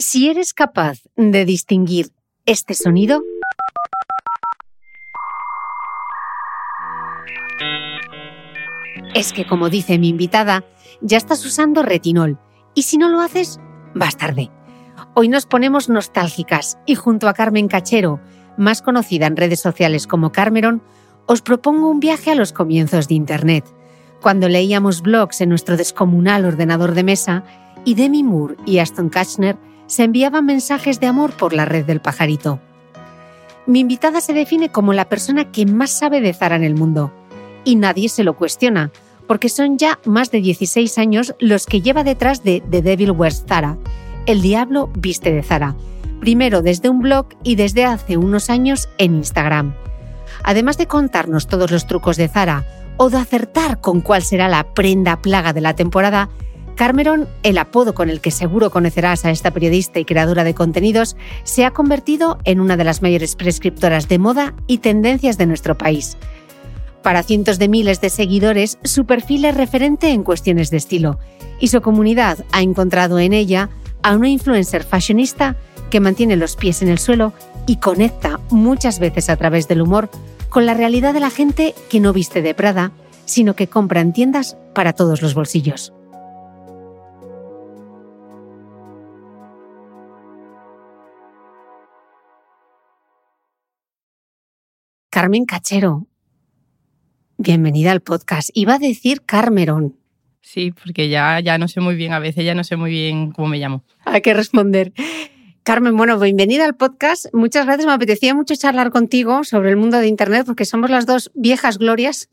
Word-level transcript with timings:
Si 0.00 0.30
eres 0.30 0.54
capaz 0.54 1.00
de 1.16 1.44
distinguir 1.44 2.12
este 2.46 2.74
sonido, 2.74 3.24
es 9.16 9.32
que 9.32 9.44
como 9.44 9.70
dice 9.70 9.98
mi 9.98 10.08
invitada, 10.08 10.64
ya 11.00 11.16
estás 11.16 11.44
usando 11.44 11.82
retinol 11.82 12.38
y 12.76 12.84
si 12.84 12.96
no 12.96 13.08
lo 13.08 13.20
haces, 13.20 13.58
vas 13.92 14.16
tarde. 14.16 14.52
Hoy 15.14 15.28
nos 15.28 15.46
ponemos 15.46 15.88
nostálgicas 15.88 16.78
y 16.86 16.94
junto 16.94 17.28
a 17.28 17.34
Carmen 17.34 17.66
Cachero, 17.66 18.20
más 18.56 18.82
conocida 18.82 19.26
en 19.26 19.36
redes 19.36 19.58
sociales 19.58 20.06
como 20.06 20.30
Carmeron, 20.30 20.80
os 21.26 21.42
propongo 21.42 21.90
un 21.90 21.98
viaje 21.98 22.30
a 22.30 22.36
los 22.36 22.52
comienzos 22.52 23.08
de 23.08 23.16
Internet, 23.16 23.64
cuando 24.22 24.48
leíamos 24.48 25.02
blogs 25.02 25.40
en 25.40 25.48
nuestro 25.48 25.76
descomunal 25.76 26.44
ordenador 26.44 26.94
de 26.94 27.02
mesa 27.02 27.42
y 27.84 27.96
Demi 27.96 28.22
Moore 28.22 28.54
y 28.64 28.78
Aston 28.78 29.10
Kutcher 29.10 29.58
se 29.88 30.04
enviaban 30.04 30.46
mensajes 30.46 31.00
de 31.00 31.08
amor 31.08 31.32
por 31.32 31.52
la 31.52 31.64
red 31.64 31.84
del 31.84 32.00
pajarito. 32.00 32.60
Mi 33.66 33.80
invitada 33.80 34.20
se 34.20 34.32
define 34.32 34.70
como 34.70 34.92
la 34.92 35.08
persona 35.08 35.50
que 35.50 35.66
más 35.66 35.90
sabe 35.90 36.20
de 36.20 36.32
Zara 36.32 36.56
en 36.56 36.64
el 36.64 36.76
mundo, 36.76 37.12
y 37.64 37.74
nadie 37.74 38.08
se 38.08 38.22
lo 38.22 38.36
cuestiona, 38.36 38.92
porque 39.26 39.48
son 39.48 39.76
ya 39.76 39.98
más 40.04 40.30
de 40.30 40.40
16 40.40 40.96
años 40.98 41.34
los 41.40 41.66
que 41.66 41.82
lleva 41.82 42.04
detrás 42.04 42.44
de 42.44 42.62
The 42.70 42.82
Devil 42.82 43.10
Wears 43.10 43.44
Zara, 43.46 43.76
El 44.26 44.40
Diablo 44.40 44.90
Viste 44.94 45.32
de 45.32 45.42
Zara, 45.42 45.74
primero 46.20 46.62
desde 46.62 46.88
un 46.88 47.00
blog 47.00 47.26
y 47.42 47.56
desde 47.56 47.84
hace 47.84 48.16
unos 48.16 48.50
años 48.50 48.88
en 48.98 49.16
Instagram. 49.16 49.74
Además 50.44 50.78
de 50.78 50.86
contarnos 50.86 51.46
todos 51.46 51.70
los 51.70 51.86
trucos 51.86 52.16
de 52.16 52.28
Zara 52.28 52.64
o 52.96 53.10
de 53.10 53.18
acertar 53.18 53.80
con 53.80 54.00
cuál 54.00 54.22
será 54.22 54.48
la 54.48 54.74
prenda 54.74 55.20
plaga 55.20 55.52
de 55.52 55.60
la 55.60 55.74
temporada, 55.74 56.28
Carmeron, 56.78 57.26
el 57.42 57.58
apodo 57.58 57.92
con 57.92 58.08
el 58.08 58.20
que 58.20 58.30
seguro 58.30 58.70
conocerás 58.70 59.24
a 59.24 59.32
esta 59.32 59.50
periodista 59.50 59.98
y 59.98 60.04
creadora 60.04 60.44
de 60.44 60.54
contenidos, 60.54 61.16
se 61.42 61.64
ha 61.64 61.72
convertido 61.72 62.38
en 62.44 62.60
una 62.60 62.76
de 62.76 62.84
las 62.84 63.02
mayores 63.02 63.34
prescriptoras 63.34 64.06
de 64.06 64.20
moda 64.20 64.54
y 64.68 64.78
tendencias 64.78 65.38
de 65.38 65.46
nuestro 65.46 65.76
país. 65.76 66.16
Para 67.02 67.24
cientos 67.24 67.58
de 67.58 67.66
miles 67.66 68.00
de 68.00 68.10
seguidores, 68.10 68.78
su 68.84 69.06
perfil 69.06 69.46
es 69.46 69.56
referente 69.56 70.10
en 70.10 70.22
cuestiones 70.22 70.70
de 70.70 70.76
estilo 70.76 71.18
y 71.58 71.66
su 71.66 71.80
comunidad 71.80 72.44
ha 72.52 72.62
encontrado 72.62 73.18
en 73.18 73.32
ella 73.32 73.70
a 74.04 74.14
una 74.14 74.28
influencer 74.28 74.84
fashionista 74.84 75.56
que 75.90 75.98
mantiene 75.98 76.36
los 76.36 76.54
pies 76.54 76.80
en 76.80 76.90
el 76.90 77.00
suelo 77.00 77.32
y 77.66 77.78
conecta 77.78 78.38
muchas 78.50 79.00
veces 79.00 79.30
a 79.30 79.36
través 79.36 79.66
del 79.66 79.82
humor 79.82 80.10
con 80.48 80.64
la 80.64 80.74
realidad 80.74 81.12
de 81.12 81.18
la 81.18 81.30
gente 81.30 81.74
que 81.90 81.98
no 81.98 82.12
viste 82.12 82.40
de 82.40 82.54
Prada, 82.54 82.92
sino 83.24 83.56
que 83.56 83.66
compra 83.66 84.00
en 84.00 84.12
tiendas 84.12 84.56
para 84.74 84.92
todos 84.92 85.22
los 85.22 85.34
bolsillos. 85.34 85.92
Carmen 95.20 95.46
Cachero, 95.46 96.06
bienvenida 97.38 97.90
al 97.90 98.02
podcast. 98.02 98.50
Iba 98.54 98.74
a 98.74 98.78
decir 98.78 99.22
Carmeron. 99.26 99.96
Sí, 100.42 100.70
porque 100.70 101.08
ya, 101.08 101.40
ya 101.40 101.58
no 101.58 101.66
sé 101.66 101.80
muy 101.80 101.96
bien, 101.96 102.12
a 102.12 102.20
veces 102.20 102.44
ya 102.44 102.54
no 102.54 102.62
sé 102.62 102.76
muy 102.76 102.92
bien 102.92 103.32
cómo 103.32 103.48
me 103.48 103.58
llamo. 103.58 103.82
Hay 104.04 104.20
que 104.20 104.32
responder. 104.32 104.92
Carmen, 105.64 105.96
bueno, 105.96 106.20
bienvenida 106.20 106.64
al 106.64 106.76
podcast. 106.76 107.26
Muchas 107.32 107.66
gracias. 107.66 107.84
Me 107.84 107.94
apetecía 107.94 108.32
mucho 108.32 108.54
charlar 108.54 108.92
contigo 108.92 109.42
sobre 109.42 109.70
el 109.70 109.76
mundo 109.76 109.98
de 109.98 110.06
Internet 110.06 110.44
porque 110.46 110.64
somos 110.64 110.88
las 110.88 111.04
dos 111.04 111.32
viejas 111.34 111.78
glorias. 111.78 112.30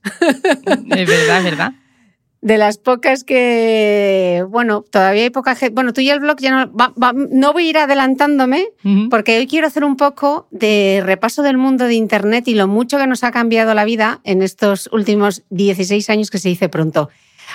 Es 0.61 1.09
verdad, 1.09 1.39
es 1.39 1.43
verdad. 1.43 1.73
De 2.45 2.59
las 2.59 2.77
pocas 2.77 3.23
que, 3.23 4.45
bueno, 4.49 4.83
todavía 4.91 5.23
hay 5.23 5.29
poca 5.31 5.55
gente. 5.55 5.73
Bueno, 5.73 5.93
tú 5.93 6.01
y 6.01 6.09
el 6.09 6.19
blog 6.19 6.37
ya 6.39 6.51
no. 6.65 6.71
va- 6.73 6.93
va- 7.01 7.13
no 7.13 7.53
voy 7.53 7.65
a 7.67 7.69
ir 7.71 7.77
adelantándome 7.79 8.67
porque 9.09 9.37
hoy 9.39 9.47
quiero 9.47 9.65
hacer 9.67 9.83
un 9.83 9.95
poco 9.97 10.47
de 10.51 11.01
repaso 11.03 11.41
del 11.41 11.57
mundo 11.57 11.85
de 11.85 11.95
Internet 11.95 12.47
y 12.47 12.53
lo 12.53 12.67
mucho 12.67 12.97
que 12.97 13.07
nos 13.07 13.23
ha 13.23 13.31
cambiado 13.31 13.73
la 13.73 13.83
vida 13.85 14.19
en 14.23 14.41
estos 14.43 14.89
últimos 14.91 15.43
16 15.49 16.09
años 16.09 16.29
que 16.29 16.37
se 16.37 16.49
dice 16.49 16.69
pronto. 16.69 17.09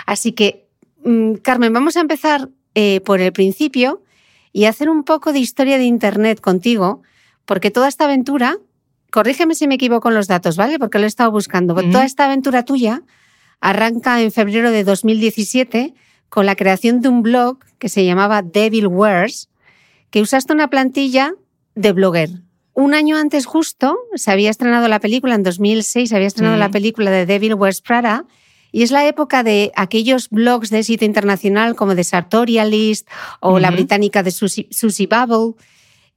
Así 0.07 0.33
que, 0.33 0.67
mm, 1.05 1.35
Carmen, 1.35 1.73
vamos 1.73 1.97
a 1.97 2.01
empezar 2.01 2.49
eh, 2.75 3.01
por 3.05 3.21
el 3.21 3.33
principio 3.33 4.03
y 4.53 4.65
hacer 4.65 4.89
un 4.89 5.05
poco 5.05 5.33
de 5.33 5.39
historia 5.39 5.79
de 5.79 5.85
Internet 5.85 6.41
contigo, 6.41 7.03
porque 7.45 7.71
toda 7.71 7.89
esta 7.89 8.05
aventura, 8.07 8.57
corrígeme 9.13 9.55
si 9.55 9.67
me 9.69 9.77
equivoco 9.77 10.09
en 10.09 10.15
los 10.15 10.27
datos, 10.27 10.57
¿vale? 10.57 10.79
Porque 10.81 10.99
lo 10.99 11.05
he 11.05 11.09
estado 11.09 11.31
buscando. 11.31 11.75
Toda 11.93 12.05
esta 12.05 12.25
aventura 12.25 12.65
tuya 12.65 13.03
arranca 13.61 14.23
en 14.23 14.33
febrero 14.33 14.71
de 14.71 14.85
2017 14.85 15.95
con 16.29 16.47
la 16.47 16.57
creación 16.57 17.01
de 17.01 17.09
un 17.09 17.23
blog 17.23 17.59
que 17.79 17.89
se 17.89 18.05
llamaba 18.05 18.43
Devil 18.43 18.87
Wears, 18.87 19.49
que 20.11 20.23
usaste 20.23 20.53
una 20.53 20.69
plantilla 20.69 21.35
de 21.75 21.93
blogger. 21.93 22.31
Un 22.73 22.95
año 22.95 23.17
antes 23.17 23.47
justo 23.47 23.99
se 24.15 24.31
había 24.31 24.51
estrenado 24.51 24.89
la 24.89 25.01
película, 25.01 25.35
en 25.35 25.43
2006 25.43 26.09
se 26.09 26.17
había 26.17 26.29
estrenado 26.29 26.57
la 26.57 26.71
película 26.71 27.11
de 27.11 27.27
Devil 27.27 27.55
Wears 27.55 27.81
Prada, 27.81 28.25
y 28.73 28.85
es 28.85 28.93
la 28.93 29.07
época 29.07 29.43
de 29.43 29.73
aquellos 29.75 30.31
blogs 30.31 30.71
de 30.71 30.79
éxito 30.79 31.05
internacional 31.05 31.75
como 31.75 31.97
The 31.97 32.05
Sartorialist 32.05 33.09
o 33.41 33.59
la 33.59 33.73
británica 33.73 34.23
de 34.23 34.31
Susie, 34.31 34.69
Susie 34.71 35.09
Bubble. 35.09 35.55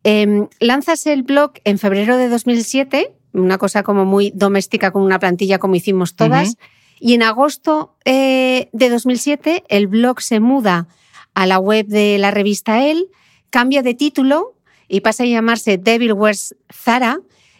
Em, 0.04 0.48
lanzas 0.60 1.08
el 1.08 1.24
blog 1.24 1.54
en 1.64 1.80
febrero 1.80 2.16
de 2.16 2.30
2007, 2.30 3.12
una 3.34 3.58
cosa 3.58 3.82
como 3.82 4.06
muy 4.06 4.32
doméstica 4.36 4.92
con 4.92 5.02
una 5.02 5.18
plantilla 5.18 5.58
como 5.58 5.76
hicimos 5.76 6.16
todas. 6.16 6.58
Y 7.04 7.16
en 7.16 7.22
agosto 7.22 7.98
eh, 8.06 8.70
de 8.72 8.90
2007 8.90 9.66
el 9.68 9.88
blog 9.88 10.22
se 10.22 10.40
muda 10.40 10.88
a 11.34 11.46
la 11.46 11.60
web 11.60 11.86
de 11.86 12.18
la 12.18 12.32
revista 12.32 12.88
El, 12.88 13.10
cambia 13.50 13.82
de 13.82 13.94
título 13.94 14.56
y 14.88 15.02
pasa 15.02 15.24
a 15.24 15.26
llamarse 15.26 15.78
Devil 15.78 16.14
Wears 16.14 16.56
Zara, 16.74 17.20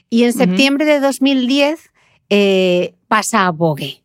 y 0.10 0.24
en 0.24 0.32
septiembre 0.32 0.86
de 0.86 1.02
2010 1.02 1.92
eh, 2.30 2.94
pasa 3.10 3.46
a 3.46 3.52
Vogue. 3.52 4.02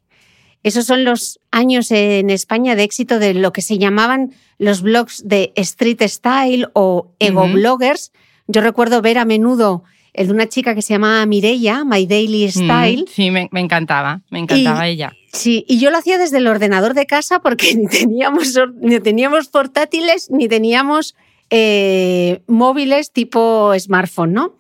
Esos 0.65 0.87
son 0.87 1.05
los 1.05 1.39
años 1.53 1.93
en 1.93 2.31
España 2.31 2.75
de 2.75 2.83
éxito 2.83 3.21
de 3.21 3.35
lo 3.35 3.53
que 3.53 3.63
se 3.63 3.79
llamaban 3.79 4.33
los 4.59 4.83
blogs 4.83 5.23
de 5.25 5.53
street 5.55 6.03
style 6.09 6.67
o 6.73 7.13
ego 7.21 7.47
bloggers. 7.47 8.11
Yo 8.49 8.61
recuerdo 8.61 9.03
ver 9.03 9.19
a 9.19 9.25
menudo 9.25 9.85
el 10.15 10.27
de 10.27 10.33
una 10.33 10.49
chica 10.49 10.75
que 10.75 10.83
se 10.83 10.95
llamaba 10.95 11.25
Mireia, 11.27 11.85
My 11.85 12.07
Daily 12.07 12.51
Style. 12.51 13.05
Sí, 13.09 13.31
me, 13.31 13.49
me 13.53 13.61
encantaba, 13.61 14.23
me 14.31 14.41
encantaba 14.41 14.89
ella. 14.89 15.13
Sí, 15.33 15.65
y 15.69 15.79
yo 15.79 15.91
lo 15.91 15.99
hacía 15.99 16.19
desde 16.19 16.39
el 16.39 16.47
ordenador 16.47 16.95
de 16.95 17.07
casa 17.07 17.41
porque 17.41 17.75
ni 17.77 17.87
teníamos, 17.87 18.59
ni 18.81 19.01
teníamos 19.01 19.49
portátiles 19.49 20.31
ni 20.31 20.49
teníamos 20.49 21.15
eh, 21.51 22.43
móviles 22.47 23.13
tipo 23.13 23.73
smartphone, 23.79 24.33
¿no? 24.33 24.57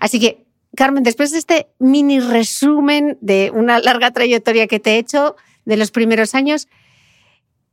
Así 0.00 0.20
que, 0.20 0.44
Carmen, 0.76 1.02
después 1.02 1.32
de 1.32 1.38
este 1.38 1.68
mini 1.78 2.20
resumen 2.20 3.18
de 3.20 3.50
una 3.52 3.80
larga 3.80 4.12
trayectoria 4.12 4.66
que 4.66 4.78
te 4.78 4.92
he 4.92 4.98
hecho 4.98 5.34
de 5.64 5.76
los 5.76 5.90
primeros 5.90 6.34
años, 6.34 6.68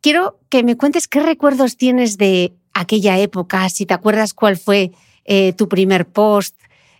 quiero 0.01 0.39
que 0.49 0.63
me 0.63 0.77
cuentes 0.77 1.07
qué 1.07 1.19
recuerdos 1.19 1.77
tienes 1.77 2.17
de 2.17 2.53
aquella 2.73 3.19
época, 3.19 3.69
si 3.69 3.85
te 3.85 3.93
acuerdas 3.93 4.33
cuál 4.33 4.57
fue 4.57 4.91
eh, 5.25 5.53
tu 5.53 5.67
primer 5.67 6.07
post. 6.07 6.55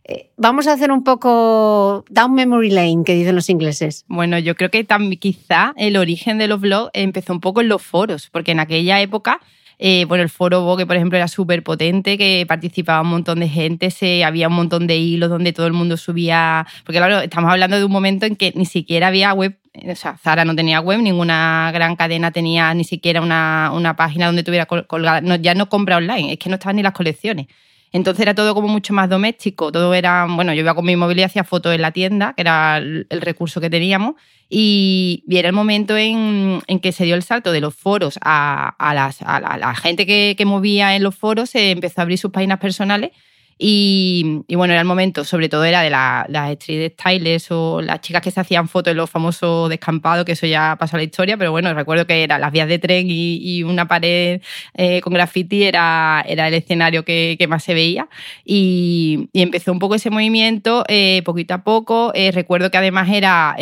Eh, 0.08 0.30
vamos 0.38 0.68
a 0.68 0.74
hacer 0.74 0.92
un 0.92 1.04
poco 1.04 2.06
down 2.10 2.34
memory 2.36 2.70
lane, 2.70 3.04
que 3.04 3.16
dicen 3.16 3.36
los 3.36 3.50
ingleses. 3.50 4.06
Bueno, 4.08 4.38
yo 4.38 4.56
creo 4.56 4.70
que 4.70 4.84
también 4.84 5.20
quizá 5.20 5.74
el 5.78 5.98
origen 5.98 6.38
de 6.38 6.48
los 6.48 6.62
blogs 6.62 6.92
empezó 6.94 7.34
un 7.34 7.40
poco 7.40 7.62
en 7.62 7.70
los 7.70 7.82
foros, 7.82 8.30
porque 8.32 8.52
en 8.52 8.60
aquella 8.60 9.02
época 9.02 9.42
eh, 9.78 10.06
bueno, 10.06 10.24
el 10.24 10.30
foro 10.30 10.62
Vogue, 10.62 10.86
por 10.86 10.96
ejemplo, 10.96 11.18
era 11.18 11.28
súper 11.28 11.64
potente, 11.64 12.18
que 12.18 12.46
participaba 12.48 13.02
un 13.02 13.10
montón 13.10 13.40
de 13.40 13.50
gente, 13.50 13.92
se, 13.92 14.24
había 14.24 14.48
un 14.48 14.54
montón 14.54 14.88
de 14.88 14.98
hilos 14.98 15.30
donde 15.30 15.54
todo 15.54 15.68
el 15.68 15.74
mundo 15.74 15.98
subía. 15.98 16.66
Porque, 16.86 17.00
claro, 17.00 17.20
estamos 17.20 17.52
hablando 17.52 17.78
de 17.78 17.84
un 17.84 17.92
momento 17.92 18.26
en 18.26 18.36
que 18.36 18.54
ni 18.56 18.66
siquiera 18.66 19.08
había 19.08 19.34
web. 19.34 19.58
O 19.74 19.96
sea, 19.96 20.18
Zara 20.18 20.46
no 20.46 20.56
tenía 20.56 20.80
web, 20.80 21.02
ninguna 21.02 21.72
gran 21.74 21.96
cadena 21.98 22.32
tenía 22.32 22.74
ni 22.74 22.86
siquiera 22.86 23.22
una, 23.22 23.72
una 23.74 23.96
página 23.96 24.28
donde 24.28 24.44
tuviera 24.44 24.66
colgada. 24.66 25.22
Ya 25.38 25.54
no 25.54 25.68
compra 25.68 25.98
online, 25.98 26.34
es 26.34 26.40
que 26.40 26.50
no 26.50 26.56
estaban 26.56 26.78
ni 26.78 26.84
las 26.84 26.94
colecciones. 26.94 27.48
Entonces 27.96 28.24
era 28.24 28.36
todo 28.36 28.54
como 28.54 28.68
mucho 28.68 28.94
más 28.94 29.10
doméstico, 29.10 29.72
todo 29.72 29.94
era, 29.94 30.28
bueno, 30.30 30.54
yo 30.54 30.60
iba 30.60 30.76
con 30.76 30.84
mi 30.84 30.98
móvil 30.98 31.20
y 31.20 31.24
hacía 31.24 31.46
fotos 31.46 31.74
en 31.74 31.82
la 31.82 31.92
tienda, 31.92 32.34
que 32.34 32.42
era 32.42 32.76
el, 32.76 33.08
recurso 33.10 33.62
que 33.62 33.70
teníamos, 33.70 34.16
y, 34.50 35.24
era 35.30 35.48
el 35.48 35.56
momento 35.56 35.96
en, 35.96 36.62
que 36.82 36.92
se 36.92 37.06
dio 37.06 37.16
el 37.16 37.24
salto 37.24 37.54
de 37.54 37.62
los 37.62 37.74
foros 37.74 38.20
a, 38.22 38.76
la, 38.78 39.76
gente 39.76 40.06
que, 40.06 40.36
que, 40.38 40.44
movía 40.44 40.98
en 40.98 41.04
los 41.04 41.16
foros, 41.16 41.52
se 41.52 41.72
empezó 41.72 42.02
a 42.02 42.04
abrir 42.04 42.18
sus 42.18 42.32
páginas 42.32 42.60
personales 42.60 43.12
y, 43.58 44.44
bueno, 44.50 44.74
era 44.74 44.82
el 44.82 44.88
momento, 44.88 45.24
sobre 45.24 45.48
todo 45.48 45.64
era 45.64 45.82
de 45.82 45.90
las 45.90 46.52
street 46.52 46.94
stylers 47.00 47.52
o 47.52 47.82
las 47.82 48.02
chicas 48.02 48.22
que 48.22 48.30
se 48.30 48.42
hacían 48.42 48.68
fotos 48.68 48.92
en 48.92 48.98
los 48.98 49.10
famosos 49.10 49.70
descampados, 49.70 50.26
que 50.26 50.34
eso 50.34 50.46
ya 50.46 50.76
pasó 50.78 50.98
a 50.98 51.00
la 51.00 51.04
historia, 51.04 51.38
pero 51.38 51.52
bueno, 51.52 51.74
recuerdo 51.74 52.06
que 52.06 52.24
eran 52.24 52.42
las 52.42 52.52
vías 52.52 52.68
de 52.68 52.80
tren 52.80 53.08
y, 53.10 53.64
una 53.64 53.88
pared 53.88 54.42
eh, 54.74 55.02
con 55.02 55.14
graffiti 55.14 55.64
era, 55.64 56.24
era 56.28 56.50
el 56.50 56.54
escenario 56.54 57.06
que, 57.06 57.46
más 57.48 57.64
se 57.64 57.74
veía. 57.74 58.10
Y, 58.44 59.30
empezó 59.34 59.72
un 59.72 59.80
poco 59.80 59.96
ese 59.96 60.10
movimiento, 60.10 60.84
eh, 60.90 61.22
poquito 61.24 61.54
a 61.54 61.64
poco. 61.64 62.12
Eh, 62.14 62.32
recuerdo 62.32 62.70
que 62.72 62.78
además 62.78 63.10
era, 63.10 63.56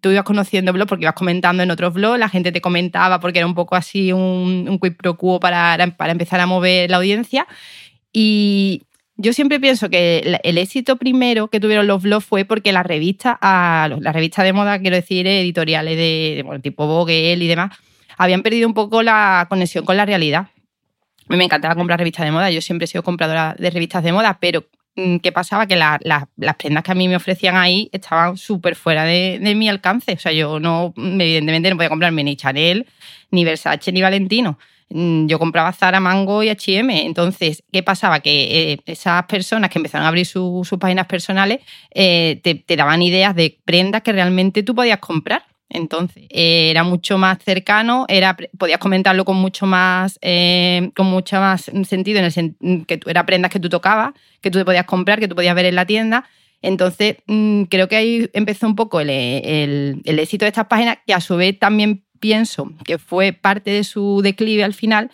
tú 0.00 0.10
ibas 0.10 0.24
conociendo 0.24 0.72
blogs 0.72 0.88
porque 0.88 1.04
ibas 1.04 1.14
comentando 1.14 1.62
en 1.62 1.70
otros 1.70 1.92
blogs, 1.92 2.18
la 2.18 2.28
gente 2.30 2.52
te 2.52 2.60
comentaba 2.62 3.20
porque 3.20 3.40
era 3.40 3.46
un 3.46 3.54
poco 3.54 3.76
así 3.76 4.12
un, 4.12 4.66
un 4.68 4.78
quid 4.78 4.94
pro 4.96 5.16
quo 5.18 5.38
para, 5.38 5.76
para 5.96 6.12
empezar 6.12 6.40
a 6.40 6.46
mover 6.46 6.90
la 6.90 6.96
audiencia. 6.96 7.46
Y, 8.12 8.87
yo 9.20 9.32
siempre 9.32 9.58
pienso 9.58 9.90
que 9.90 10.38
el 10.44 10.58
éxito 10.58 10.96
primero 10.96 11.48
que 11.48 11.58
tuvieron 11.58 11.88
los 11.88 12.00
blogs 12.00 12.24
fue 12.24 12.44
porque 12.44 12.72
las 12.72 12.86
revistas, 12.86 13.36
las 13.42 14.14
revistas 14.14 14.44
de 14.44 14.52
moda, 14.52 14.78
quiero 14.78 14.94
decir, 14.94 15.26
editoriales 15.26 15.96
de, 15.96 16.60
tipo 16.62 16.86
Vogue 16.86 17.32
y 17.32 17.46
demás, 17.48 17.76
habían 18.16 18.42
perdido 18.42 18.68
un 18.68 18.74
poco 18.74 19.02
la 19.02 19.46
conexión 19.48 19.84
con 19.84 19.96
la 19.96 20.06
realidad. 20.06 20.46
A 21.28 21.32
mí 21.32 21.36
me 21.36 21.44
encantaba 21.44 21.74
comprar 21.74 21.98
revistas 21.98 22.26
de 22.26 22.30
moda, 22.30 22.48
yo 22.52 22.60
siempre 22.60 22.84
he 22.84 22.88
sido 22.88 23.02
compradora 23.02 23.56
de 23.58 23.70
revistas 23.70 24.04
de 24.04 24.12
moda, 24.12 24.38
pero 24.40 24.66
mm, 24.94 25.16
¿qué 25.16 25.32
pasaba? 25.32 25.66
Que 25.66 25.74
las 25.74 26.56
prendas 26.56 26.84
que 26.84 26.92
a 26.92 26.94
mí 26.94 27.08
me 27.08 27.16
ofrecían 27.16 27.56
ahí 27.56 27.90
estaban 27.92 28.36
súper 28.36 28.76
fuera 28.76 29.02
de, 29.02 29.40
de, 29.42 29.54
mi 29.56 29.68
alcance. 29.68 30.12
O 30.12 30.18
sea, 30.18 30.30
yo 30.30 30.60
no, 30.60 30.94
evidentemente 30.96 31.70
no 31.70 31.76
podía 31.76 31.88
comprarme 31.88 32.22
ni 32.22 32.36
Chanel, 32.36 32.86
ni 33.32 33.44
Versace, 33.44 33.90
ni 33.90 34.00
Valentino. 34.00 34.58
Mm, 34.90 35.26
yo 35.26 35.38
compraba 35.38 35.72
Zara, 35.72 36.00
Mango 36.00 36.42
y 36.42 36.48
H&M. 36.48 37.04
Entonces, 37.04 37.62
¿qué 37.72 37.82
pasaba? 37.82 38.20
Que 38.20 38.72
eh, 38.72 38.78
esas 38.86 39.24
personas 39.24 39.70
que 39.70 39.78
empezaron 39.78 40.04
a 40.04 40.08
abrir 40.08 40.26
sus 40.26 40.68
páginas 40.80 41.06
personales 41.06 41.60
eh, 41.94 42.40
te, 42.42 42.76
daban 42.76 43.02
ideas 43.02 43.34
de 43.34 43.58
prendas 43.64 44.02
que 44.02 44.12
realmente 44.12 44.62
tú 44.62 44.74
podías 44.74 44.98
comprar. 44.98 45.44
Entonces, 45.70 46.24
eh, 46.30 46.70
era 46.70 46.82
mucho 46.82 47.18
más 47.18 47.38
cercano, 47.44 48.06
era, 48.08 48.34
podías 48.56 48.78
comentarlo 48.78 49.26
con 49.26 49.36
mucho 49.36 49.66
más, 49.66 50.18
con 50.96 51.06
mucho 51.06 51.36
más 51.36 51.70
sentido, 51.84 52.20
en 52.20 52.56
el 52.60 52.86
que 52.86 53.00
era 53.04 53.26
prendas 53.26 53.50
que 53.50 53.60
tú 53.60 53.68
tocabas, 53.68 54.14
que 54.40 54.50
tú 54.50 54.58
te 54.58 54.64
podías 54.64 54.86
comprar, 54.86 55.20
que 55.20 55.28
tú 55.28 55.34
podías 55.34 55.54
ver 55.54 55.66
en 55.66 55.74
la 55.74 55.84
tienda. 55.84 56.24
Entonces, 56.62 57.16
mm, 57.26 57.64
creo 57.64 57.86
que 57.86 57.96
ahí 57.96 58.30
empezó 58.32 58.66
un 58.66 58.76
poco 58.76 59.00
el, 59.00 59.10
el 59.10 60.18
éxito 60.18 60.46
de 60.46 60.48
estas 60.48 60.66
páginas, 60.68 60.98
que 61.06 61.12
a 61.12 61.20
su 61.20 61.36
vez 61.36 61.58
también 61.58 62.02
pienso 62.18 62.72
que 62.84 62.98
fue 62.98 63.32
parte 63.32 63.70
de 63.70 63.84
su 63.84 64.20
declive 64.22 64.64
al 64.64 64.74
final, 64.74 65.10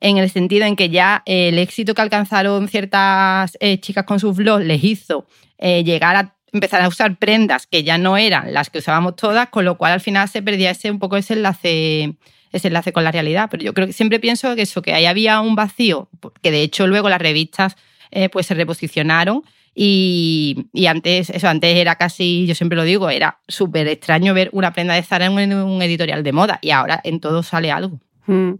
en 0.00 0.18
el 0.18 0.28
sentido 0.30 0.66
en 0.66 0.76
que 0.76 0.90
ya 0.90 1.22
el 1.24 1.58
éxito 1.58 1.94
que 1.94 2.02
alcanzaron 2.02 2.68
ciertas 2.68 3.56
eh, 3.60 3.78
chicas 3.80 4.04
con 4.04 4.20
sus 4.20 4.36
blogs 4.36 4.64
les 4.64 4.84
hizo 4.84 5.26
eh, 5.58 5.82
llegar 5.82 6.16
a 6.16 6.34
empezar 6.52 6.82
a 6.82 6.88
usar 6.88 7.16
prendas 7.16 7.66
que 7.66 7.82
ya 7.82 7.98
no 7.98 8.16
eran 8.16 8.52
las 8.52 8.70
que 8.70 8.78
usábamos 8.78 9.16
todas, 9.16 9.48
con 9.48 9.64
lo 9.64 9.76
cual 9.76 9.92
al 9.92 10.00
final 10.00 10.28
se 10.28 10.42
perdía 10.42 10.70
ese 10.70 10.90
un 10.90 10.98
poco 10.98 11.16
ese 11.16 11.34
enlace 11.34 12.14
ese 12.52 12.68
enlace 12.68 12.92
con 12.92 13.02
la 13.02 13.10
realidad. 13.10 13.48
Pero 13.50 13.64
yo 13.64 13.74
creo 13.74 13.86
que 13.86 13.92
siempre 13.92 14.20
pienso 14.20 14.54
que 14.54 14.62
eso, 14.62 14.80
que 14.80 14.94
ahí 14.94 15.06
había 15.06 15.40
un 15.40 15.56
vacío, 15.56 16.08
que 16.40 16.50
de 16.50 16.62
hecho 16.62 16.86
luego 16.86 17.08
las 17.08 17.20
revistas 17.20 17.76
eh, 18.10 18.28
pues 18.28 18.46
se 18.46 18.54
reposicionaron 18.54 19.42
y, 19.74 20.86
antes, 20.86 21.30
eso, 21.30 21.48
antes 21.48 21.76
era 21.76 21.96
casi, 21.96 22.46
yo 22.46 22.54
siempre 22.54 22.76
lo 22.76 22.84
digo, 22.84 23.10
era 23.10 23.40
súper 23.48 23.88
extraño 23.88 24.32
ver 24.32 24.48
una 24.52 24.72
prenda 24.72 24.94
de 24.94 25.02
Zara 25.02 25.26
en 25.26 25.52
un, 25.52 25.82
editorial 25.82 26.22
de 26.22 26.32
moda 26.32 26.58
y 26.62 26.70
ahora 26.70 27.00
en 27.02 27.20
todo 27.20 27.42
sale 27.42 27.72
algo. 27.72 27.98
Mm. 28.26 28.52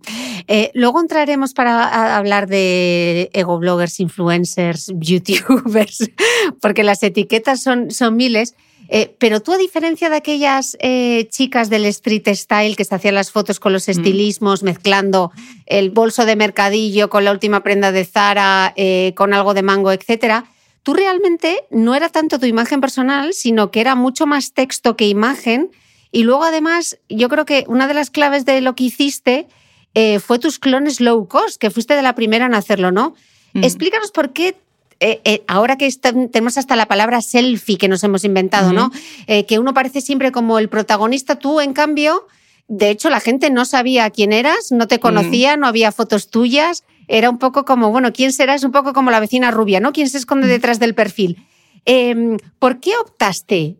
Eh, 0.48 0.70
luego 0.74 1.00
entraremos 1.00 1.54
para 1.54 2.16
hablar 2.16 2.48
de 2.48 3.30
ego 3.32 3.58
bloggers, 3.58 4.00
influencers, 4.00 4.92
youtubers, 4.96 6.10
porque 6.60 6.82
las 6.82 7.02
etiquetas 7.02 7.62
son, 7.62 7.90
son 7.90 8.16
miles. 8.16 8.54
Eh, 8.90 9.14
pero 9.18 9.40
tú, 9.40 9.54
a 9.54 9.56
diferencia 9.56 10.10
de 10.10 10.16
aquellas 10.16 10.76
eh, 10.78 11.26
chicas 11.30 11.70
del 11.70 11.86
street 11.86 12.28
style 12.34 12.76
que 12.76 12.84
se 12.84 12.94
hacían 12.94 13.14
las 13.14 13.30
fotos 13.30 13.58
con 13.58 13.72
los 13.72 13.88
mm. 13.88 13.92
estilismos, 13.92 14.62
mezclando 14.62 15.32
el 15.64 15.90
bolso 15.90 16.26
de 16.26 16.36
mercadillo 16.36 17.08
con 17.08 17.24
la 17.24 17.30
última 17.30 17.62
prenda 17.62 17.92
de 17.92 18.04
Zara, 18.04 18.74
con 19.14 19.32
algo 19.32 19.54
de 19.54 19.62
mango, 19.62 19.90
etcétera, 19.90 20.44
tú 20.84 20.94
realmente 20.94 21.64
no 21.70 21.96
era 21.96 22.10
tanto 22.10 22.38
tu 22.38 22.46
imagen 22.46 22.80
personal, 22.80 23.32
sino 23.32 23.72
que 23.72 23.80
era 23.80 23.96
mucho 23.96 24.26
más 24.26 24.52
texto 24.52 24.96
que 24.96 25.08
imagen. 25.08 25.70
Y 26.12 26.22
luego, 26.22 26.44
además, 26.44 26.98
yo 27.08 27.28
creo 27.28 27.46
que 27.46 27.64
una 27.66 27.88
de 27.88 27.94
las 27.94 28.10
claves 28.10 28.44
de 28.44 28.60
lo 28.60 28.76
que 28.76 28.84
hiciste 28.84 29.48
eh, 29.94 30.20
fue 30.20 30.38
tus 30.38 30.58
clones 30.58 31.00
low 31.00 31.26
cost, 31.26 31.56
que 31.56 31.70
fuiste 31.70 31.96
de 31.96 32.02
la 32.02 32.14
primera 32.14 32.46
en 32.46 32.54
hacerlo, 32.54 32.92
¿no? 32.92 33.14
Explícanos 33.54 34.10
por 34.10 34.32
qué 34.32 34.56
eh, 35.00 35.20
eh, 35.24 35.42
ahora 35.46 35.78
que 35.78 35.90
tenemos 35.92 36.58
hasta 36.58 36.76
la 36.76 36.86
palabra 36.86 37.22
selfie 37.22 37.78
que 37.78 37.88
nos 37.88 38.02
hemos 38.02 38.24
inventado, 38.24 38.72
¿no? 38.72 38.90
que 39.26 39.58
uno 39.60 39.72
parece 39.74 40.00
siempre 40.00 40.32
como 40.32 40.58
el 40.58 40.68
protagonista, 40.68 41.36
tú, 41.36 41.60
en 41.60 41.72
cambio, 41.72 42.26
de 42.66 42.90
hecho, 42.90 43.10
la 43.10 43.20
gente 43.20 43.50
no 43.50 43.64
sabía 43.64 44.10
quién 44.10 44.32
eras, 44.32 44.72
no 44.72 44.88
te 44.88 44.98
conocía, 44.98 45.56
no 45.56 45.68
había 45.68 45.92
fotos 45.92 46.30
tuyas 46.30 46.82
era 47.08 47.30
un 47.30 47.38
poco 47.38 47.64
como, 47.64 47.90
bueno, 47.90 48.12
¿quién 48.12 48.32
serás? 48.32 48.64
Un 48.64 48.72
poco 48.72 48.92
como 48.92 49.10
la 49.10 49.20
vecina 49.20 49.50
rubia, 49.50 49.80
¿no? 49.80 49.92
¿Quién 49.92 50.08
se 50.08 50.18
esconde 50.18 50.46
mm. 50.46 50.50
detrás 50.50 50.78
del 50.78 50.94
perfil? 50.94 51.38
Em, 51.84 52.38
¿Por 52.58 52.80
qué 52.80 52.92
optaste 53.00 53.76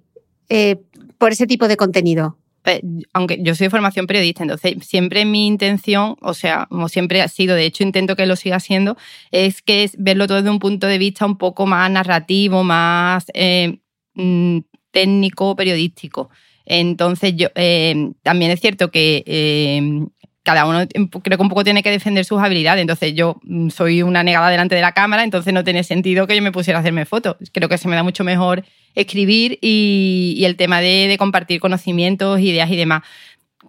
eh, 0.48 0.76
por 1.18 1.32
ese 1.32 1.46
tipo 1.46 1.68
de 1.68 1.76
contenido? 1.76 2.36
Eh, 2.66 2.82
aunque 3.12 3.38
yo 3.42 3.54
soy 3.54 3.66
de 3.66 3.70
formación 3.70 4.06
periodista, 4.06 4.42
entonces 4.42 4.74
siempre 4.82 5.24
mi 5.24 5.46
intención, 5.46 6.16
o 6.22 6.32
sea, 6.32 6.66
como 6.70 6.88
siempre 6.88 7.20
ha 7.20 7.28
sido, 7.28 7.54
de 7.54 7.66
hecho 7.66 7.82
intento 7.82 8.16
que 8.16 8.26
lo 8.26 8.36
siga 8.36 8.58
siendo, 8.58 8.96
es 9.30 9.60
que 9.60 9.84
es 9.84 9.96
verlo 9.98 10.26
todo 10.26 10.38
desde 10.38 10.50
un 10.50 10.58
punto 10.58 10.86
de 10.86 10.98
vista 10.98 11.26
un 11.26 11.36
poco 11.36 11.66
más 11.66 11.90
narrativo, 11.90 12.64
más 12.64 13.26
eh, 13.34 13.80
mm, 14.14 14.60
técnico, 14.90 15.56
periodístico. 15.56 16.30
Entonces, 16.66 17.34
yo 17.36 17.48
también 18.22 18.50
es 18.50 18.60
cierto 18.60 18.90
que 18.90 19.22
cada 20.44 20.66
uno 20.66 20.86
creo 21.22 21.38
que 21.38 21.42
un 21.42 21.48
poco 21.48 21.64
tiene 21.64 21.82
que 21.82 21.90
defender 21.90 22.24
sus 22.24 22.40
habilidades. 22.40 22.82
Entonces 22.82 23.14
yo 23.14 23.40
mm, 23.42 23.70
soy 23.70 24.02
una 24.02 24.22
negada 24.22 24.50
delante 24.50 24.74
de 24.74 24.82
la 24.82 24.92
cámara, 24.92 25.24
entonces 25.24 25.52
no 25.52 25.64
tiene 25.64 25.82
sentido 25.82 26.26
que 26.26 26.36
yo 26.36 26.42
me 26.42 26.52
pusiera 26.52 26.78
a 26.78 26.80
hacerme 26.80 27.06
fotos. 27.06 27.36
Creo 27.52 27.68
que 27.68 27.78
se 27.78 27.88
me 27.88 27.96
da 27.96 28.02
mucho 28.02 28.22
mejor 28.24 28.62
escribir 28.94 29.58
y, 29.60 30.42
el 30.44 30.56
tema 30.56 30.80
de, 30.80 31.16
compartir 31.18 31.60
conocimientos, 31.60 32.38
ideas 32.40 32.70
y 32.70 32.76
demás. 32.76 33.02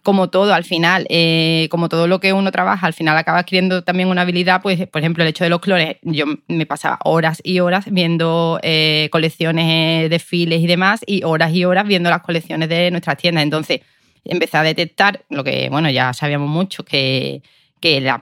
Como 0.04 0.30
todo, 0.30 0.54
al 0.54 0.66
final, 0.66 1.08
eh, 1.10 1.68
como 1.72 1.90
todo 1.90 2.08
lo 2.08 2.20
que 2.20 2.34
uno 2.34 2.52
trabaja, 2.52 2.86
al 2.86 2.94
final 2.94 3.18
acaba 3.18 3.40
adquiriendo 3.40 3.84
también 3.84 4.10
una 4.10 4.22
habilidad, 4.22 4.62
pues, 4.62 4.86
por 4.88 5.02
ejemplo, 5.02 5.24
el 5.24 5.30
hecho 5.30 5.46
de 5.46 5.50
los 5.50 5.62
clones, 5.62 5.98
yo 6.04 6.26
me 6.48 6.66
pasaba 6.68 7.00
horas 7.06 7.42
y 7.44 7.62
horas 7.62 7.86
viendo 7.90 8.60
eh, 8.62 9.10
colecciones, 9.12 10.10
desfiles 10.10 10.62
y 10.62 10.68
demás, 10.68 11.02
y 11.08 11.24
horas 11.24 11.54
y 11.54 11.66
horas 11.66 11.88
viendo 11.88 12.10
las 12.10 12.22
colecciones 12.22 12.70
de 12.70 12.92
nuestras 12.92 13.18
tiendas. 13.18 13.44
Entonces, 13.44 13.80
empecé 14.26 14.58
a 14.58 14.64
detectar 14.64 15.24
lo 15.30 15.44
que, 15.44 15.70
bueno, 15.70 15.90
ya 15.90 16.14
sabíamos 16.14 16.50
mucho, 16.50 16.84
que, 16.84 17.42
que 17.80 18.02
las 18.02 18.22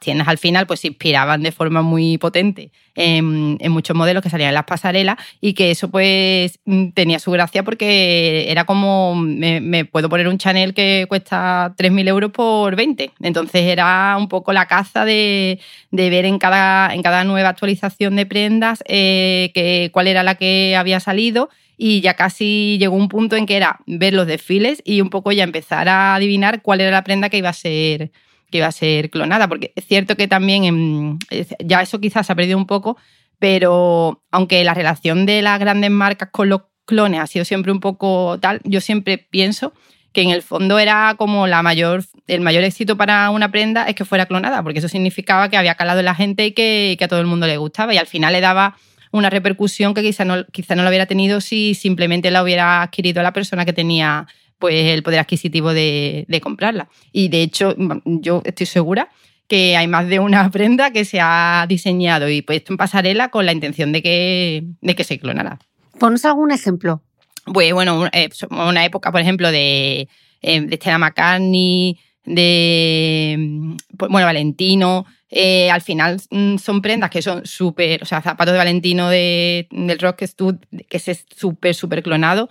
tiendas 0.00 0.28
al 0.28 0.38
final 0.38 0.66
pues 0.66 0.80
se 0.80 0.88
inspiraban 0.88 1.42
de 1.42 1.52
forma 1.52 1.82
muy 1.82 2.16
potente 2.18 2.70
en, 2.94 3.58
muchos 3.70 3.94
modelos 3.94 4.22
que 4.22 4.30
salían 4.30 4.48
en 4.48 4.54
las 4.54 4.64
pasarelas 4.64 5.16
y 5.40 5.52
que 5.52 5.70
eso 5.70 5.90
pues 5.90 6.58
tenía 6.94 7.18
su 7.18 7.30
gracia 7.30 7.62
porque 7.62 8.46
era 8.48 8.64
como 8.64 9.14
me, 9.14 9.84
puedo 9.84 10.08
poner 10.08 10.28
un 10.28 10.38
Chanel 10.38 10.74
que 10.74 11.06
cuesta 11.08 11.74
3.000 11.76 12.08
euros 12.08 12.30
por 12.32 12.76
20 12.76 13.10
entonces 13.20 13.62
era 13.62 14.16
un 14.18 14.28
poco 14.28 14.52
la 14.52 14.66
caza 14.66 15.04
de, 15.04 15.60
ver 15.90 16.24
en 16.24 16.38
cada, 16.38 16.94
en 16.94 17.02
cada 17.02 17.24
nueva 17.24 17.50
actualización 17.50 18.16
de 18.16 18.26
prendas 18.26 18.82
eh, 18.86 19.50
que, 19.54 19.90
cuál 19.92 20.06
era 20.06 20.22
la 20.22 20.36
que 20.36 20.76
había 20.76 21.00
salido 21.00 21.50
y 21.76 22.00
ya 22.00 22.14
casi 22.14 22.76
llegó 22.78 22.96
un 22.96 23.08
punto 23.08 23.36
en 23.36 23.46
que 23.46 23.56
era 23.56 23.80
ver 23.86 24.12
los 24.14 24.26
desfiles 24.26 24.82
y 24.84 25.00
un 25.00 25.10
poco 25.10 25.32
ya 25.32 25.44
empezar 25.44 25.88
a 25.88 26.14
adivinar 26.14 26.62
cuál 26.62 26.80
era 26.80 26.90
la 26.90 27.04
prenda 27.04 27.28
que 27.28 27.38
iba 27.38 27.48
a 27.48 27.54
ser 27.54 28.12
que 28.50 28.58
iba 28.58 28.68
a 28.68 28.72
ser 28.72 29.10
clonada, 29.10 29.48
porque 29.48 29.72
es 29.74 29.84
cierto 29.84 30.16
que 30.16 30.28
también 30.28 31.18
ya 31.58 31.82
eso 31.82 32.00
quizás 32.00 32.26
se 32.26 32.32
ha 32.32 32.36
perdido 32.36 32.56
un 32.56 32.66
poco, 32.66 32.96
Pero 33.40 34.22
aunque 34.30 34.62
la 34.62 34.74
relación 34.74 35.26
de 35.26 35.42
las 35.42 35.58
grandes 35.58 35.90
marcas 35.90 36.28
con 36.30 36.48
los 36.48 36.62
clones 36.84 37.20
ha 37.20 37.26
sido 37.26 37.44
siempre 37.44 37.72
un 37.72 37.80
poco 37.80 38.38
tal, 38.40 38.60
yo 38.64 38.80
siempre 38.80 39.18
pienso 39.18 39.72
que 40.14 40.22
en 40.22 40.30
el 40.30 40.42
fondo 40.42 40.78
era 40.78 41.16
como 41.18 41.48
la 41.48 41.62
mayor, 41.62 42.04
el 42.28 42.40
mayor 42.40 42.62
éxito 42.62 42.96
para 42.96 43.28
una 43.30 43.50
prenda 43.50 43.86
es 43.88 43.96
que 43.96 44.04
fuera 44.04 44.26
clonada, 44.26 44.62
porque 44.62 44.78
eso 44.78 44.88
significaba 44.88 45.48
que 45.48 45.56
había 45.56 45.74
calado 45.74 45.98
en 45.98 46.04
la 46.04 46.14
gente 46.14 46.46
y 46.46 46.52
que, 46.52 46.96
a 47.02 47.08
todo 47.08 47.20
el 47.20 47.26
mundo 47.26 47.48
le 47.48 47.56
gustaba. 47.56 47.92
Y 47.92 47.98
al 47.98 48.06
final 48.06 48.32
le 48.32 48.40
daba 48.40 48.76
una 49.14 49.30
repercusión 49.30 49.94
que 49.94 50.02
quizá 50.02 50.24
no, 50.24 50.44
quizá 50.46 50.74
no 50.74 50.82
lo 50.82 50.88
hubiera 50.88 51.06
tenido 51.06 51.40
si 51.40 51.74
simplemente 51.74 52.32
la 52.32 52.42
hubiera 52.42 52.82
adquirido 52.82 53.22
la 53.22 53.32
persona 53.32 53.64
que 53.64 53.72
tenía 53.72 54.26
pues, 54.58 54.74
el 54.74 55.04
poder 55.04 55.20
adquisitivo 55.20 55.72
de, 55.72 56.24
de 56.26 56.40
comprarla. 56.40 56.88
Y 57.12 57.28
de 57.28 57.42
hecho, 57.42 57.76
yo 58.04 58.42
estoy 58.44 58.66
segura 58.66 59.08
que 59.46 59.76
hay 59.76 59.86
más 59.86 60.08
de 60.08 60.18
una 60.18 60.50
prenda 60.50 60.90
que 60.90 61.04
se 61.04 61.20
ha 61.20 61.64
diseñado 61.68 62.28
y 62.28 62.42
puesto 62.42 62.72
en 62.72 62.76
pasarela 62.76 63.28
con 63.28 63.46
la 63.46 63.52
intención 63.52 63.92
de 63.92 64.02
que, 64.02 64.64
de 64.80 64.94
que 64.96 65.04
se 65.04 65.20
clonara. 65.20 65.60
Ponos 66.00 66.24
algún 66.24 66.50
ejemplo. 66.50 67.00
Pues 67.44 67.72
bueno, 67.72 68.06
eh, 68.12 68.30
una 68.50 68.84
época, 68.84 69.12
por 69.12 69.20
ejemplo, 69.20 69.52
de, 69.52 70.08
eh, 70.42 70.60
de 70.60 70.76
Stella 70.76 70.98
McCartney, 70.98 72.00
de 72.24 73.76
pues, 73.96 74.10
bueno, 74.10 74.26
Valentino. 74.26 75.06
Eh, 75.36 75.68
al 75.68 75.82
final 75.82 76.20
mm, 76.30 76.58
son 76.58 76.80
prendas 76.80 77.10
que 77.10 77.20
son 77.20 77.44
súper, 77.44 78.04
o 78.04 78.06
sea, 78.06 78.22
zapatos 78.22 78.52
de 78.52 78.58
Valentino 78.58 79.08
de, 79.08 79.66
del 79.72 79.98
Rock 79.98 80.18
que 80.18 80.96
es 80.96 81.26
súper, 81.34 81.74
súper 81.74 82.04
clonado. 82.04 82.50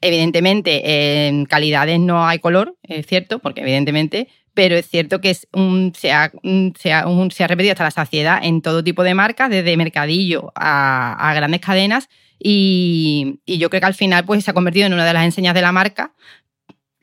Evidentemente, 0.00 1.26
en 1.26 1.46
calidades 1.46 1.98
no 1.98 2.24
hay 2.26 2.38
color, 2.38 2.76
es 2.84 3.06
cierto, 3.06 3.40
porque 3.40 3.62
evidentemente, 3.62 4.28
pero 4.54 4.76
es 4.76 4.88
cierto 4.88 5.20
que 5.20 5.30
es 5.30 5.48
un, 5.52 5.92
se, 5.96 6.12
ha, 6.12 6.30
se, 6.78 6.92
ha, 6.92 7.06
se, 7.30 7.44
ha, 7.44 7.46
repetido 7.48 7.72
hasta 7.72 7.84
la 7.84 7.90
saciedad 7.90 8.40
en 8.44 8.62
todo 8.62 8.84
tipo 8.84 9.02
de 9.02 9.14
marcas, 9.14 9.50
desde 9.50 9.76
mercadillo 9.76 10.52
a, 10.54 11.30
a 11.30 11.34
grandes 11.34 11.60
cadenas, 11.60 12.08
y, 12.38 13.40
yo 13.46 13.68
creo 13.68 13.80
que 13.80 13.86
al 13.86 13.94
final 13.94 14.24
pues, 14.24 14.44
se 14.44 14.50
ha 14.50 14.54
convertido 14.54 14.86
en 14.86 14.94
una 14.94 15.04
de 15.04 15.12
las 15.12 15.24
enseñas 15.24 15.54
de 15.54 15.62
la 15.62 15.72
marca 15.72 16.14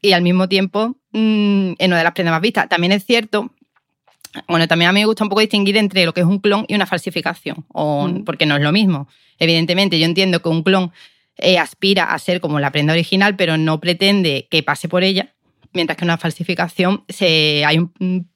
y 0.01 0.13
al 0.13 0.22
mismo 0.22 0.48
tiempo 0.48 0.98
mm, 1.12 1.74
en 1.77 1.88
una 1.88 1.98
de 1.98 2.03
las 2.03 2.13
prendas 2.13 2.34
más 2.34 2.41
vistas. 2.41 2.70
También 2.70 2.94
es 2.94 3.06
cierto, 3.06 3.51
bueno, 4.48 4.67
también 4.67 4.89
a 4.89 4.94
mí 4.94 5.00
me 5.00 5.06
gusta 5.06 5.24
un 5.24 5.29
poco 5.29 5.41
distinguir 5.41 5.77
entre 5.77 6.06
lo 6.06 6.13
que 6.13 6.22
es 6.22 6.27
un 6.27 6.39
clon 6.39 6.65
y 6.67 6.75
una 6.75 6.86
falsificación, 6.86 7.65
o, 7.70 8.08
mm. 8.08 8.24
porque 8.24 8.46
no 8.46 8.56
es 8.56 8.62
lo 8.62 8.72
mismo. 8.72 9.08
Evidentemente, 9.39 10.00
yo 10.00 10.06
entiendo 10.06 10.41
que 10.41 10.50
un 10.50 10.63
clon 10.63 10.91
eh, 11.38 11.60
aspira 11.60 12.13
a 12.13 12.20
ser 12.20 12.41
como 12.41 12.60
la 12.60 12.72
prenda 12.72 12.94
original, 12.94 13.36
pero 13.36 13.58
no 13.58 13.79
pretende 13.79 14.48
que 14.50 14.63
pase 14.63 14.88
por 14.88 15.03
ella, 15.03 15.34
mientras 15.74 15.98
que 15.98 16.06
una 16.06 16.17
falsificación 16.17 17.03
se, 17.08 17.63
hay 17.65 17.77
un, 17.77 18.27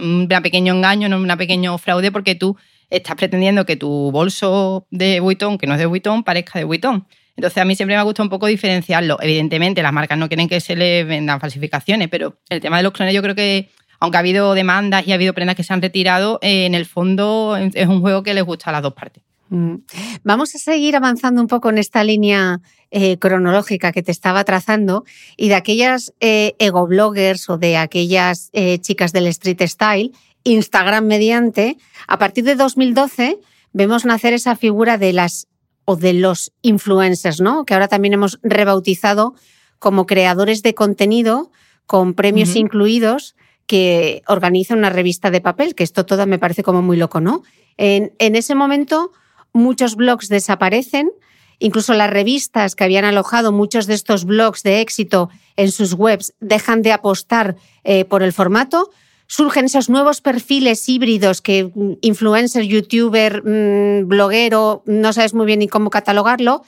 un, 0.00 0.28
pequeño 0.42 0.74
engaño, 0.74 1.14
un 1.16 1.36
pequeño 1.38 1.78
fraude, 1.78 2.12
porque 2.12 2.34
tú 2.34 2.56
estás 2.90 3.16
pretendiendo 3.16 3.64
que 3.64 3.76
tu 3.76 4.10
bolso 4.10 4.86
de 4.90 5.20
Vuitton, 5.20 5.58
que 5.58 5.66
no 5.66 5.74
es 5.74 5.80
de 5.80 5.86
Vuitton, 5.86 6.22
parezca 6.22 6.58
de 6.58 6.64
Vuitton. 6.64 7.06
Entonces 7.36 7.58
a 7.58 7.64
mí 7.64 7.74
siempre 7.74 7.96
me 7.96 8.02
gusta 8.02 8.22
un 8.22 8.28
poco 8.28 8.46
diferenciarlo. 8.46 9.16
Evidentemente 9.22 9.82
las 9.82 9.92
marcas 9.92 10.18
no 10.18 10.28
quieren 10.28 10.48
que 10.48 10.60
se 10.60 10.76
les 10.76 11.06
vendan 11.06 11.40
falsificaciones, 11.40 12.08
pero 12.08 12.36
el 12.50 12.60
tema 12.60 12.76
de 12.76 12.82
los 12.82 12.92
clones 12.92 13.14
yo 13.14 13.22
creo 13.22 13.34
que 13.34 13.70
aunque 14.00 14.16
ha 14.16 14.20
habido 14.20 14.54
demandas 14.54 15.06
y 15.06 15.12
ha 15.12 15.14
habido 15.14 15.34
prendas 15.34 15.56
que 15.56 15.62
se 15.62 15.72
han 15.72 15.82
retirado, 15.82 16.38
eh, 16.42 16.66
en 16.66 16.74
el 16.74 16.86
fondo 16.86 17.56
es 17.56 17.86
un 17.86 18.00
juego 18.00 18.22
que 18.22 18.34
les 18.34 18.44
gusta 18.44 18.70
a 18.70 18.72
las 18.72 18.82
dos 18.82 18.94
partes. 18.94 19.22
Mm. 19.50 19.76
Vamos 20.24 20.54
a 20.54 20.58
seguir 20.58 20.96
avanzando 20.96 21.40
un 21.40 21.48
poco 21.48 21.70
en 21.70 21.78
esta 21.78 22.02
línea 22.02 22.60
eh, 22.90 23.18
cronológica 23.18 23.92
que 23.92 24.02
te 24.02 24.10
estaba 24.10 24.44
trazando 24.44 25.04
y 25.36 25.48
de 25.48 25.54
aquellas 25.54 26.12
eh, 26.20 26.54
ego 26.58 26.86
bloggers 26.86 27.48
o 27.50 27.58
de 27.58 27.76
aquellas 27.76 28.50
chicas 28.80 29.12
del 29.12 29.26
street 29.28 29.62
style 29.66 30.12
Instagram 30.44 31.04
mediante, 31.04 31.76
a 32.06 32.18
partir 32.18 32.44
de 32.44 32.56
2012 32.56 33.38
vemos 33.72 34.04
nacer 34.04 34.32
esa 34.32 34.56
figura 34.56 34.98
de 34.98 35.12
las 35.12 35.46
o 35.84 35.96
de 35.96 36.12
los 36.12 36.52
influencers, 36.62 37.40
¿no? 37.40 37.64
Que 37.64 37.74
ahora 37.74 37.88
también 37.88 38.14
hemos 38.14 38.38
rebautizado 38.42 39.34
como 39.78 40.06
creadores 40.06 40.62
de 40.62 40.74
contenido 40.74 41.50
con 41.86 42.14
premios 42.14 42.54
incluidos 42.54 43.34
que 43.70 44.24
organiza 44.26 44.74
una 44.74 44.90
revista 44.90 45.30
de 45.30 45.40
papel, 45.40 45.76
que 45.76 45.84
esto 45.84 46.04
todo 46.04 46.26
me 46.26 46.40
parece 46.40 46.64
como 46.64 46.82
muy 46.82 46.96
loco, 46.96 47.20
¿no? 47.20 47.44
En, 47.76 48.12
en 48.18 48.34
ese 48.34 48.56
momento 48.56 49.12
muchos 49.52 49.94
blogs 49.94 50.28
desaparecen, 50.28 51.12
incluso 51.60 51.94
las 51.94 52.10
revistas 52.10 52.74
que 52.74 52.82
habían 52.82 53.04
alojado 53.04 53.52
muchos 53.52 53.86
de 53.86 53.94
estos 53.94 54.24
blogs 54.24 54.64
de 54.64 54.80
éxito 54.80 55.30
en 55.54 55.70
sus 55.70 55.92
webs 55.92 56.34
dejan 56.40 56.82
de 56.82 56.90
apostar 56.90 57.54
eh, 57.84 58.04
por 58.04 58.24
el 58.24 58.32
formato, 58.32 58.90
surgen 59.28 59.66
esos 59.66 59.88
nuevos 59.88 60.20
perfiles 60.20 60.88
híbridos 60.88 61.40
que 61.40 61.70
mm, 61.72 61.92
influencer, 62.00 62.64
youtuber, 62.64 63.44
mm, 63.44 64.08
bloguero, 64.08 64.82
no 64.84 65.12
sabes 65.12 65.32
muy 65.32 65.46
bien 65.46 65.60
ni 65.60 65.68
cómo 65.68 65.90
catalogarlo, 65.90 66.64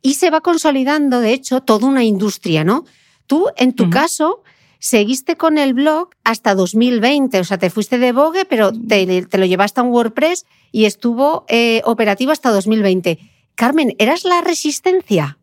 y 0.00 0.14
se 0.14 0.30
va 0.30 0.42
consolidando, 0.42 1.18
de 1.18 1.32
hecho, 1.32 1.60
toda 1.60 1.88
una 1.88 2.04
industria, 2.04 2.62
¿no? 2.62 2.84
Tú, 3.26 3.48
en 3.56 3.72
tu 3.72 3.90
caso, 3.90 4.44
seguiste 4.78 5.36
con 5.36 5.58
el 5.58 5.74
blog 5.74 6.10
hasta 6.24 6.54
2020, 6.54 7.40
o 7.40 7.44
sea, 7.44 7.58
te 7.58 7.70
fuiste 7.70 7.98
de 7.98 8.12
Vogue, 8.12 8.44
pero 8.44 8.72
te, 8.72 9.26
lo 9.32 9.44
llevaste 9.46 9.80
a 9.80 9.82
un 9.82 9.90
WordPress 9.90 10.46
y 10.72 10.84
estuvo 10.84 11.44
eh, 11.48 11.82
operativo 11.84 12.32
hasta 12.32 12.50
2020. 12.50 13.18
Carmen, 13.54 13.94
¿eras 13.98 14.24
la 14.24 14.40
resistencia? 14.40 15.38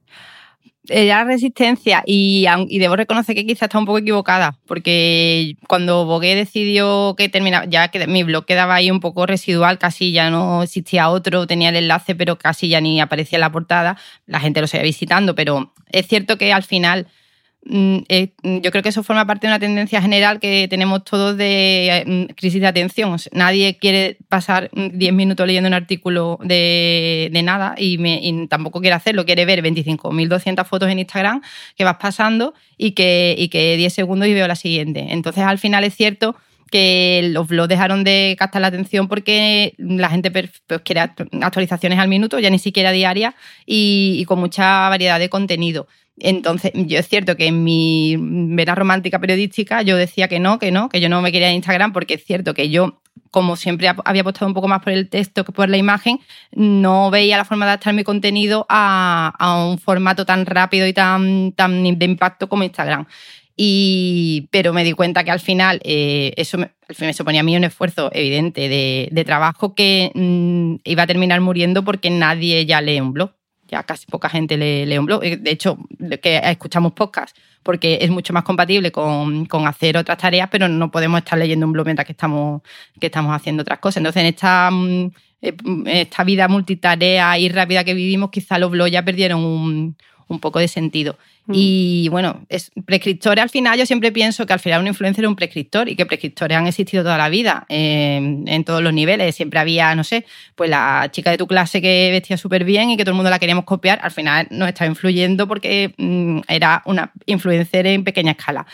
era 0.89 1.23
resistencia 1.23 2.03
y, 2.05 2.45
y, 2.67 2.79
debo 2.79 2.95
reconocer 2.95 3.35
que 3.35 3.45
quizás 3.45 3.63
está 3.63 3.79
un 3.79 3.85
poco 3.85 3.99
equivocada, 3.99 4.59
porque 4.67 5.55
cuando 5.67 6.05
Bogué 6.05 6.35
decidió 6.35 7.15
que 7.17 7.29
terminaba, 7.29 7.65
ya 7.65 7.87
que 7.87 8.05
mi 8.05 8.23
blog 8.23 8.45
quedaba 8.45 8.75
ahí 8.75 8.91
un 8.91 8.99
poco 8.99 9.25
residual, 9.25 9.77
casi 9.77 10.11
ya 10.11 10.29
no 10.29 10.61
existía 10.61 11.09
otro, 11.09 11.47
tenía 11.47 11.69
el 11.69 11.77
enlace, 11.77 12.15
pero 12.15 12.37
casi 12.37 12.67
ya 12.67 12.81
ni 12.81 12.99
aparecía 12.99 13.37
en 13.37 13.41
la 13.41 13.51
portada, 13.51 13.97
la 14.25 14.41
gente 14.41 14.59
lo 14.59 14.67
seguía 14.67 14.83
visitando, 14.83 15.35
pero 15.35 15.73
es 15.89 16.07
cierto 16.07 16.37
que 16.37 16.51
al 16.51 16.63
final 16.63 17.07
Mm, 17.07 17.07
mm, 17.07 17.22
yo 17.65 18.71
creo 18.71 18.83
que 18.83 18.89
eso 18.89 19.03
forma 19.03 19.25
parte 19.25 19.47
de 19.47 19.51
una 19.53 19.59
tendencia 19.59 20.01
general 20.01 20.39
que 20.41 20.67
tenemos 20.69 21.05
todos 21.05 21.37
de 21.37 22.03
mm, 22.05 22.33
crisis 22.33 22.59
de 22.59 22.67
atención. 22.67 23.15
nadie 23.31 23.77
quiere 23.77 24.17
pasar 24.27 24.69
10 24.73 25.13
minutos 25.13 25.47
leyendo 25.47 25.67
un 25.67 25.73
artículo 25.73 26.39
de, 26.43 27.29
nada 27.43 27.75
y, 27.77 28.47
tampoco 28.47 28.81
quiere 28.81 28.95
hacerlo. 28.95 29.25
Quiere 29.25 29.45
ver 29.45 29.63
25.200 29.63 30.65
fotos 30.65 30.89
en 30.89 30.99
Instagram 30.99 31.41
que 31.75 31.83
vas 31.83 31.97
pasando 31.97 32.53
y 32.77 32.91
que, 32.91 33.35
y 33.37 33.47
que 33.47 33.77
10 33.77 33.93
segundos 33.93 34.27
y 34.27 34.33
veo 34.33 34.47
la 34.47 34.55
siguiente. 34.55 35.07
Entonces, 35.09 35.43
al 35.43 35.57
final 35.57 35.83
es 35.83 35.95
cierto 35.95 36.35
que 36.69 37.29
los 37.31 37.47
blogs 37.47 37.69
dejaron 37.69 38.03
de 38.03 38.35
captar 38.37 38.61
la 38.61 38.69
atención 38.69 39.07
porque 39.07 39.75
la 39.77 40.09
gente 40.09 40.31
pues, 40.31 40.49
quiere 40.83 41.01
actualizaciones 41.01 41.99
al 41.99 42.07
minuto, 42.07 42.39
ya 42.39 42.49
ni 42.49 42.57
siquiera 42.57 42.91
diarias, 42.91 43.35
y 43.65 44.25
con 44.25 44.39
mucha 44.39 44.89
variedad 44.89 45.19
de 45.19 45.29
contenido. 45.29 45.87
Entonces, 46.19 46.71
yo 46.75 46.99
es 46.99 47.07
cierto 47.07 47.35
que 47.35 47.47
en 47.47 47.63
mi 47.63 48.15
vera 48.19 48.75
romántica 48.75 49.19
periodística 49.19 49.81
yo 49.81 49.97
decía 49.97 50.27
que 50.27 50.39
no, 50.39 50.59
que 50.59 50.71
no, 50.71 50.89
que 50.89 51.01
yo 51.01 51.09
no 51.09 51.21
me 51.21 51.31
quería 51.31 51.49
en 51.49 51.55
Instagram 51.55 51.91
porque 51.91 52.15
es 52.15 52.23
cierto 52.23 52.53
que 52.53 52.69
yo, 52.69 53.01
como 53.31 53.55
siempre 53.55 53.89
había 54.05 54.21
apostado 54.21 54.47
un 54.47 54.53
poco 54.53 54.67
más 54.67 54.81
por 54.83 54.93
el 54.93 55.09
texto 55.09 55.43
que 55.43 55.51
por 55.51 55.69
la 55.69 55.77
imagen, 55.77 56.19
no 56.51 57.09
veía 57.09 57.37
la 57.37 57.45
forma 57.45 57.65
de 57.65 57.71
adaptar 57.71 57.93
mi 57.93 58.03
contenido 58.03 58.65
a, 58.69 59.67
un 59.67 59.79
formato 59.79 60.25
tan 60.25 60.45
rápido 60.45 60.85
y 60.85 60.93
tan, 60.93 61.51
tan 61.53 61.83
de 61.97 62.05
impacto 62.05 62.47
como 62.47 62.63
Instagram. 62.63 63.07
Y, 63.55 64.49
pero 64.51 64.73
me 64.73 64.83
di 64.83 64.93
cuenta 64.93 65.23
que 65.23 65.31
al 65.31 65.39
final 65.39 65.79
eh, 65.83 66.33
eso 66.37 66.57
me, 66.57 66.71
me, 66.99 67.13
suponía 67.13 67.41
a 67.41 67.43
mí 67.43 67.55
un 67.55 67.63
esfuerzo 67.63 68.09
evidente 68.13 68.67
de, 68.67 69.23
trabajo 69.25 69.75
que 69.75 70.11
mm, 70.13 70.75
iba 70.83 71.03
a 71.03 71.07
terminar 71.07 71.39
muriendo 71.41 71.83
porque 71.83 72.09
nadie 72.09 72.65
ya 72.65 72.81
lee 72.81 72.99
un 72.99 73.13
blog 73.13 73.31
ya 73.67 73.83
casi 73.83 74.05
poca 74.05 74.29
gente 74.29 74.57
lee, 74.57 74.97
un 74.97 75.05
blog. 75.05 75.23
Eh, 75.23 75.37
de 75.37 75.51
hecho, 75.51 75.77
que 76.21 76.41
escuchamos 76.43 76.93
podcast 76.93 77.35
porque 77.63 77.99
es 78.01 78.09
mucho 78.09 78.33
más 78.33 78.43
compatible 78.43 78.91
con, 78.91 79.47
hacer 79.65 79.97
otras 79.97 80.17
tareas, 80.17 80.49
pero 80.51 80.67
no 80.67 80.91
podemos 80.91 81.19
estar 81.19 81.39
leyendo 81.39 81.65
un 81.65 81.73
blog 81.73 81.85
mientras 81.85 82.05
que 82.05 82.11
estamos, 82.11 82.61
que 82.99 83.07
estamos 83.07 83.33
haciendo 83.33 83.61
otras 83.61 83.79
cosas. 83.79 83.97
Entonces, 83.97 84.21
en 84.21 84.27
esta, 84.27 84.69
mm, 84.69 85.11
eh, 85.41 85.55
esta 85.85 86.23
vida 86.23 86.47
multitarea 86.47 87.37
y 87.39 87.49
rápida 87.49 87.83
que 87.83 87.93
vivimos, 87.93 88.29
quizá 88.29 88.59
los 88.59 88.69
blogs 88.69 88.91
ya 88.91 89.03
perdieron 89.03 89.43
un, 89.43 89.97
un 90.33 90.39
poco 90.39 90.59
de 90.59 90.67
sentido. 90.67 91.17
Mm. 91.45 91.51
Y 91.55 92.07
bueno, 92.09 92.45
es, 92.49 92.71
prescriptores 92.85 93.41
al 93.41 93.49
final, 93.49 93.77
yo 93.77 93.85
siempre 93.85 94.11
pienso 94.11 94.45
que 94.45 94.53
al 94.53 94.59
final 94.59 94.81
un 94.81 94.87
influencer 94.87 95.25
es 95.25 95.29
un 95.29 95.35
prescriptor 95.35 95.89
y 95.89 95.95
que 95.95 96.05
prescriptores 96.05 96.57
han 96.57 96.67
existido 96.67 97.03
toda 97.03 97.17
la 97.17 97.29
vida 97.29 97.65
en 97.69 98.63
todos 98.65 98.81
los 98.81 98.93
niveles. 98.93 99.35
Siempre 99.35 99.59
había, 99.59 99.93
no 99.95 100.03
sé, 100.03 100.25
pues 100.55 100.69
la 100.69 101.09
chica 101.11 101.31
de 101.31 101.37
tu 101.37 101.47
clase 101.47 101.81
que 101.81 102.09
vestía 102.11 102.37
súper 102.37 102.63
bien 102.63 102.89
y 102.89 102.97
que 102.97 103.03
todo 103.03 103.11
el 103.11 103.17
mundo 103.17 103.29
la 103.29 103.39
queríamos 103.39 103.65
copiar, 103.65 103.99
al 104.01 104.11
final 104.11 104.47
nos 104.51 104.69
estaba 104.69 104.89
influyendo 104.89 105.47
porque 105.47 105.93
mm, 105.97 106.41
era 106.47 106.81
una 106.85 107.11
influencer 107.25 107.87
en 107.87 108.03
pequeña 108.03 108.31
escala. 108.31 108.65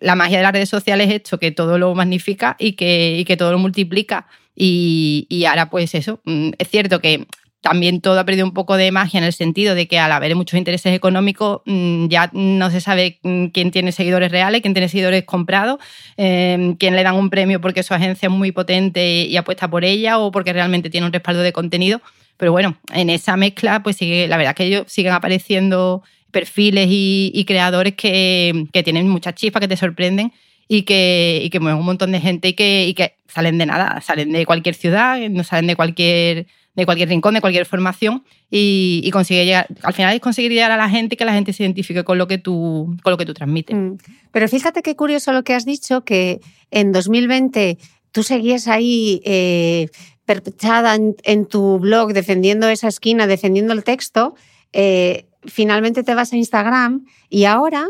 La 0.00 0.14
magia 0.14 0.36
de 0.36 0.42
las 0.44 0.52
redes 0.52 0.68
sociales 0.68 1.08
es 1.08 1.14
esto, 1.14 1.38
que 1.38 1.50
todo 1.50 1.78
lo 1.78 1.94
magnifica 1.94 2.56
y 2.58 2.72
que, 2.72 3.18
y 3.18 3.24
que 3.24 3.36
todo 3.36 3.50
lo 3.52 3.58
multiplica. 3.58 4.26
Y, 4.54 5.26
y 5.28 5.46
ahora, 5.46 5.68
pues 5.68 5.94
eso, 5.94 6.20
mm, 6.24 6.50
es 6.58 6.68
cierto 6.68 7.00
que 7.00 7.26
también 7.64 8.02
todo 8.02 8.20
ha 8.20 8.26
perdido 8.26 8.44
un 8.44 8.52
poco 8.52 8.76
de 8.76 8.92
magia 8.92 9.16
en 9.16 9.24
el 9.24 9.32
sentido 9.32 9.74
de 9.74 9.88
que 9.88 9.98
al 9.98 10.12
haber 10.12 10.36
muchos 10.36 10.58
intereses 10.58 10.94
económicos 10.94 11.62
mm, 11.64 12.08
ya 12.08 12.28
no 12.34 12.70
se 12.70 12.82
sabe 12.82 13.20
mm, 13.22 13.46
quién 13.46 13.70
tiene 13.70 13.90
seguidores 13.90 14.30
reales, 14.30 14.60
quién 14.60 14.74
tiene 14.74 14.90
seguidores 14.90 15.24
comprados, 15.24 15.78
em, 16.18 16.74
quién 16.76 16.94
le 16.94 17.02
dan 17.02 17.14
un 17.14 17.30
premio 17.30 17.62
porque 17.62 17.82
su 17.82 17.94
agencia 17.94 18.26
es 18.26 18.32
muy 18.32 18.52
potente 18.52 19.22
y 19.22 19.34
apuesta 19.38 19.68
por 19.70 19.82
ella 19.82 20.18
o 20.18 20.30
porque 20.30 20.52
realmente 20.52 20.90
tiene 20.90 21.06
un 21.06 21.12
respaldo 21.14 21.40
de 21.40 21.54
contenido. 21.54 22.02
Pero 22.36 22.52
bueno, 22.52 22.76
en 22.92 23.08
esa 23.08 23.34
mezcla, 23.38 23.82
pues 23.82 23.96
sigue, 23.96 24.28
la 24.28 24.36
verdad 24.36 24.54
que 24.54 24.64
ellos 24.64 24.84
siguen 24.86 25.14
apareciendo 25.14 26.02
perfiles 26.32 26.88
y, 26.90 27.44
creadores 27.46 27.94
que, 27.94 28.66
tienen 28.84 29.08
mucha 29.08 29.34
chispa, 29.34 29.58
que 29.58 29.68
te 29.68 29.78
sorprenden 29.78 30.32
y 30.68 30.82
que, 30.82 31.40
y 31.42 31.48
que 31.48 31.60
mueven 31.60 31.80
un 31.80 31.86
montón 31.86 32.12
de 32.12 32.20
gente 32.20 32.48
y 32.48 32.52
que, 32.52 32.86
y 32.88 32.92
que 32.92 33.14
salen 33.26 33.56
de 33.56 33.64
nada, 33.64 34.02
salen 34.02 34.32
de 34.32 34.44
cualquier 34.44 34.74
ciudad, 34.74 35.18
no 35.30 35.44
salen 35.44 35.66
de 35.66 35.76
cualquier 35.76 36.46
de 36.74 36.84
cualquier 36.84 37.08
rincón, 37.08 37.34
de 37.34 37.40
cualquier 37.40 37.66
formación 37.66 38.24
y, 38.50 39.08
consigue 39.12 39.44
llegar, 39.44 39.66
al 39.82 39.94
final 39.94 40.14
es 40.14 40.20
conseguir 40.20 40.52
llegar 40.52 40.72
a 40.72 40.76
la 40.76 40.88
gente 40.88 41.14
y 41.14 41.16
que 41.16 41.24
la 41.24 41.32
gente 41.32 41.52
se 41.52 41.62
identifique 41.62 42.04
con 42.04 42.18
lo 42.18 42.26
que 42.26 42.38
tú, 42.38 42.96
con 43.02 43.12
lo 43.12 43.16
que 43.16 43.26
tú 43.26 43.34
transmites. 43.34 43.76
Mm. 43.76 43.96
Pero 44.32 44.48
fíjate 44.48 44.82
qué 44.82 44.96
curioso 44.96 45.32
lo 45.32 45.44
que 45.44 45.54
has 45.54 45.64
dicho, 45.64 46.04
que 46.04 46.40
en 46.70 46.92
2020 46.92 47.78
tú 48.10 48.22
seguías 48.22 48.68
ahí 48.68 49.20
eh, 49.24 49.88
en, 50.26 51.46
tu 51.46 51.78
blog 51.78 52.12
defendiendo 52.12 52.68
esa 52.68 52.88
esquina, 52.88 53.26
defendiendo 53.26 53.72
el 53.72 53.84
texto, 53.84 54.34
eh, 54.72 55.26
finalmente 55.44 56.02
te 56.02 56.14
vas 56.14 56.32
a 56.32 56.36
Instagram 56.36 57.06
y 57.28 57.44
ahora 57.44 57.86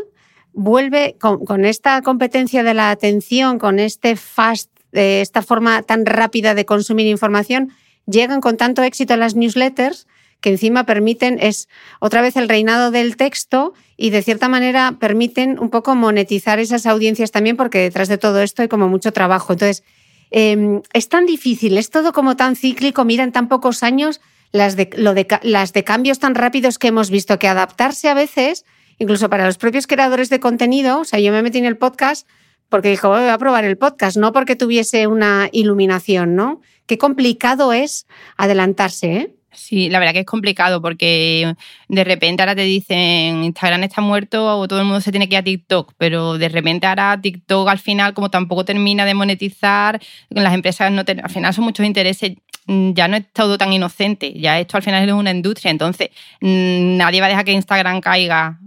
vuelve 0.53 1.15
con, 1.19 1.65
esta 1.65 2.01
competencia 2.01 2.63
de 2.63 2.73
la 2.73 2.91
atención, 2.91 3.59
con 3.59 3.79
este 3.79 4.15
fast, 4.15 4.69
eh, 4.93 5.21
esta 5.21 5.41
forma 5.41 5.81
tan 5.83 6.05
rápida 6.05 6.55
de 6.55 6.65
consumir 6.65 7.07
información, 7.07 7.71
llegan 8.05 8.41
con 8.41 8.57
tanto 8.57 8.83
éxito 8.83 9.13
a 9.13 9.17
las 9.17 9.35
newsletters 9.35 10.07
que 10.41 10.49
encima 10.49 10.85
permiten, 10.85 11.39
es 11.41 11.67
otra 11.99 12.21
vez 12.21 12.35
el 12.35 12.47
reinado 12.47 12.91
del 12.91 13.17
texto 13.17 13.73
y 13.97 14.11
de 14.11 14.21
cierta 14.21 14.47
manera 14.47 14.95
permiten 14.99 15.57
un 15.59 15.69
poco 15.69 15.95
monetizar 15.95 16.59
esas 16.59 16.85
audiencias 16.85 17.31
también 17.31 17.57
porque 17.57 17.79
detrás 17.79 18.09
de 18.09 18.17
todo 18.17 18.41
esto 18.41 18.61
hay 18.61 18.67
como 18.67 18.87
mucho 18.87 19.11
trabajo. 19.11 19.53
Entonces, 19.53 19.83
em, 20.29 20.81
es 20.93 21.09
tan 21.09 21.25
difícil, 21.25 21.77
es 21.77 21.89
todo 21.89 22.13
como 22.13 22.35
tan 22.35 22.55
cíclico, 22.55 23.05
mira 23.05 23.23
en 23.23 23.31
tan 23.31 23.47
pocos 23.47 23.81
años 23.81 24.21
las 24.51 24.75
de, 24.75 24.89
lo 24.97 25.13
de, 25.13 25.27
las 25.41 25.73
de 25.73 25.83
cambios 25.83 26.19
tan 26.19 26.35
rápidos 26.35 26.77
que 26.77 26.87
hemos 26.87 27.09
visto 27.09 27.39
que 27.39 27.47
adaptarse 27.47 28.09
a 28.09 28.13
veces, 28.13 28.65
incluso 28.99 29.29
para 29.29 29.45
los 29.45 29.57
propios 29.57 29.87
creadores 29.87 30.29
de 30.29 30.39
contenido, 30.39 30.99
o 30.99 31.05
sea, 31.05 31.19
yo 31.19 31.31
me 31.31 31.41
metí 31.41 31.57
en 31.57 31.65
el 31.65 31.77
podcast 31.77 32.27
porque 32.75 32.89
dijo, 32.89 33.07
voy 33.07 33.29
a 33.29 33.37
probar 33.37 33.63
el 33.63 33.77
podcast, 33.77 34.17
no 34.17 34.33
porque 34.33 34.57
tuviese 34.57 35.07
una 35.07 35.47
iluminación, 35.53 36.35
¿no? 36.35 36.59
Qué 36.87 36.97
complicado 36.97 37.71
es 37.71 38.05
adelantarse, 38.35 39.15
¿eh? 39.15 39.35
Sí, 39.53 39.89
la 39.89 39.99
verdad 39.99 40.11
que 40.11 40.19
es 40.19 40.25
complicado 40.25 40.81
porque 40.81 41.55
de 41.87 42.03
repente 42.03 42.43
ahora 42.43 42.53
te 42.53 42.63
dicen 42.63 43.45
Instagram 43.45 43.83
está 43.83 44.01
muerto 44.01 44.59
o 44.59 44.67
todo 44.67 44.79
el 44.79 44.85
mundo 44.85 44.99
se 44.99 45.11
tiene 45.11 45.29
que 45.29 45.35
ir 45.35 45.39
a 45.39 45.43
TikTok, 45.43 45.93
pero 45.97 46.37
de 46.37 46.49
repente 46.49 46.85
ahora 46.85 47.17
TikTok 47.21 47.69
al 47.69 47.79
final 47.79 48.13
como 48.13 48.29
tampoco 48.29 48.65
termina 48.65 49.05
de 49.05 49.13
monetizar, 49.13 50.01
las 50.27 50.53
empresas 50.53 50.91
no 50.91 51.03
al 51.07 51.29
final 51.29 51.53
son 51.53 51.63
muchos 51.63 51.85
intereses, 51.85 52.33
ya 52.67 53.07
no 53.07 53.15
es 53.15 53.31
todo 53.31 53.57
tan 53.57 53.71
inocente, 53.71 54.33
ya 54.33 54.59
esto 54.59 54.75
al 54.75 54.83
final 54.83 55.07
es 55.07 55.15
una 55.15 55.31
industria, 55.31 55.71
entonces 55.71 56.09
mm, 56.41 56.97
nadie 56.97 57.21
va 57.21 57.27
a 57.27 57.29
dejar 57.29 57.45
que 57.45 57.53
Instagram 57.53 58.01
caiga 58.01 58.59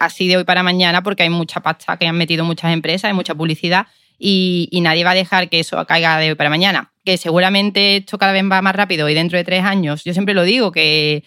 así 0.00 0.28
de 0.28 0.36
hoy 0.36 0.44
para 0.44 0.62
mañana 0.62 1.02
porque 1.02 1.22
hay 1.22 1.30
mucha 1.30 1.60
pasta 1.60 1.96
que 1.96 2.06
han 2.06 2.16
metido 2.16 2.44
muchas 2.44 2.72
empresas, 2.72 3.04
hay 3.04 3.14
mucha 3.14 3.34
publicidad 3.34 3.86
y, 4.18 4.68
nadie 4.82 5.04
va 5.04 5.10
a 5.10 5.14
dejar 5.14 5.48
que 5.48 5.60
eso 5.60 5.84
caiga 5.86 6.18
de 6.18 6.30
hoy 6.30 6.34
para 6.34 6.50
mañana. 6.50 6.92
Que 7.04 7.18
seguramente 7.18 7.96
esto 7.96 8.18
cada 8.18 8.32
vez 8.32 8.44
va 8.50 8.62
más 8.62 8.74
rápido 8.74 9.08
y 9.08 9.14
dentro 9.14 9.38
de 9.38 9.44
tres 9.44 9.64
años, 9.64 10.04
yo 10.04 10.12
siempre 10.12 10.34
lo 10.34 10.42
digo, 10.42 10.72
que, 10.72 11.22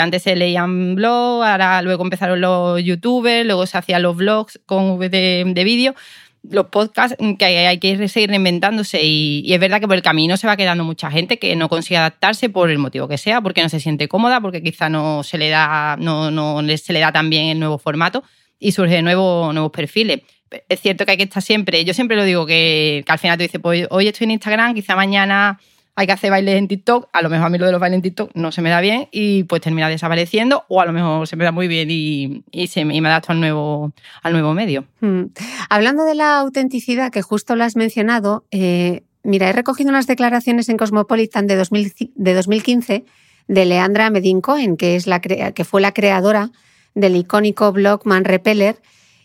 antes 0.00 0.22
se 0.22 0.36
leían 0.36 0.94
blogs, 0.96 1.46
ahora 1.46 1.80
luego 1.80 2.04
empezaron 2.04 2.40
los 2.40 2.82
youtubers, 2.82 3.46
luego 3.46 3.66
se 3.66 3.78
hacían 3.78 4.02
los 4.02 4.16
blogs 4.16 4.60
con 4.66 4.98
de, 4.98 5.44
de 5.46 5.64
vídeo 5.64 5.94
los 6.42 6.66
podcasts 6.66 7.16
que 7.38 7.44
hay 7.44 7.78
que 7.78 8.08
seguir 8.08 8.30
reinventándose 8.30 9.00
y, 9.02 9.52
es 9.52 9.60
verdad 9.60 9.80
que 9.80 9.86
por 9.86 9.96
el 9.96 10.02
camino 10.02 10.36
se 10.36 10.46
va 10.46 10.56
quedando 10.56 10.84
mucha 10.84 11.10
gente 11.10 11.38
que 11.38 11.54
no 11.56 11.68
consigue 11.68 11.98
adaptarse 11.98 12.48
por 12.48 12.70
el 12.70 12.78
motivo 12.78 13.08
que 13.08 13.18
sea, 13.18 13.40
porque 13.40 13.62
no 13.62 13.68
se 13.68 13.80
siente 13.80 14.08
cómoda, 14.08 14.40
porque 14.40 14.62
quizá 14.62 14.88
no 14.88 15.22
se 15.22 15.38
le 15.38 15.48
da, 15.48 15.96
no, 15.98 16.30
no 16.30 16.62
se 16.76 16.92
le 16.92 17.00
da 17.00 17.12
tan 17.12 17.30
bien 17.30 17.46
el 17.46 17.58
nuevo 17.58 17.78
formato 17.78 18.24
y 18.58 18.72
surgen 18.72 19.04
nuevos, 19.04 19.52
nuevos 19.54 19.72
perfiles. 19.72 20.20
Es 20.68 20.80
cierto 20.80 21.06
que 21.06 21.12
hay 21.12 21.16
que 21.16 21.24
estar 21.24 21.42
siempre, 21.42 21.84
yo 21.84 21.94
siempre 21.94 22.16
lo 22.16 22.24
digo 22.24 22.44
que, 22.44 23.02
que 23.06 23.12
al 23.12 23.18
final 23.18 23.38
te 23.38 23.44
dice, 23.44 23.58
pues 23.58 23.86
hoy 23.90 24.08
estoy 24.08 24.26
en 24.26 24.32
Instagram, 24.32 24.74
quizá 24.74 24.96
mañana 24.96 25.58
hay 25.94 26.06
que 26.06 26.12
hacer 26.12 26.30
bailes 26.30 26.56
en 26.56 26.68
TikTok, 26.68 27.08
a 27.12 27.22
lo 27.22 27.28
mejor 27.28 27.46
a 27.46 27.50
mí 27.50 27.58
lo 27.58 27.66
de 27.66 27.72
los 27.72 27.80
bailes 27.80 27.96
en 27.96 28.02
TikTok 28.02 28.30
no 28.34 28.50
se 28.50 28.62
me 28.62 28.70
da 28.70 28.80
bien 28.80 29.08
y 29.12 29.44
pues 29.44 29.60
termina 29.60 29.88
desapareciendo 29.88 30.64
o 30.68 30.80
a 30.80 30.86
lo 30.86 30.92
mejor 30.92 31.26
se 31.28 31.36
me 31.36 31.44
da 31.44 31.52
muy 31.52 31.68
bien 31.68 31.88
y, 31.90 32.44
y 32.50 32.68
se 32.68 32.84
me, 32.84 32.98
adapto 33.06 33.32
al 33.32 33.40
nuevo, 33.40 33.92
al 34.22 34.32
nuevo 34.32 34.54
medio. 34.54 34.86
Hmm. 35.00 35.24
Hablando 35.68 36.04
de 36.04 36.14
la 36.14 36.38
autenticidad 36.38 37.12
que 37.12 37.20
justo 37.20 37.56
lo 37.56 37.64
has 37.64 37.76
mencionado, 37.76 38.44
eh, 38.50 39.02
mira, 39.22 39.50
he 39.50 39.52
recogido 39.52 39.90
unas 39.90 40.06
declaraciones 40.06 40.68
en 40.70 40.78
Cosmopolitan 40.78 41.46
de, 41.46 41.56
de 41.56 42.34
2015 42.34 43.04
de 43.48 43.64
Leandra 43.66 44.08
Medin 44.08 44.40
Cohen, 44.40 44.76
que, 44.76 44.96
es 44.96 45.06
la 45.06 45.20
que 45.20 45.64
fue 45.64 45.80
la 45.82 45.92
creadora 45.92 46.52
del 46.94 47.16
icónico 47.16 47.70
blog 47.72 48.06
Man 48.06 48.24
Repeller, 48.24 48.80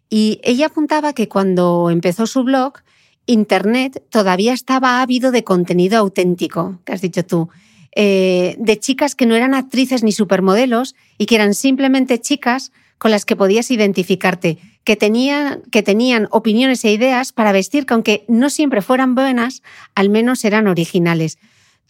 y 0.10 0.40
ella 0.44 0.68
apuntaba 0.68 1.14
que 1.14 1.28
cuando 1.28 1.90
empezó 1.90 2.28
su 2.28 2.44
blog, 2.44 2.80
Internet 3.28 4.04
todavía 4.10 4.54
estaba 4.54 5.02
ávido 5.02 5.32
de 5.32 5.44
contenido 5.44 6.00
auténtico, 6.00 6.80
que 6.86 6.94
has 6.94 7.02
dicho 7.02 7.24
tú, 7.24 7.50
eh, 7.96 8.56
de 8.60 8.80
chicas 8.80 9.16
que 9.16 9.26
no 9.26 9.36
eran 9.36 9.54
actrices 9.54 10.04
ni 10.04 10.12
supermodelos 10.12 10.96
y 11.18 11.26
que 11.26 11.36
eran 11.36 11.54
simplemente 11.54 12.20
chicas 12.20 12.72
con 12.98 13.12
las 13.12 13.26
que 13.26 13.36
podías 13.36 13.70
identificarte, 13.70 14.58
que, 14.84 14.96
tenían, 14.96 15.62
que 15.72 15.84
tenían 15.84 16.28
opiniones 16.32 16.84
e 16.86 16.92
ideas 16.92 17.32
para 17.32 17.52
vestir 17.52 17.86
que 17.86 17.94
aunque 17.94 18.26
no 18.28 18.50
siempre 18.50 18.82
fueran 18.82 19.16
buenas, 19.16 19.62
al 19.96 20.10
menos 20.10 20.44
eran 20.46 20.68
originales. 20.68 21.38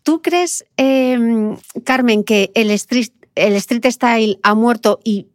¿Tú 0.03 0.21
crees, 0.21 0.65
em, 0.77 1.57
Carmen, 1.83 2.23
que 2.23 2.51
el 2.55 2.71
street, 2.71 3.09
el 3.35 3.53
street 3.55 3.85
style 3.91 4.39
ha 4.43 4.55
muerto 4.55 4.99
y 5.03 5.27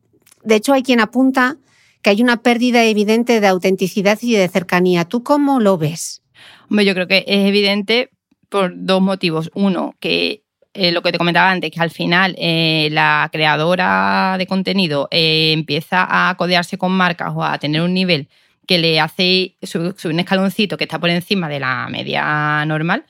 de 0.43 0.57
hecho 0.57 0.73
hay 0.73 0.83
quien 0.83 1.01
apunta 1.01 1.59
que 2.03 2.11
hay 2.11 2.23
una 2.23 2.43
pérdida 2.43 2.85
evidente 2.85 3.41
de 3.41 3.47
autenticidad 3.47 4.19
y 4.21 4.35
de 4.35 4.49
cercanía. 4.49 5.05
¿Tú 5.05 5.23
cómo 5.23 5.61
lo 5.61 5.79
ves? 5.79 6.23
Yo 6.69 6.95
creo 6.95 7.07
que 7.07 7.25
es 7.27 7.47
evidente 7.47 8.11
por 8.49 8.73
dos 8.75 9.01
motivos. 9.01 9.51
Uno, 9.55 9.95
que 10.01 10.43
eh, 10.75 10.91
lo 10.91 11.03
que 11.03 11.13
te 11.13 11.19
comentaba 11.19 11.51
antes, 11.51 11.71
que 11.71 11.81
al 11.81 11.91
final 11.91 12.35
eh, 12.39 12.89
la 12.91 13.29
creadora 13.31 14.37
de 14.39 14.47
contenido 14.47 15.07
eh, 15.11 15.53
empieza 15.53 16.07
a 16.09 16.35
codearse 16.37 16.79
con 16.79 16.93
marcas 16.93 17.33
o 17.35 17.45
a 17.45 17.59
tener 17.59 17.83
un 17.83 17.95
nivel 17.95 18.29
que 18.67 18.79
le 18.79 19.01
hace 19.01 19.57
subir 19.63 19.95
un 20.05 20.21
escaloncito 20.21 20.77
que 20.77 20.85
está 20.85 20.99
por 20.99 21.11
encima 21.11 21.49
de 21.49 21.61
la 21.61 21.89
media 21.91 22.65
normal 22.65 23.05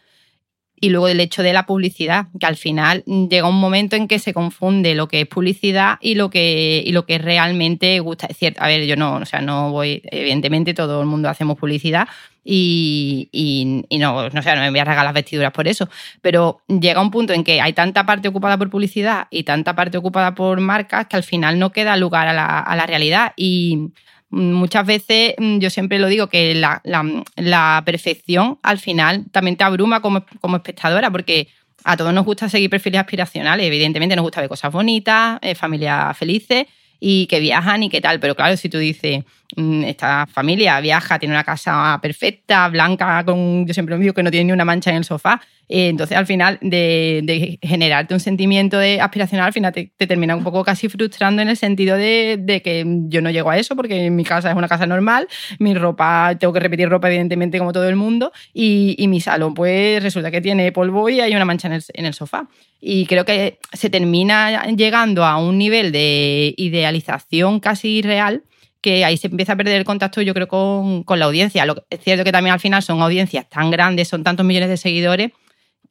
y 0.83 0.91
luego 0.91 1.07
el 1.07 1.21
hecho 1.21 1.45
de 1.45 1.53
la 1.53 1.65
publicidad, 1.65 2.27
que 2.41 2.45
al 2.45 2.57
final 2.57 3.05
llega 3.05 3.49
un 3.49 3.61
momento 3.61 3.95
en 3.95 4.09
que 4.09 4.19
se 4.19 4.35
confunde 4.35 4.97
lo 4.97 5.07
que 5.07 5.21
es 5.21 5.29
publicidad 5.29 5.97
y 6.01 6.17
lo 6.17 6.29
que, 6.29 6.83
y 6.85 6.91
lo 6.91 7.07
que 7.07 7.19
realmente 7.19 8.01
gusta. 8.01 8.27
Es 8.27 8.37
cierto, 8.37 8.61
a 8.61 8.67
ver, 8.67 8.85
yo 8.85 8.97
no, 8.97 9.15
o 9.15 9.25
sea, 9.25 9.41
no 9.41 9.71
voy, 9.71 10.03
evidentemente 10.07 10.75
todo 10.75 11.01
el 11.01 11.07
mundo 11.07 11.29
hacemos 11.29 11.57
publicidad 11.57 12.09
y, 12.45 13.29
y, 13.31 13.99
no, 13.99 14.29
no, 14.29 14.43
sé, 14.43 14.57
no 14.57 14.61
me 14.61 14.71
voy 14.71 14.81
a 14.81 14.85
regalar 14.85 15.05
las 15.05 15.15
vestiduras 15.15 15.53
por 15.53 15.69
eso, 15.69 15.89
pero 16.21 16.63
llega 16.67 17.01
un 17.01 17.13
punto 17.13 17.33
en 17.33 17.45
que 17.45 17.61
hay 17.61 17.75
tanta 17.75 18.05
parte 18.05 18.27
ocupada 18.27 18.59
por 18.59 18.69
publicidad 18.69 19.29
y 19.31 19.45
tanta 19.45 19.77
parte 19.77 19.99
ocupada 19.99 20.35
por 20.35 20.59
marcas 20.59 21.07
que 21.07 21.15
al 21.15 21.23
final 21.23 21.61
no 21.61 21.71
queda 21.71 21.97
lugar 21.97 22.27
a 22.27 22.33
la, 22.33 22.59
a 22.59 22.75
la 22.75 22.87
realidad 22.87 23.35
y 23.37 23.93
muchas 24.33 24.87
veces 24.87 25.35
mm, 25.39 25.59
yo 25.59 25.71
siempre 25.71 25.99
lo 25.99 26.09
digo 26.09 26.27
que 26.29 26.55
la, 26.55 27.83
perfección 27.85 28.59
al 28.63 28.79
final 28.79 29.27
también 29.31 29.57
te 29.57 29.65
abruma 29.65 30.01
como, 30.01 30.25
como, 30.41 30.57
espectadora 30.57 31.11
porque 31.11 31.49
a 31.85 31.97
todos 31.97 32.15
nos 32.15 32.25
gusta 32.25 32.49
seguir 32.49 32.71
perfiles 32.71 33.01
aspiracionales, 33.01 33.67
evidentemente 33.67 34.17
nos 34.17 34.23
gusta 34.23 34.41
ver 34.41 34.49
cosas 34.49 34.73
bonitas, 34.73 35.39
eh, 35.43 35.55
familias 35.55 36.17
felices 36.17 36.67
y 36.99 37.27
que 37.27 37.41
viajan 37.41 37.83
y 37.83 37.91
qué 37.91 38.01
tal, 38.01 38.21
pero 38.21 38.35
claro, 38.35 38.57
si 38.57 38.69
tú 38.69 38.79
dices, 38.79 39.25
esta 39.57 40.27
familia 40.27 40.81
viaja, 40.81 41.19
tiene 41.19 41.35
una 41.35 41.45
casa 41.45 41.99
perfecta, 42.01 42.69
blanca, 42.69 43.25
con, 43.25 43.67
yo 43.67 43.75
siempre 43.75 43.95
lo 43.95 44.01
digo 44.01 44.15
que 44.15 44.23
no 44.23 44.31
tiene 44.31 44.47
ni 44.47 44.53
una 44.53 44.65
mancha 44.65 44.91
en 44.91 44.97
el 44.97 45.05
sofá, 45.05 45.41
eh, 45.75 45.89
entonces, 45.89 46.19
al 46.19 46.27
final, 46.27 46.59
de, 46.61 47.59
generarte 47.63 48.13
un 48.13 48.21
sentimiento 48.21 48.79
de 48.79 49.01
aspiracional, 49.01 49.47
al 49.47 49.53
final 49.55 49.73
te, 49.73 49.91
termina 50.07 50.37
un 50.37 50.45
poco 50.45 50.63
casi 50.65 50.91
frustrando 50.91 51.41
en 51.41 51.49
el 51.49 51.57
sentido 51.57 51.97
de, 51.97 52.61
que 52.63 52.85
yo 53.09 53.23
no 53.23 53.31
llego 53.31 53.49
a 53.49 53.57
eso 53.57 53.75
porque 53.75 54.11
mi 54.11 54.23
casa 54.23 54.51
es 54.51 54.57
una 54.57 54.69
casa 54.69 54.87
normal, 54.87 55.29
mi 55.59 55.73
ropa, 55.73 56.37
tengo 56.39 56.53
que 56.53 56.61
repetir 56.61 56.91
ropa, 56.91 57.09
evidentemente, 57.09 57.59
como 57.59 57.73
todo 57.73 57.89
el 57.89 57.97
mundo, 57.97 58.33
y, 58.53 58.97
mi 59.09 59.23
salón, 59.23 59.55
pues 59.55 60.03
resulta 60.03 60.31
que 60.31 60.43
tiene 60.43 60.73
polvo 60.73 61.09
y 61.09 61.21
hay 61.21 61.35
una 61.35 61.47
mancha 61.47 61.69
en 61.69 61.75
el, 61.75 61.85
en 61.95 62.05
el 62.05 62.13
sofá. 62.13 62.49
Y 62.79 63.07
creo 63.07 63.25
que 63.25 63.59
se 63.73 63.89
termina 63.89 64.67
llegando 64.67 65.25
a 65.25 65.39
un 65.39 65.57
nivel 65.57 65.91
de 65.91 66.53
idealización 66.59 67.61
casi 67.61 67.99
irreal 67.99 68.43
que 68.83 69.05
ahí 69.05 69.17
se 69.17 69.29
empieza 69.29 69.55
a 69.55 69.57
perder 69.57 69.77
el 69.77 69.85
contacto, 69.85 70.21
yo 70.21 70.35
creo, 70.35 70.49
con, 70.49 71.05
con 71.05 71.19
la 71.19 71.27
audiencia. 71.27 71.65
Lo, 71.65 71.87
es 71.89 72.01
cierto 72.01 72.25
que 72.25 72.33
también 72.33 72.53
al 72.53 72.61
final 72.61 72.83
son 72.83 73.01
audiencias 73.01 73.49
tan 73.49 73.71
grandes, 73.71 74.09
son 74.09 74.25
tantos 74.25 74.45
millones 74.45 74.69
de 74.69 74.77
seguidores, 74.77 75.31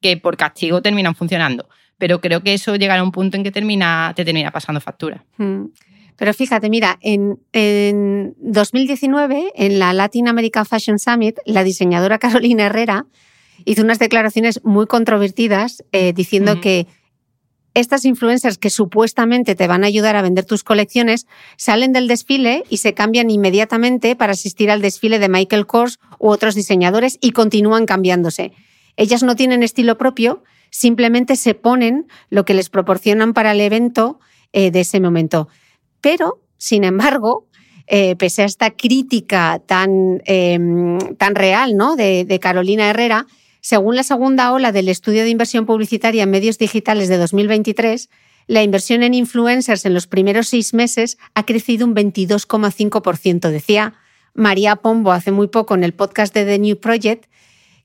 que 0.01 0.17
por 0.17 0.38
castigo 0.38 0.82
terminan 0.82 1.15
funcionando. 1.15 1.67
pero 1.97 2.19
creo 2.19 2.41
que 2.41 2.54
eso 2.56 2.75
llegará 2.75 3.01
a 3.01 3.04
un 3.04 3.12
punto 3.12 3.38
en 3.38 3.43
que 3.43 3.51
termina, 3.51 4.13
te 4.15 4.25
termina 4.25 4.51
pasando 4.51 4.82
factura. 4.82 5.23
Mm. 5.38 5.65
Pero 6.17 6.34
fíjate, 6.34 6.69
mira, 6.69 6.97
en, 7.01 7.39
en 7.54 8.36
2019, 8.39 9.54
en 9.56 9.80
la 9.80 9.93
Latin 9.93 10.27
American 10.27 10.65
Fashion 10.65 10.99
Summit, 10.99 11.38
la 11.45 11.63
diseñadora 11.63 12.19
Carolina 12.25 12.65
Herrera 12.65 13.06
hizo 13.65 13.84
unas 13.84 13.99
declaraciones 13.99 14.63
muy 14.63 14.88
controvertidas 14.88 15.84
eh, 15.91 16.13
diciendo 16.13 16.60
que 16.60 16.88
estas 17.74 18.04
influencers 18.04 18.58
que 18.58 18.70
supuestamente 18.70 19.56
te 19.56 19.68
van 19.68 19.84
a 19.84 19.88
ayudar 19.88 20.16
a 20.16 20.22
vender 20.22 20.46
tus 20.46 20.64
colecciones 20.64 21.26
salen 21.56 21.94
del 21.94 22.08
desfile 22.08 22.64
y 22.70 22.78
se 22.78 22.94
cambian 22.94 23.30
inmediatamente 23.30 24.16
para 24.16 24.34
asistir 24.34 24.70
al 24.70 24.82
desfile 24.82 25.20
de 25.20 25.30
Michael 25.30 25.68
Kors 25.68 26.00
u 26.20 26.30
otros 26.30 26.56
diseñadores 26.56 27.18
y 27.22 27.32
continúan 27.32 27.86
cambiándose. 27.86 28.52
Ellas 28.98 29.24
no 29.24 29.36
tienen 29.36 29.64
estilo 29.64 29.98
propio, 29.98 30.44
simplemente 30.70 31.38
se 31.38 31.54
ponen 31.54 32.08
lo 32.30 32.44
que 32.44 32.54
les 32.54 32.70
proporcionan 32.70 33.34
para 33.34 33.54
el 33.54 33.62
evento 33.62 34.20
eh, 34.52 34.70
de 34.70 34.82
ese 34.82 35.00
momento. 35.00 35.48
Pero, 36.02 36.42
sin 36.58 36.84
embargo, 36.84 37.48
eh, 37.88 38.16
pese 38.18 38.42
a 38.42 38.46
esta 38.46 38.72
crítica 38.72 39.62
tan, 39.66 40.22
eh, 40.26 40.60
tan 41.18 41.36
real 41.36 41.78
¿no? 41.78 41.96
de 41.96 42.40
Carolina 42.42 42.90
Herrera, 42.90 43.28
según 43.62 43.95
la 43.95 44.04
segunda 44.04 44.52
ola 44.52 44.71
del 44.71 44.89
estudio 44.89 45.24
de 45.24 45.30
inversión 45.30 45.65
publicitaria 45.65 46.24
en 46.24 46.32
medios 46.32 46.58
digitales 46.58 47.08
de 47.10 47.17
2023, 47.17 48.10
la 48.47 48.63
inversión 48.63 49.04
en 49.04 49.13
influencers 49.13 49.86
en 49.86 49.93
los 49.93 50.08
primeros 50.08 50.47
seis 50.50 50.74
meses 50.74 51.17
ha 51.36 51.45
crecido 51.45 51.86
un 51.86 51.95
22,5%. 51.95 53.50
Decía 53.50 53.93
María 54.34 54.78
Pombo 54.78 55.12
hace 55.12 55.32
muy 55.32 55.47
poco 55.47 55.76
en 55.76 55.84
el 55.84 55.93
podcast 55.93 56.34
de 56.34 56.45
The 56.45 56.60
New 56.60 56.78
Project 56.80 57.26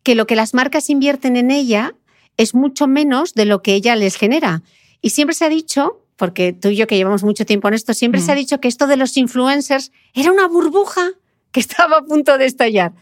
que 0.02 0.14
lo 0.14 0.26
que 0.26 0.36
las 0.36 0.54
marcas 0.54 0.88
invierten 0.90 1.36
en 1.36 1.50
ella 1.50 1.94
es 2.36 2.54
mucho 2.54 2.86
menos 2.86 3.34
de 3.34 3.44
lo 3.44 3.62
que 3.62 3.74
ella 3.74 3.96
les 3.96 4.16
genera. 4.16 4.62
Y 5.02 5.10
siempre 5.10 5.34
se 5.34 5.44
ha 5.44 5.48
dicho, 5.48 6.02
porque 6.16 6.52
tú 6.52 6.68
y 6.68 6.76
yo 6.76 6.86
que 6.86 6.96
llevamos 6.96 7.22
mucho 7.24 7.44
tiempo 7.44 7.68
en 7.68 7.74
esto, 7.74 7.92
siempre 7.94 8.20
se 8.20 8.32
ha 8.32 8.34
Mm. 8.34 8.38
dicho 8.38 8.60
que 8.60 8.68
esto 8.68 8.86
de 8.86 8.96
los 8.96 9.16
influencers 9.16 9.92
era 10.14 10.32
una 10.32 10.46
burbuja 10.46 11.10
que 11.52 11.60
estaba 11.66 11.98
a 11.98 12.02
punto 12.02 12.38
de 12.38 12.46
estallar. 12.46 12.92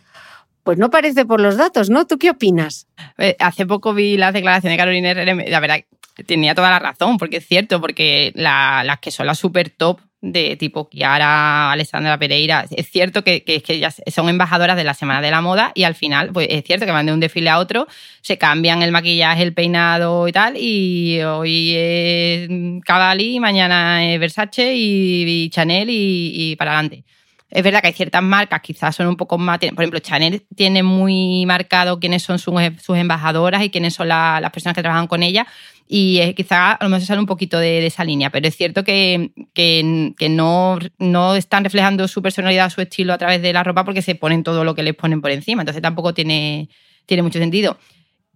Pues 0.65 0.79
no 0.79 0.91
parece 0.91 1.27
por 1.27 1.41
los 1.41 1.57
datos, 1.57 1.91
¿no? 1.91 2.07
¿Tú 2.07 2.19
qué 2.19 2.31
opinas? 2.31 2.87
Eh, 3.19 3.37
Hace 3.39 3.67
poco 3.67 3.93
vi 3.95 4.17
las 4.17 4.33
declaraciones 4.33 4.75
de 4.75 4.79
Carolina 4.83 5.11
Herrera 5.11 5.35
la 5.35 5.61
verdad 5.61 5.81
tenía 6.27 6.55
toda 6.55 6.71
la 6.71 6.79
razón, 6.79 7.19
porque 7.19 7.39
es 7.39 7.47
cierto, 7.47 7.81
porque 7.81 8.33
la- 8.35 8.83
las 8.85 9.01
que 9.01 9.11
son 9.11 9.27
las 9.27 9.39
super 9.39 9.69
top 9.69 10.01
de 10.21 10.57
tipo 10.57 10.89
Kiara, 10.89 11.71
Alessandra 11.73 12.17
Pereira, 12.19 12.65
es 12.71 12.89
cierto 12.89 13.23
que, 13.25 13.43
ellas 13.69 14.01
son 14.07 14.29
embajadoras 14.31 14.77
de 14.77 14.85
la 14.85 14.95
Semana 14.95 15.21
de 15.21 15.31
la 15.31 15.43
Moda 15.43 15.73
y 15.75 15.83
al 15.83 15.95
final, 15.95 16.31
pues 16.33 16.47
es 16.51 16.65
cierto 16.65 16.87
que 16.87 16.93
van 16.93 17.05
de 17.05 17.13
un 17.13 17.21
desfile 17.21 17.51
a 17.51 17.59
otro, 17.59 17.87
se 18.23 18.39
cambian 18.39 18.83
el 18.83 18.91
maquillaje, 18.91 19.43
el 19.43 19.53
peinado 19.53 20.27
y 20.27 20.33
tal, 20.33 20.57
y 20.57 21.21
hoy 21.21 21.75
es 21.77 22.49
Cavalli, 22.87 23.39
mañana 23.39 24.03
es 24.11 24.19
Versace 24.19 24.75
y, 24.75 25.25
y 25.45 25.51
Chanel 25.51 25.91
y, 25.91 26.33
y 26.53 26.57
para 26.57 26.71
adelante. 26.73 27.05
Es 27.51 27.63
verdad 27.63 27.81
que 27.83 27.89
hay 27.89 27.93
ciertas 27.93 28.23
marcas, 28.23 28.61
quizás 28.63 28.97
son 28.97 29.07
un 29.07 29.17
poco 29.17 29.39
más. 29.39 29.59
Por 29.59 29.67
ejemplo, 29.83 30.01
Chanel 30.01 30.45
tiene 30.57 30.83
muy 30.83 31.45
marcado 31.47 32.01
quiénes 32.01 32.23
son 32.23 32.39
sus, 32.39 32.55
sus 32.83 32.97
embajadoras 32.97 33.63
y 33.63 33.71
quiénes 33.71 33.95
son 33.95 34.09
la- 34.09 34.41
las 34.41 34.51
personas 34.51 34.75
que 34.75 34.83
trabajan 34.83 35.07
con 35.07 35.23
ella. 35.23 35.47
Y 35.87 36.33
quizás 36.35 36.77
a 36.81 36.85
lo 36.85 36.89
mejor 36.89 37.07
sale 37.07 37.21
un 37.21 37.27
poquito 37.27 37.59
de, 37.59 37.81
de 37.81 37.87
esa 37.87 38.03
línea, 38.05 38.31
pero 38.31 38.49
es 38.49 38.57
cierto 38.57 38.83
que, 38.83 39.33
que, 39.53 40.15
que 40.17 40.29
no, 40.31 40.79
no 40.99 41.37
están 41.37 41.63
reflejando 41.63 42.09
su 42.09 42.23
personalidad, 42.23 42.71
su 42.71 42.81
estilo 42.81 43.13
a 43.13 43.19
través 43.19 43.41
de 43.43 43.53
la 43.53 43.63
ropa 43.63 43.85
porque 43.85 44.03
se 44.03 44.15
ponen 44.15 44.43
todo 44.43 44.65
lo 44.65 44.75
que 44.75 44.83
les 44.83 44.95
ponen 44.95 45.21
por 45.21 45.31
encima. 45.31 45.63
Entonces 45.63 45.83
tampoco 45.83 46.13
tiene, 46.15 46.71
tiene 47.07 47.23
mucho 47.23 47.39
sentido. 47.39 47.79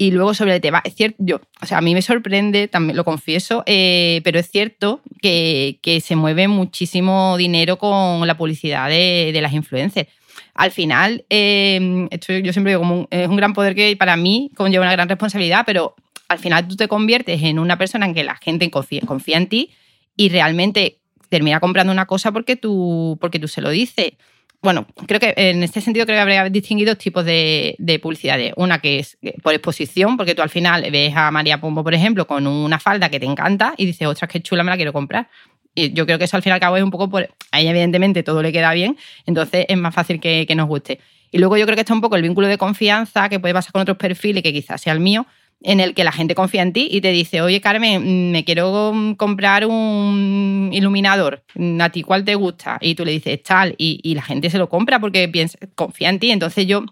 Y 0.00 0.12
luego 0.12 0.32
sobre 0.32 0.54
el 0.54 0.60
tema, 0.60 0.80
es 0.84 0.94
cierto, 0.94 1.16
yo, 1.18 1.40
o 1.60 1.66
sea, 1.66 1.78
a 1.78 1.80
mí 1.80 1.92
me 1.92 2.02
sorprende, 2.02 2.68
también 2.68 2.96
lo 2.96 3.04
confieso, 3.04 3.64
eh, 3.66 4.20
pero 4.22 4.38
es 4.38 4.48
cierto 4.48 5.00
que, 5.20 5.80
que 5.82 6.00
se 6.00 6.14
mueve 6.14 6.46
muchísimo 6.46 7.36
dinero 7.36 7.78
con 7.78 8.24
la 8.26 8.36
publicidad 8.36 8.88
de, 8.88 9.30
de 9.32 9.40
las 9.40 9.52
influencers. 9.52 10.08
Al 10.54 10.70
final, 10.70 11.24
eh, 11.30 12.06
esto 12.12 12.32
yo 12.32 12.52
siempre 12.52 12.72
digo, 12.72 12.80
como 12.82 12.94
un- 13.00 13.08
es 13.10 13.26
un 13.28 13.36
gran 13.36 13.52
poder 13.54 13.74
que 13.74 13.96
para 13.96 14.16
mí 14.16 14.50
conlleva 14.56 14.84
una 14.84 14.92
gran 14.92 15.08
responsabilidad, 15.08 15.64
pero 15.66 15.96
al 16.28 16.38
final 16.38 16.68
tú 16.68 16.76
te 16.76 16.86
conviertes 16.86 17.42
en 17.42 17.58
una 17.58 17.76
persona 17.76 18.06
en 18.06 18.14
que 18.14 18.22
la 18.22 18.36
gente 18.36 18.70
confía, 18.70 19.00
confía 19.04 19.36
en 19.36 19.48
ti 19.48 19.70
y 20.16 20.28
realmente 20.28 20.98
termina 21.28 21.58
comprando 21.58 21.92
una 21.92 22.06
cosa 22.06 22.30
porque 22.30 22.54
tú, 22.54 23.18
porque 23.20 23.38
tú 23.40 23.48
se 23.48 23.60
lo 23.62 23.70
dices 23.70 24.12
bueno, 24.60 24.86
creo 25.06 25.20
que 25.20 25.34
en 25.36 25.62
este 25.62 25.80
sentido 25.80 26.04
creo 26.04 26.16
que 26.16 26.20
habría 26.20 26.48
distinguido 26.48 26.94
dos 26.94 27.02
tipos 27.02 27.24
de, 27.24 27.76
de 27.78 27.98
publicidades. 28.00 28.52
Una 28.56 28.80
que 28.80 28.98
es 28.98 29.16
por 29.42 29.54
exposición, 29.54 30.16
porque 30.16 30.34
tú 30.34 30.42
al 30.42 30.50
final 30.50 30.90
ves 30.90 31.14
a 31.14 31.30
María 31.30 31.60
Pombo, 31.60 31.84
por 31.84 31.94
ejemplo, 31.94 32.26
con 32.26 32.46
una 32.46 32.80
falda 32.80 33.08
que 33.08 33.20
te 33.20 33.26
encanta 33.26 33.74
y 33.76 33.86
dices, 33.86 34.08
ostras, 34.08 34.30
qué 34.30 34.40
chula, 34.40 34.64
me 34.64 34.70
la 34.70 34.76
quiero 34.76 34.92
comprar. 34.92 35.28
Y 35.74 35.92
yo 35.92 36.06
creo 36.06 36.18
que 36.18 36.24
eso 36.24 36.36
al 36.36 36.42
fin 36.42 36.52
y 36.60 36.64
al 36.64 36.82
un 36.82 36.90
poco 36.90 37.08
por... 37.08 37.28
A 37.52 37.60
ella 37.60 37.70
evidentemente 37.70 38.24
todo 38.24 38.42
le 38.42 38.52
queda 38.52 38.72
bien, 38.74 38.98
entonces 39.26 39.64
es 39.68 39.76
más 39.76 39.94
fácil 39.94 40.18
que, 40.18 40.44
que 40.46 40.54
nos 40.56 40.66
guste. 40.66 40.98
Y 41.30 41.38
luego 41.38 41.56
yo 41.56 41.64
creo 41.64 41.76
que 41.76 41.82
está 41.82 41.94
un 41.94 42.00
poco 42.00 42.16
el 42.16 42.22
vínculo 42.22 42.48
de 42.48 42.58
confianza 42.58 43.28
que 43.28 43.38
puede 43.38 43.54
pasar 43.54 43.72
con 43.72 43.82
otros 43.82 43.96
perfiles, 43.96 44.42
que 44.42 44.52
quizás 44.52 44.80
sea 44.80 44.92
el 44.92 45.00
mío, 45.00 45.26
en 45.62 45.80
el 45.80 45.94
que 45.94 46.04
la 46.04 46.12
gente 46.12 46.34
confía 46.34 46.62
en 46.62 46.72
ti 46.72 46.88
y 46.90 47.00
te 47.00 47.10
dice, 47.10 47.42
oye 47.42 47.60
Carmen, 47.60 48.02
mm, 48.02 48.30
me 48.30 48.44
quiero 48.44 48.92
mm, 48.94 49.14
comprar 49.14 49.66
un 49.66 50.70
iluminador, 50.72 51.42
Mm, 51.54 51.80
¿a 51.80 51.90
ti 51.90 52.02
cuál 52.02 52.24
te 52.24 52.34
gusta? 52.34 52.78
Y 52.80 52.94
tú 52.94 53.04
le 53.04 53.12
dices 53.12 53.42
tal, 53.42 53.74
y, 53.78 54.00
y 54.02 54.14
la 54.14 54.22
gente 54.22 54.50
se 54.50 54.58
lo 54.58 54.68
compra 54.68 55.00
porque 55.00 55.28
piensa, 55.28 55.58
confía 55.74 56.08
en 56.10 56.18
ti. 56.20 56.30
Entonces 56.30 56.66
yo, 56.66 56.84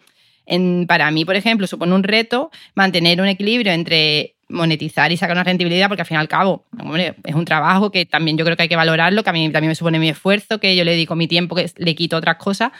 en, 0.47 0.87
para 0.89 1.11
mí, 1.11 1.25
por 1.25 1.37
ejemplo, 1.37 1.67
supone 1.67 1.95
un 1.95 2.03
reto 2.03 2.51
mantener 2.75 3.21
un 3.21 3.29
equilibrio 3.29 3.73
entre 3.73 4.35
monetizar 4.49 5.11
y 5.13 5.17
sacar 5.17 5.37
una 5.37 5.45
rentabilidad, 5.45 5.89
porque 5.89 6.03
al 6.03 6.07
fin 6.07 6.17
y 6.17 6.21
al 6.21 6.29
cabo, 6.29 6.65
hombre, 6.79 7.15
es 7.25 7.35
un 7.35 7.45
trabajo 7.45 7.91
que 7.91 8.07
también 8.07 8.37
yo 8.39 8.45
creo 8.45 8.57
que 8.57 8.65
hay 8.65 8.69
que 8.69 8.77
valorarlo, 8.77 9.23
que 9.25 9.31
a 9.31 9.33
mí 9.33 9.51
también 9.51 9.71
me 9.71 9.75
supone 9.75 9.99
mi 9.99 10.09
esfuerzo, 10.09 10.59
que 10.61 10.77
yo 10.77 10.85
le 10.85 10.93
dedico 10.93 11.17
mi 11.17 11.27
tiempo, 11.27 11.57
que 11.57 11.71
le 11.77 11.95
quito 11.95 12.17
otras 12.17 12.37
cosas, 12.37 12.71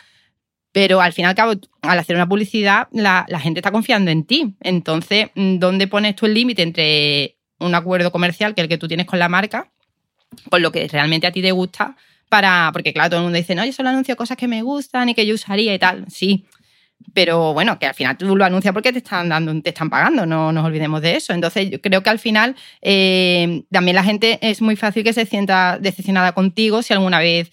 pero 0.77 1.01
al 1.01 1.15
fin 1.15 1.25
y 1.25 1.29
al 1.29 1.35
cabo, 1.35 1.53
al 1.81 1.99
hacer 1.99 2.17
una 2.17 2.29
publicidad, 2.29 2.89
la, 2.93 3.25
gente 3.41 3.61
está 3.61 3.71
confiando 3.71 4.11
en 4.11 4.25
ti. 4.25 4.57
Entonces, 4.61 5.29
mm, 5.35 5.57
¿dónde 5.57 5.89
pones 5.89 6.15
tú 6.15 6.27
el 6.27 6.35
límite 6.35 6.61
entre 6.61 7.39
un 7.59 7.75
acuerdo 7.75 8.13
comercial, 8.13 8.55
que 8.55 8.61
es 8.61 8.65
el 8.65 8.69
que 8.69 8.77
tú 8.77 8.87
tienes 8.87 9.07
con 9.07 9.19
la 9.19 9.31
marca, 9.31 9.73
con 10.51 10.61
lo 10.61 10.71
que 10.73 10.87
realmente 10.87 11.27
a 11.27 11.33
ti 11.33 11.41
te 11.41 11.51
gusta? 11.51 11.97
Para, 12.29 12.69
porque 12.75 12.93
claro, 12.93 13.09
todo 13.09 13.21
el 13.21 13.25
mundo 13.25 13.39
dice, 13.39 13.55
no, 13.55 13.65
yo 13.65 13.73
solo 13.73 13.89
anuncio 13.89 14.17
cosas 14.17 14.37
que 14.37 14.49
me 14.49 14.61
gustan 14.61 15.09
y 15.09 15.15
que 15.15 15.25
yo 15.25 15.35
usaría 15.35 15.73
y 15.73 15.79
tal. 15.79 16.05
Sí, 16.11 16.45
pero 17.15 17.55
bueno, 17.55 17.79
que 17.79 17.87
al 17.87 17.95
final 17.95 18.19
tú 18.19 18.37
lo 18.37 18.45
anuncias 18.45 18.75
porque 18.75 18.93
te 18.93 18.99
están 18.99 19.31
dando, 19.31 19.59
te 19.63 19.71
están 19.71 19.89
pagando, 19.89 20.27
no 20.27 20.53
nos 20.53 20.63
olvidemos 20.63 21.01
de 21.01 21.17
eso. 21.17 21.33
Entonces, 21.33 21.71
yo 21.71 21.81
creo 21.81 22.03
que 22.03 22.11
al 22.11 22.19
final 22.19 22.55
eh, 22.83 23.63
también 23.71 23.95
la 23.95 24.05
gente 24.05 24.39
es 24.43 24.61
muy 24.61 24.77
fácil 24.77 25.05
que 25.05 25.15
se 25.15 25.25
sienta 25.25 25.79
decepcionada 25.81 26.33
contigo 26.33 26.83
si 26.83 26.93
alguna 26.93 27.19
vez 27.19 27.51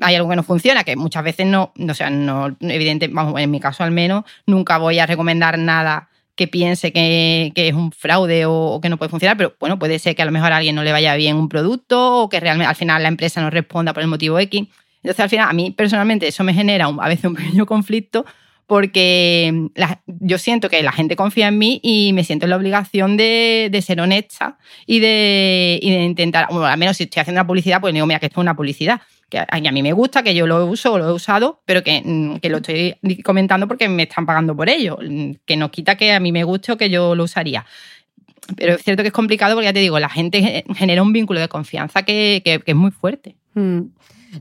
hay 0.00 0.14
algo 0.16 0.28
que 0.28 0.36
no 0.36 0.42
funciona, 0.42 0.84
que 0.84 0.96
muchas 0.96 1.24
veces 1.24 1.46
no, 1.46 1.72
o 1.76 1.94
sea, 1.94 2.10
no, 2.10 2.56
evidente, 2.60 3.08
vamos, 3.08 3.40
en 3.40 3.50
mi 3.50 3.60
caso 3.60 3.84
al 3.84 3.90
menos, 3.90 4.24
nunca 4.46 4.78
voy 4.78 4.98
a 4.98 5.06
recomendar 5.06 5.58
nada 5.58 6.08
que 6.36 6.48
piense 6.48 6.92
que, 6.92 7.52
que 7.54 7.68
es 7.68 7.74
un 7.74 7.92
fraude 7.92 8.44
o, 8.46 8.80
que 8.82 8.88
no 8.88 8.96
puede 8.96 9.08
funcionar, 9.08 9.36
pero 9.36 9.54
bueno, 9.60 9.78
puede 9.78 9.98
ser 9.98 10.16
que 10.16 10.22
a 10.22 10.24
lo 10.24 10.32
mejor 10.32 10.52
a 10.52 10.56
alguien 10.56 10.74
no 10.74 10.82
le 10.82 10.92
vaya 10.92 11.14
bien 11.14 11.36
un 11.36 11.48
producto 11.48 12.22
o 12.22 12.28
que 12.28 12.40
realmente 12.40 12.68
al 12.68 12.76
final 12.76 13.02
la 13.02 13.08
empresa 13.08 13.40
no 13.40 13.50
responda 13.50 13.92
por 13.92 14.02
el 14.02 14.08
motivo 14.08 14.38
X. 14.38 14.66
Entonces, 15.02 15.20
al 15.20 15.28
final, 15.28 15.48
a 15.48 15.52
mí 15.52 15.70
personalmente 15.70 16.26
eso 16.26 16.42
me 16.42 16.54
genera 16.54 16.86
a 16.86 17.08
veces 17.08 17.26
un 17.26 17.34
pequeño 17.36 17.66
conflicto 17.66 18.24
porque 18.66 19.68
la, 19.74 20.00
yo 20.06 20.38
siento 20.38 20.70
que 20.70 20.82
la 20.82 20.92
gente 20.92 21.16
confía 21.16 21.48
en 21.48 21.58
mí 21.58 21.80
y 21.82 22.12
me 22.12 22.24
siento 22.24 22.46
en 22.46 22.50
la 22.50 22.56
obligación 22.56 23.16
de, 23.16 23.68
de 23.70 23.82
ser 23.82 24.00
honesta 24.00 24.58
y 24.86 25.00
de, 25.00 25.78
y 25.82 25.90
de 25.90 26.04
intentar, 26.04 26.46
bueno, 26.50 26.66
al 26.66 26.78
menos 26.78 26.96
si 26.96 27.04
estoy 27.04 27.20
haciendo 27.20 27.40
una 27.40 27.46
publicidad, 27.46 27.80
pues 27.80 27.92
digo, 27.92 28.06
mira, 28.06 28.20
que 28.20 28.26
esto 28.26 28.40
es 28.40 28.42
una 28.42 28.56
publicidad, 28.56 29.02
que 29.28 29.38
a, 29.38 29.46
a 29.50 29.72
mí 29.72 29.82
me 29.82 29.92
gusta, 29.92 30.22
que 30.22 30.34
yo 30.34 30.46
lo 30.46 30.64
uso 30.66 30.94
o 30.94 30.98
lo 30.98 31.08
he 31.08 31.12
usado, 31.12 31.60
pero 31.66 31.82
que, 31.82 32.02
mm, 32.04 32.36
que, 32.36 32.48
lo 32.48 32.58
estoy 32.58 32.96
comentando 33.22 33.68
porque 33.68 33.88
me 33.88 34.04
están 34.04 34.24
pagando 34.24 34.56
por 34.56 34.68
ello, 34.68 34.98
que 35.44 35.56
no 35.56 35.70
quita 35.70 35.96
que 35.96 36.12
a 36.12 36.20
mí 36.20 36.32
me 36.32 36.44
guste 36.44 36.72
o 36.72 36.76
que 36.78 36.88
yo 36.88 37.14
lo 37.14 37.24
usaría. 37.24 37.66
Pero 38.56 38.74
es 38.74 38.82
cierto 38.82 39.02
que 39.02 39.08
es 39.08 39.14
complicado 39.14 39.54
porque 39.54 39.66
ya 39.66 39.72
te 39.72 39.80
digo, 39.80 39.98
la 39.98 40.08
gente 40.08 40.64
genera 40.74 41.02
un 41.02 41.12
vínculo 41.12 41.40
de 41.40 41.48
confianza 41.48 42.02
que, 42.02 42.42
que, 42.44 42.60
que 42.60 42.72
es 42.72 42.76
muy 42.76 42.90
fuerte. 42.90 43.36
Mm. 43.54 43.80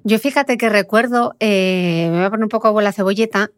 Yo 0.04 0.20
fíjate 0.20 0.58
que 0.58 0.70
recuerdo, 0.70 1.36
eh, 1.40 2.08
me 2.10 2.18
voy 2.18 2.26
a 2.26 2.30
poner 2.30 2.44
un 2.44 2.50
poco 2.50 2.78
a 2.78 2.82
la 2.82 2.92
cebolleta, 2.92 3.52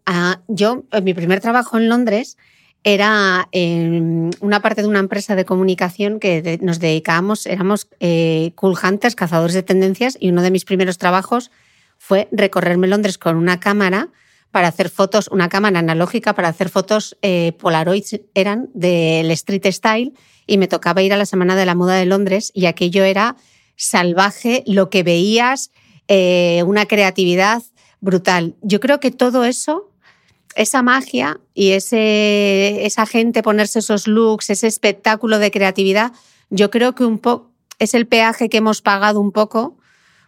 yo, 0.47 0.83
en 0.91 1.03
mi 1.03 1.13
primer 1.13 1.39
trabajo 1.39 1.77
en 1.77 1.89
Londres 1.89 2.37
era 2.83 3.49
en 3.51 4.29
una 4.41 4.61
parte 4.61 4.83
de 4.83 4.87
una 4.87 4.99
empresa 4.99 5.35
de 5.35 5.43
comunicación 5.43 6.19
que 6.19 6.59
nos 6.61 6.79
dedicábamos, 6.79 7.47
éramos 7.47 7.87
eh, 7.99 8.51
cool 8.55 8.75
hunters, 8.81 9.15
cazadores 9.15 9.55
de 9.55 9.63
tendencias, 9.63 10.17
y 10.19 10.29
uno 10.29 10.43
de 10.43 10.51
mis 10.51 10.65
primeros 10.65 10.99
trabajos 10.99 11.49
fue 11.97 12.27
recorrerme 12.31 12.87
Londres 12.87 13.17
con 13.17 13.37
una 13.37 13.59
cámara 13.59 14.09
para 14.51 14.67
hacer 14.67 14.89
fotos, 14.89 15.27
una 15.29 15.49
cámara 15.49 15.79
analógica 15.79 16.33
para 16.33 16.47
hacer 16.49 16.69
fotos 16.69 17.17
eh, 17.21 17.53
Polaroids 17.59 18.21
eran 18.35 18.69
del 18.73 19.31
street 19.31 19.65
style 19.71 20.13
y 20.45 20.57
me 20.57 20.67
tocaba 20.67 21.01
ir 21.01 21.11
a 21.11 21.17
la 21.17 21.25
Semana 21.25 21.55
de 21.55 21.65
la 21.65 21.75
Moda 21.75 21.95
de 21.95 22.05
Londres 22.05 22.51
y 22.53 22.67
aquello 22.67 23.03
era 23.03 23.35
salvaje, 23.75 24.63
lo 24.67 24.89
que 24.89 25.03
veías, 25.03 25.71
eh, 26.07 26.63
una 26.65 26.85
creatividad 26.85 27.63
brutal. 27.99 28.55
Yo 28.61 28.79
creo 28.79 28.99
que 28.99 29.11
todo 29.11 29.45
eso, 29.45 29.91
esa 30.55 30.83
magia 30.83 31.39
y 31.53 31.71
ese, 31.71 32.85
esa 32.85 33.05
gente 33.05 33.43
ponerse 33.43 33.79
esos 33.79 34.07
looks, 34.07 34.49
ese 34.49 34.67
espectáculo 34.67 35.39
de 35.39 35.51
creatividad, 35.51 36.13
yo 36.49 36.69
creo 36.69 36.95
que 36.95 37.05
un 37.05 37.19
poco 37.19 37.51
es 37.79 37.93
el 37.93 38.07
peaje 38.07 38.49
que 38.49 38.57
hemos 38.57 38.81
pagado 38.81 39.19
un 39.19 39.31
poco 39.31 39.77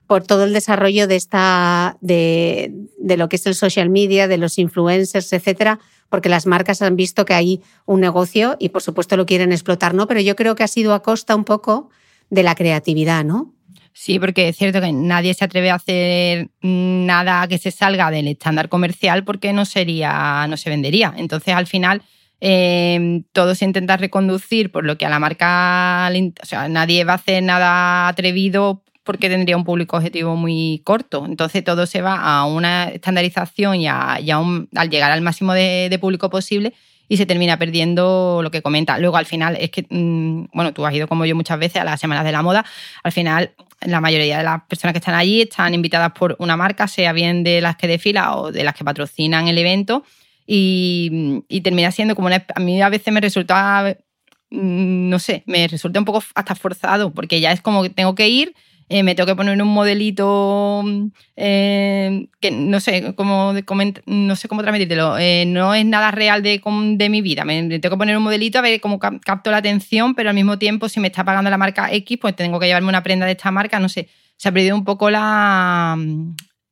por 0.07 0.23
todo 0.23 0.45
el 0.45 0.53
desarrollo 0.53 1.07
de 1.07 1.15
esta 1.15 1.97
de, 2.01 2.73
de, 2.97 3.17
lo 3.17 3.29
que 3.29 3.35
es 3.35 3.45
el 3.45 3.55
social 3.55 3.89
media, 3.89 4.27
de 4.27 4.37
los 4.37 4.57
influencers, 4.57 5.31
etcétera, 5.31 5.79
porque 6.09 6.29
las 6.29 6.45
marcas 6.45 6.81
han 6.81 6.95
visto 6.95 7.25
que 7.25 7.33
hay 7.33 7.61
un 7.85 7.99
negocio 7.99 8.55
y 8.59 8.69
por 8.69 8.81
supuesto 8.81 9.17
lo 9.17 9.25
quieren 9.25 9.51
explotar, 9.51 9.93
¿no? 9.93 10.07
Pero 10.07 10.21
yo 10.21 10.35
creo 10.35 10.55
que 10.55 10.63
ha 10.63 10.67
sido 10.67 10.93
a 10.93 11.03
costa 11.03 11.35
un 11.35 11.43
poco 11.43 11.89
de 12.29 12.43
la 12.43 12.55
creatividad, 12.55 13.23
¿no? 13.25 13.53
Sí, 13.99 14.19
porque 14.19 14.49
es 14.49 14.55
cierto 14.55 14.79
que 14.79 14.93
nadie 14.93 15.33
se 15.33 15.43
atreve 15.43 15.71
a 15.71 15.75
hacer 15.75 16.49
nada 16.61 17.47
que 17.47 17.57
se 17.57 17.71
salga 17.71 18.11
del 18.11 18.27
estándar 18.27 18.69
comercial 18.69 19.23
porque 19.23 19.53
no 19.53 19.65
sería, 19.65 20.45
no 20.47 20.55
se 20.55 20.69
vendería. 20.69 21.15
Entonces, 21.17 21.55
al 21.55 21.65
final, 21.65 22.03
eh, 22.39 23.23
todo 23.31 23.55
se 23.55 23.65
intenta 23.65 23.97
reconducir 23.97 24.71
por 24.71 24.85
lo 24.85 24.99
que 24.99 25.07
a 25.07 25.09
la 25.09 25.17
marca, 25.17 26.09
o 26.09 26.45
sea, 26.45 26.69
nadie 26.69 27.05
va 27.05 27.13
a 27.13 27.15
hacer 27.15 27.41
nada 27.41 28.07
atrevido 28.07 28.83
porque 29.03 29.29
tendría 29.29 29.57
un 29.57 29.63
público 29.63 29.97
objetivo 29.97 30.35
muy 30.35 30.79
corto. 30.85 31.25
Entonces 31.25 31.63
todo 31.63 31.87
se 31.87 32.03
va 32.03 32.17
a 32.21 32.45
una 32.45 32.89
estandarización 32.89 33.77
y, 33.77 33.87
a, 33.87 34.13
al 34.13 34.89
llegar 34.91 35.11
al 35.11 35.21
máximo 35.21 35.53
de, 35.53 35.97
público 35.99 36.29
posible 36.29 36.73
y 37.09 37.17
se 37.17 37.25
termina 37.25 37.57
perdiendo 37.57 38.41
lo 38.43 38.51
que 38.51 38.61
comenta. 38.61 38.99
Luego 38.99 39.17
al 39.17 39.25
final 39.25 39.57
es 39.59 39.71
que, 39.71 39.87
mm, 39.89 40.49
bueno, 40.53 40.71
tú 40.73 40.85
has 40.85 40.93
ido 40.93 41.07
como 41.07 41.25
yo 41.25 41.35
muchas 41.35 41.57
veces 41.57 41.81
a 41.81 41.85
las 41.85 41.99
semanas 41.99 42.25
de 42.25 42.31
la 42.31 42.43
moda, 42.43 42.63
al 43.01 43.11
final 43.11 43.51
la 43.81 44.01
mayoría 44.01 44.39
de 44.39 44.43
las 44.43 44.63
personas 44.63 44.93
que 44.93 44.99
están 44.99 45.15
allí 45.15 45.41
están 45.41 45.73
invitadas 45.73 46.11
por 46.13 46.35
una 46.39 46.57
marca, 46.57 46.87
sea 46.87 47.13
bien 47.13 47.43
de 47.43 47.61
las 47.61 47.75
que 47.75 47.87
desfila 47.87 48.35
o 48.35 48.51
de 48.51 48.63
las 48.63 48.73
que 48.73 48.83
patrocinan 48.83 49.47
el 49.47 49.57
evento 49.57 50.03
y, 50.45 51.43
termina 51.63 51.91
siendo 51.91 52.15
como 52.15 52.27
una, 52.27 52.45
a 52.55 52.59
mí 52.59 52.81
a 52.81 52.89
veces 52.89 53.13
me 53.13 53.21
resulta 53.21 53.97
mm, 54.49 55.09
no 55.09 55.19
sé, 55.19 55.43
me 55.45 55.67
resulta 55.67 55.99
un 55.99 56.05
poco 56.05 56.23
hasta 56.35 56.55
forzado, 56.55 57.13
porque 57.13 57.39
ya 57.39 57.51
es 57.51 57.61
como 57.61 57.83
que 57.83 57.89
tengo 57.89 58.15
que 58.15 58.29
ir, 58.29 58.55
eh, 58.89 59.03
me 59.03 59.15
tengo 59.15 59.27
que 59.27 59.35
poner 59.35 59.61
un 59.61 59.67
modelito 59.67 60.81
eh, 61.35 62.27
que 62.39 62.51
no 62.51 62.79
sé 62.79 63.13
cómo 63.15 63.53
no 64.05 64.35
sé 64.35 64.47
cómo 64.47 64.61
transmitírtelo. 64.61 65.17
Eh, 65.17 65.45
no 65.45 65.73
es 65.73 65.85
nada 65.85 66.11
real 66.11 66.41
de, 66.41 66.61
de, 66.95 67.09
mi 67.09 67.21
vida. 67.21 67.43
Me 67.43 67.79
tengo 67.79 67.95
que 67.95 67.99
poner 67.99 68.15
un 68.15 68.23
modelito 68.23 68.59
a 68.59 68.61
ver 68.61 68.79
cómo 68.79 68.97
capto 68.97 69.51
la 69.51 69.57
atención, 69.57 70.15
pero 70.15 70.29
al 70.29 70.35
mismo 70.35 70.57
tiempo, 70.57 70.87
si 70.87 71.01
me 71.01 71.07
está 71.07 71.25
pagando 71.25 71.49
la 71.49 71.57
marca 71.57 71.91
X, 71.91 72.17
pues 72.21 72.35
tengo 72.35 72.59
que 72.59 72.67
llevarme 72.67 72.87
una 72.87 73.03
prenda 73.03 73.25
de 73.25 73.33
esta 73.33 73.51
marca. 73.51 73.79
No 73.79 73.89
sé. 73.89 74.07
Se 74.37 74.47
ha 74.47 74.51
perdido 74.53 74.75
un 74.75 74.85
poco 74.85 75.09
la, 75.09 75.97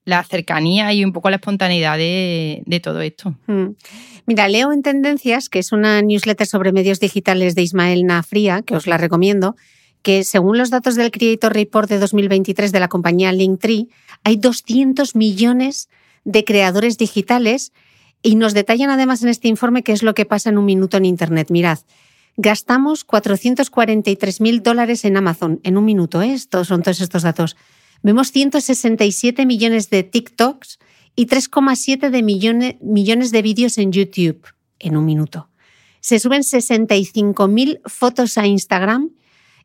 la 0.06 0.24
cercanía 0.24 0.94
y 0.94 1.04
un 1.04 1.12
poco 1.12 1.30
la 1.30 1.38
espontaneidad 1.38 1.98
de, 1.98 2.80
todo 2.82 3.02
esto. 3.02 3.36
Mm. 3.48 3.72
Mira, 4.28 4.48
leo 4.48 4.72
en 4.72 4.84
Tendencias, 4.84 5.50
que 5.50 5.60
es 5.60 5.72
una 5.72 6.02
newsletter 6.02 6.48
sobre 6.48 6.72
medios 6.72 7.00
digitales 7.00 7.56
de 7.56 7.64
Ismael 7.64 8.06
Nafría, 8.06 8.62
que 8.62 8.76
os 8.76 8.88
la 8.88 8.98
recomiendo 8.98 9.56
que 10.06 10.24
según 10.24 10.60
los 10.60 10.70
datos 10.70 10.94
del 10.94 11.10
Creator 11.10 11.52
Report 11.52 11.90
de 11.90 11.98
2023 11.98 12.72
de 12.72 12.80
la 12.80 12.90
compañía 12.90 13.32
Linktree, 13.32 13.88
hay 14.24 14.38
200 14.38 15.16
millones 15.16 15.90
de 16.26 16.46
creadores 16.46 17.00
digitales 17.00 17.74
y 18.22 18.36
nos 18.36 18.54
detallan 18.54 18.92
además 18.92 19.24
en 19.24 19.30
este 19.30 19.48
informe 19.48 19.82
qué 19.82 19.94
es 19.94 20.04
lo 20.04 20.14
que 20.14 20.28
pasa 20.28 20.52
en 20.52 20.60
un 20.60 20.66
minuto 20.66 20.98
en 20.98 21.06
Internet. 21.06 21.48
Mirad, 21.50 21.80
gastamos 22.38 23.04
443 23.04 24.42
mil 24.42 24.62
dólares 24.62 25.06
en 25.06 25.18
Amazon 25.18 25.60
en 25.64 25.76
un 25.76 25.86
minuto, 25.86 26.22
¿eh? 26.22 26.34
Estos 26.34 26.68
son 26.68 26.84
todos 26.84 27.02
estos 27.02 27.24
datos. 27.24 27.58
Vemos 28.04 28.32
167 28.32 29.44
millones 29.48 29.90
de 29.90 30.04
TikToks 30.04 30.78
y 31.16 31.26
3,7 31.26 32.12
de 32.12 32.22
millones, 32.22 32.76
millones 32.80 33.32
de 33.32 33.42
vídeos 33.42 33.80
en 33.80 33.92
YouTube 33.92 34.46
en 34.78 34.98
un 34.98 35.06
minuto. 35.06 35.50
Se 36.00 36.20
suben 36.20 36.44
65 36.44 37.48
mil 37.48 37.82
fotos 37.86 38.38
a 38.38 38.46
Instagram 38.46 39.10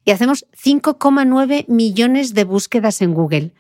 y 0.05 0.11
hacemos 0.11 0.47
5,9 0.53 1.67
millones 1.69 2.35
de 2.35 2.45
búsquedas 2.45 3.03
en 3.03 3.15
Google. 3.15 3.53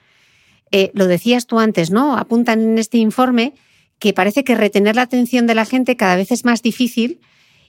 Eh, 0.72 0.90
lo 0.94 1.06
decías 1.06 1.46
tú 1.46 1.58
antes, 1.58 1.90
¿no? 1.90 2.16
Apuntan 2.16 2.60
en 2.60 2.78
este 2.78 2.98
informe 2.98 3.54
que 3.98 4.12
parece 4.12 4.44
que 4.44 4.54
retener 4.54 4.96
la 4.96 5.02
atención 5.02 5.46
de 5.46 5.54
la 5.54 5.64
gente 5.64 5.96
cada 5.96 6.16
vez 6.16 6.30
es 6.30 6.44
más 6.44 6.62
difícil 6.62 7.20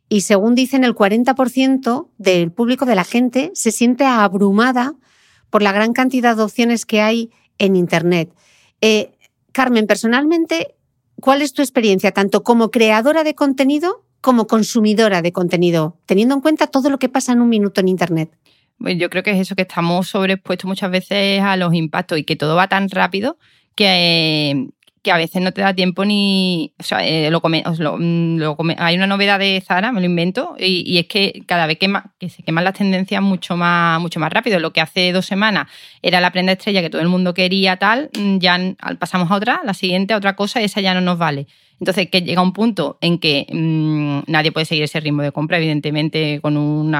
y 0.07 0.21
según 0.21 0.55
dicen 0.55 0.83
el 0.83 0.95
40% 0.95 2.07
del 2.17 2.51
público 2.51 2.85
de 2.85 2.95
la 2.95 3.03
gente 3.03 3.51
se 3.53 3.71
siente 3.71 4.05
abrumada 4.05 4.93
por 5.49 5.61
la 5.61 5.71
gran 5.71 5.93
cantidad 5.93 6.35
de 6.35 6.43
opciones 6.43 6.85
que 6.85 7.01
hay 7.01 7.31
en 7.57 7.75
Internet. 7.75 8.33
Eh, 8.81 9.11
Carmen, 9.51 9.87
personalmente, 9.87 10.75
¿cuál 11.19 11.41
es 11.41 11.53
tu 11.53 11.61
experiencia 11.61 12.11
tanto 12.11 12.43
como 12.43 12.71
creadora 12.71 13.23
de 13.23 13.35
contenido 13.35 14.05
como 14.21 14.47
consumidora 14.47 15.21
de 15.21 15.31
contenido, 15.31 15.97
teniendo 16.05 16.35
en 16.35 16.41
cuenta 16.41 16.67
todo 16.67 16.89
lo 16.89 16.99
que 16.99 17.09
pasa 17.09 17.31
en 17.33 17.41
un 17.41 17.49
minuto 17.49 17.81
en 17.81 17.87
Internet? 17.87 18.31
Pues 18.81 18.97
yo 18.97 19.09
creo 19.09 19.23
que 19.23 19.31
es 19.31 19.39
eso, 19.39 19.55
que 19.55 19.61
estamos 19.63 20.09
sobreexpuestos 20.09 20.67
muchas 20.67 20.91
veces 20.91 21.41
a 21.41 21.55
los 21.57 21.73
impactos 21.73 22.17
y 22.17 22.23
que 22.23 22.35
todo 22.35 22.55
va 22.55 22.67
tan 22.67 22.89
rápido 22.89 23.37
que, 23.75 24.67
que 25.01 25.11
a 25.11 25.17
veces 25.17 25.41
no 25.41 25.51
te 25.51 25.61
da 25.61 25.73
tiempo 25.73 26.05
ni. 26.05 26.73
O 26.79 26.83
sea, 26.83 27.05
eh, 27.05 27.31
lo, 27.31 27.41
come, 27.41 27.63
mm, 27.65 28.37
lo, 28.37 28.57
hay 28.77 28.95
una 28.95 29.07
novedad 29.07 29.39
de 29.39 29.61
Zara, 29.65 29.91
me 29.91 29.99
lo 29.99 30.05
invento, 30.05 30.55
y, 30.59 30.97
es 30.97 31.07
que 31.07 31.43
cada 31.45 31.65
vez 31.65 31.77
que, 31.79 32.29
se 32.29 32.43
queman 32.43 32.63
las 32.63 32.75
tendencias 32.75 33.21
mucho 33.21 33.57
más, 33.57 33.99
mucho 33.99 34.19
más 34.19 34.31
rápido. 34.31 34.59
Lo 34.59 34.73
que 34.73 34.81
hace 34.81 35.11
dos 35.11 35.25
semanas 35.25 35.67
era 36.01 36.21
la 36.21 36.31
prenda 36.31 36.53
estrella 36.53 36.81
que 36.81 36.89
todo 36.89 37.01
el 37.01 37.07
mundo 37.07 37.33
quería, 37.33 37.77
tal, 37.77 38.09
mm, 38.17 38.37
ya 38.37 38.59
pasamos 38.99 39.31
a 39.31 39.35
otra, 39.35 39.61
la 39.65 39.73
siguiente 39.73 40.13
a 40.13 40.17
otra 40.17 40.35
cosa, 40.35 40.61
y 40.61 40.65
esa 40.65 40.81
ya 40.81 40.93
no 40.93 41.01
nos 41.01 41.17
vale. 41.17 41.47
Entonces, 41.79 42.09
que 42.11 42.21
llega 42.21 42.43
un 42.43 42.53
punto 42.53 42.99
en 43.01 43.17
que 43.17 43.47
mmm, 43.51 44.19
nadie 44.27 44.51
puede 44.51 44.67
seguir 44.67 44.83
ese 44.83 44.99
ritmo 44.99 45.23
de 45.23 45.31
compra, 45.31 45.57
evidentemente, 45.57 46.39
con 46.39 46.55
un 46.55 46.95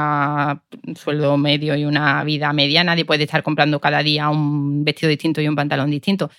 sueldo 0.96 1.38
medio 1.38 1.76
y 1.76 1.86
una 1.86 2.24
vida 2.24 2.52
media, 2.52 2.84
nadie 2.84 3.06
puede 3.06 3.26
estar 3.26 3.44
comprando 3.44 3.80
cada 3.80 4.02
día 4.02 4.30
un 4.30 4.84
vestido 4.84 5.12
distinto 5.12 5.40
y 5.40 5.48
un 5.48 5.56
pantalón 5.56 5.92
distinto. 5.92 6.32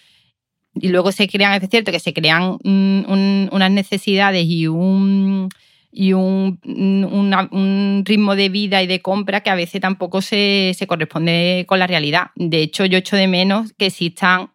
Y 0.74 0.88
luego 0.88 1.12
se 1.12 1.28
crean, 1.28 1.62
es 1.62 1.68
cierto 1.68 1.92
que 1.92 2.00
se 2.00 2.14
crean 2.14 2.58
un, 2.64 3.48
unas 3.52 3.70
necesidades 3.70 4.46
y 4.46 4.66
un 4.66 5.48
y 5.94 6.14
un, 6.14 6.58
un, 6.64 8.02
ritmo 8.06 8.35
de 8.35 8.48
vida 8.48 8.82
y 8.82 8.87
de 8.87 9.02
compra 9.02 9.42
que 9.42 9.50
a 9.50 9.54
veces 9.54 9.82
tampoco 9.82 10.22
se, 10.22 10.72
se, 10.74 10.87
corresponde 10.87 11.66
con 11.68 11.78
la 11.78 11.87
realidad. 11.87 12.28
De 12.35 12.62
hecho, 12.62 12.87
yo 12.87 12.96
echo 12.96 13.14
de 13.14 13.28
menos 13.28 13.74
que 13.74 13.87
existan 13.87 14.48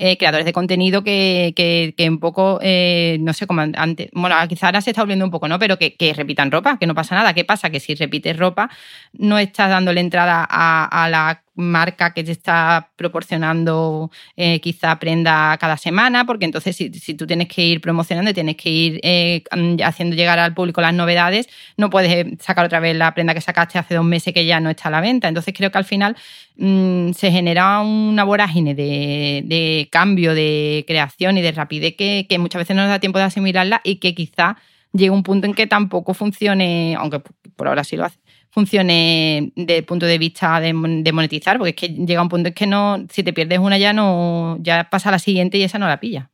eh, 0.00 0.16
creadores 0.16 0.46
de 0.46 0.52
contenido 0.52 1.02
que, 1.02 1.52
que, 1.96 2.08
un 2.08 2.20
poco, 2.20 2.60
eh, 2.62 3.18
no 3.20 3.32
sé, 3.32 3.48
como 3.48 3.62
antes, 3.62 4.08
bueno, 4.12 4.36
quizá 4.48 4.66
ahora 4.66 4.80
se 4.80 4.90
está 4.90 5.02
volviendo 5.02 5.24
un 5.24 5.30
poco, 5.32 5.48
¿no? 5.48 5.58
Pero 5.58 5.76
que, 5.76 6.14
repitan 6.16 6.52
ropa, 6.52 6.78
que 6.78 6.86
no 6.86 6.94
pasa 6.94 7.16
nada. 7.16 7.34
¿Qué 7.34 7.44
pasa? 7.44 7.70
Que 7.70 7.80
si 7.80 7.96
repites 7.96 8.36
ropa, 8.36 8.70
no 9.12 9.38
estás 9.38 9.68
dándole 9.70 10.00
entrada 10.00 10.46
a, 10.48 11.04
a 11.04 11.08
la 11.10 11.42
marca 11.58 12.14
que 12.14 12.22
te 12.22 12.32
está 12.32 12.90
proporcionando 12.96 14.10
eh, 14.36 14.60
quizá 14.60 14.98
prenda 14.98 15.56
cada 15.58 15.76
semana, 15.76 16.24
porque 16.24 16.44
entonces 16.44 16.76
si, 16.76 16.90
tú 16.90 17.26
tienes 17.26 17.48
que 17.48 17.62
ir 17.62 17.80
promocionando 17.80 18.30
y 18.30 18.34
tienes 18.34 18.56
que 18.56 18.70
ir 18.70 19.00
eh, 19.02 19.42
haciendo 19.84 20.14
llegar 20.14 20.38
al 20.38 20.54
público 20.54 20.80
las 20.80 20.94
novedades, 20.94 21.48
no 21.76 21.90
puedes 21.90 22.38
sacar 22.40 22.64
otra 22.64 22.80
vez 22.80 22.96
la 22.96 23.12
prenda 23.12 23.34
que 23.34 23.40
sacaste 23.40 23.78
hace 23.78 23.96
dos 23.96 24.04
meses 24.04 24.32
que 24.32 24.46
ya 24.46 24.60
no 24.60 24.70
está 24.70 24.88
a 24.88 24.92
la 24.92 25.00
venta. 25.00 25.28
Entonces 25.28 25.52
creo 25.56 25.70
que 25.70 25.78
al 25.78 25.84
final 25.84 26.16
mm, 26.56 27.12
se 27.12 27.32
genera 27.32 27.80
una 27.80 28.22
vorágine 28.24 28.74
de, 28.74 29.88
cambio, 29.90 30.34
de 30.34 30.84
creación 30.86 31.38
y 31.38 31.42
de 31.42 31.52
rapidez 31.52 31.96
que, 31.96 32.26
que 32.28 32.38
muchas 32.38 32.60
veces 32.60 32.76
no 32.76 32.82
nos 32.82 32.90
da 32.90 33.00
tiempo 33.00 33.18
de 33.18 33.24
asimilarla 33.24 33.80
y 33.82 33.96
que 33.96 34.14
quizá 34.14 34.56
llegue 34.92 35.10
un 35.10 35.22
punto 35.22 35.46
en 35.46 35.54
que 35.54 35.66
tampoco 35.66 36.14
funcione, 36.14 36.94
aunque 36.96 37.20
por 37.56 37.68
ahora 37.68 37.84
sí 37.84 37.96
lo 37.96 38.04
hace, 38.04 38.18
funcione 38.50 39.52
desde 39.54 39.78
el 39.78 39.84
punto 39.84 40.06
de 40.06 40.18
vista 40.18 40.60
de, 40.60 40.72
monetizar, 40.72 41.58
porque 41.58 41.70
es 41.70 41.76
que 41.76 41.88
llega 41.88 42.22
un 42.22 42.28
punto 42.28 42.48
en 42.48 42.54
que 42.54 42.66
no, 42.66 43.04
si 43.10 43.22
te 43.22 43.32
pierdes 43.32 43.58
una 43.58 43.78
ya 43.78 43.92
no, 43.92 44.58
ya 44.60 44.88
pasa 44.90 45.10
a 45.10 45.12
la 45.12 45.18
siguiente 45.18 45.58
y 45.58 45.62
esa 45.62 45.78
no 45.78 45.86
la 45.86 46.00
pilla. 46.00 46.30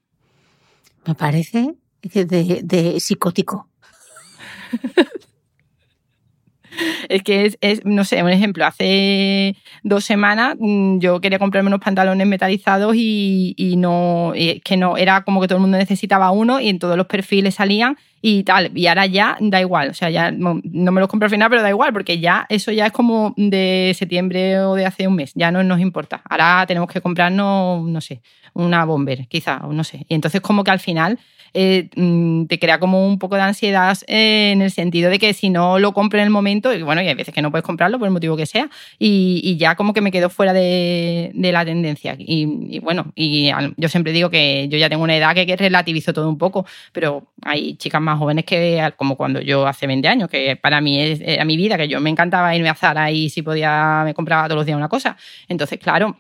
Me 1.07 1.14
parece 1.14 1.74
de, 2.03 2.61
de 2.62 3.00
psicótico. 3.00 3.68
es 7.09 7.23
que 7.23 7.57
es, 7.61 7.85
no 7.85 8.05
sé, 8.05 8.23
un 8.23 8.31
ejemplo, 8.31 8.65
hace 8.67 9.57
dos 9.83 10.05
semanas 10.05 10.57
mm, 10.59 10.99
yo 10.99 11.21
quería 11.21 11.39
comprarme 11.39 11.69
unos 11.69 11.81
pantalones 11.81 12.27
metalizados 12.27 12.95
y, 12.97 13.55
y 13.57 13.77
no, 13.77 14.33
que 14.65 14.77
no, 14.77 14.97
era 14.97 15.23
como 15.23 15.41
que 15.41 15.49
todo 15.49 15.57
el 15.57 15.63
mundo 15.63 15.79
necesitaba 15.79 16.31
uno 16.31 16.61
y 16.61 16.69
en 16.69 16.79
todos 16.79 16.97
los 16.97 17.07
perfiles 17.07 17.55
salían 17.55 17.97
y 18.27 18.43
tal. 18.43 18.71
Y 18.75 18.87
ahora 18.87 19.05
ya 19.05 19.37
da 19.39 19.61
igual, 19.61 19.91
o 19.91 19.95
sea, 19.95 20.09
ya 20.09 20.31
no, 20.31 20.55
me 20.65 21.01
los 21.01 21.09
compro 21.09 21.27
al 21.27 21.31
final, 21.31 21.51
pero 21.51 21.61
da 21.61 21.69
igual, 21.69 21.93
porque 21.93 22.21
ya 22.21 22.47
eso 22.49 22.73
ya 22.73 22.87
es 22.87 22.93
como 22.93 23.35
de 23.37 23.95
septiembre 23.95 24.61
o 24.61 24.75
de 24.75 24.87
hace 24.87 25.07
un 25.07 25.17
mes, 25.17 25.33
ya 25.35 25.51
no 25.51 25.63
nos 25.63 25.79
importa. 25.79 26.23
Ahora 26.29 26.65
tenemos 26.67 26.89
que 26.89 27.03
comprarnos, 27.03 27.85
no 27.85 28.01
sé, 28.01 28.23
una 28.55 28.87
bomber, 28.87 29.29
quizá, 29.29 29.61
o 29.65 29.75
no 29.75 29.85
sé. 29.85 30.07
Y 30.09 30.15
entonces 30.15 30.41
como 30.41 30.65
que 30.65 30.71
al 30.71 30.81
final 30.81 31.19
eh, 31.55 31.88
mm, 31.95 32.47
te 32.47 32.59
crea 32.59 32.79
como 32.81 33.07
un 33.07 33.19
poco 33.19 33.37
de 33.37 33.43
ansiedad 33.43 33.97
eh, 34.09 34.51
en 34.53 34.61
el 34.61 34.73
sentido 34.73 35.09
de 35.09 35.19
que 35.21 35.33
si 35.35 35.51
no 35.51 35.79
lo 35.79 35.93
compro 35.93 36.19
en 36.19 36.25
el 36.25 36.31
momento, 36.31 36.69
bueno, 36.71 36.85
bueno, 36.87 37.03
y 37.03 37.09
hay 37.09 37.14
veces 37.14 37.35
que 37.35 37.43
no 37.43 37.51
puedes 37.51 37.64
comprarlo 37.64 37.99
por 37.99 38.07
el 38.07 38.12
motivo 38.12 38.37
que 38.37 38.47
sea, 38.47 38.69
y, 38.99 39.57
ya 39.57 39.77
como 39.77 39.93
que 39.93 40.01
me 40.01 40.11
quedo 40.11 40.31
fuera 40.31 40.53
de, 40.53 41.33
la 41.35 41.64
tendencia. 41.64 42.17
Y, 42.19 42.79
bueno, 42.81 43.12
y 43.14 43.51
yo 43.77 43.88
siempre 43.88 44.12
digo 44.12 44.31
que 44.31 44.69
yo 44.69 44.79
ya 44.79 44.88
tengo 44.88 45.05
una 45.05 45.17
edad 45.17 45.35
que, 45.35 45.47
que 45.47 45.57
relativizo 45.57 46.12
todo 46.12 46.29
un 46.29 46.38
poco, 46.38 46.67
pero 46.93 47.29
hay 47.43 47.77
chicas 47.77 48.01
más 48.01 48.19
jóvenes 48.19 48.45
que, 48.45 48.93
como 48.97 49.17
cuando 49.17 49.40
yo 49.40 49.67
hace 49.67 49.87
20 49.87 50.09
años, 50.09 50.29
que 50.29 50.57
para 50.57 50.81
mí 50.81 50.99
era 51.01 51.45
mi 51.45 51.57
vida, 51.57 51.77
que 51.77 51.88
yo 51.88 52.01
me 52.01 52.11
encantaba 52.11 52.55
irme 52.55 52.69
a 52.69 52.75
Zara 52.75 53.11
y 53.11 53.31
si 53.31 53.43
podía 53.43 54.03
me 54.05 54.14
compraba 54.14 54.45
todos 54.45 54.57
los 54.59 54.67
días 54.67 54.77
una 54.77 54.88
cosa. 54.88 55.17
Entonces, 55.49 55.79
claro, 55.79 56.17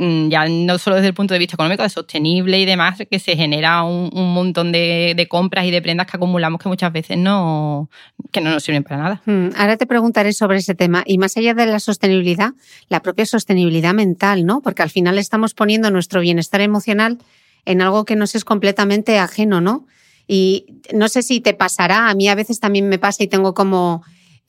ya 0.00 0.46
no 0.48 0.78
solo 0.78 0.96
desde 0.96 1.08
el 1.08 1.14
punto 1.14 1.34
de 1.34 1.38
vista 1.38 1.56
económico, 1.56 1.82
de 1.82 1.90
sostenible 1.90 2.58
y 2.58 2.64
demás, 2.64 2.98
que 3.10 3.18
se 3.18 3.36
genera 3.36 3.82
un, 3.82 4.10
montón 4.32 4.72
de, 4.72 5.26
compras 5.28 5.66
y 5.66 5.70
de 5.70 5.82
prendas 5.82 6.06
que 6.06 6.16
acumulamos 6.16 6.60
que 6.60 6.68
muchas 6.70 6.90
veces 6.90 7.18
no, 7.18 7.90
que 8.32 8.40
no 8.40 8.50
nos 8.50 8.62
sirven 8.62 8.82
para 8.82 9.02
nada. 9.02 9.22
Mm, 9.26 9.48
ahora 9.56 9.76
te 9.76 9.86
preguntaré 9.86 10.32
sobre 10.32 10.58
ese 10.58 10.74
tema. 10.74 11.02
Y 11.04 11.18
más 11.18 11.36
allá 11.36 11.52
de 11.52 11.66
la 11.66 11.80
sostenibilidad, 11.80 12.52
la 12.88 13.02
propia 13.02 13.26
sostenibilidad 13.26 13.92
mental, 13.92 14.46
¿no? 14.46 14.62
Porque 14.62 14.82
al 14.82 14.90
final 14.90 15.18
estamos 15.18 15.52
poniendo 15.52 15.90
nuestro 15.90 16.22
bienestar 16.22 16.62
emocional 16.62 17.18
en 17.66 17.82
algo 17.82 18.06
que 18.06 18.16
nos 18.16 18.34
es 18.34 18.44
completamente 18.44 19.18
ajeno, 19.18 19.60
¿no? 19.60 19.86
Y 20.26 20.66
no 20.94 21.08
sé 21.08 21.22
si 21.22 21.40
te 21.40 21.52
pasará, 21.52 22.08
a 22.08 22.14
mí 22.14 22.28
a 22.28 22.34
veces 22.34 22.58
también 22.58 22.88
me 22.88 22.98
pasa 22.98 23.22
y 23.22 23.28
tengo 23.28 23.52
como 23.52 24.02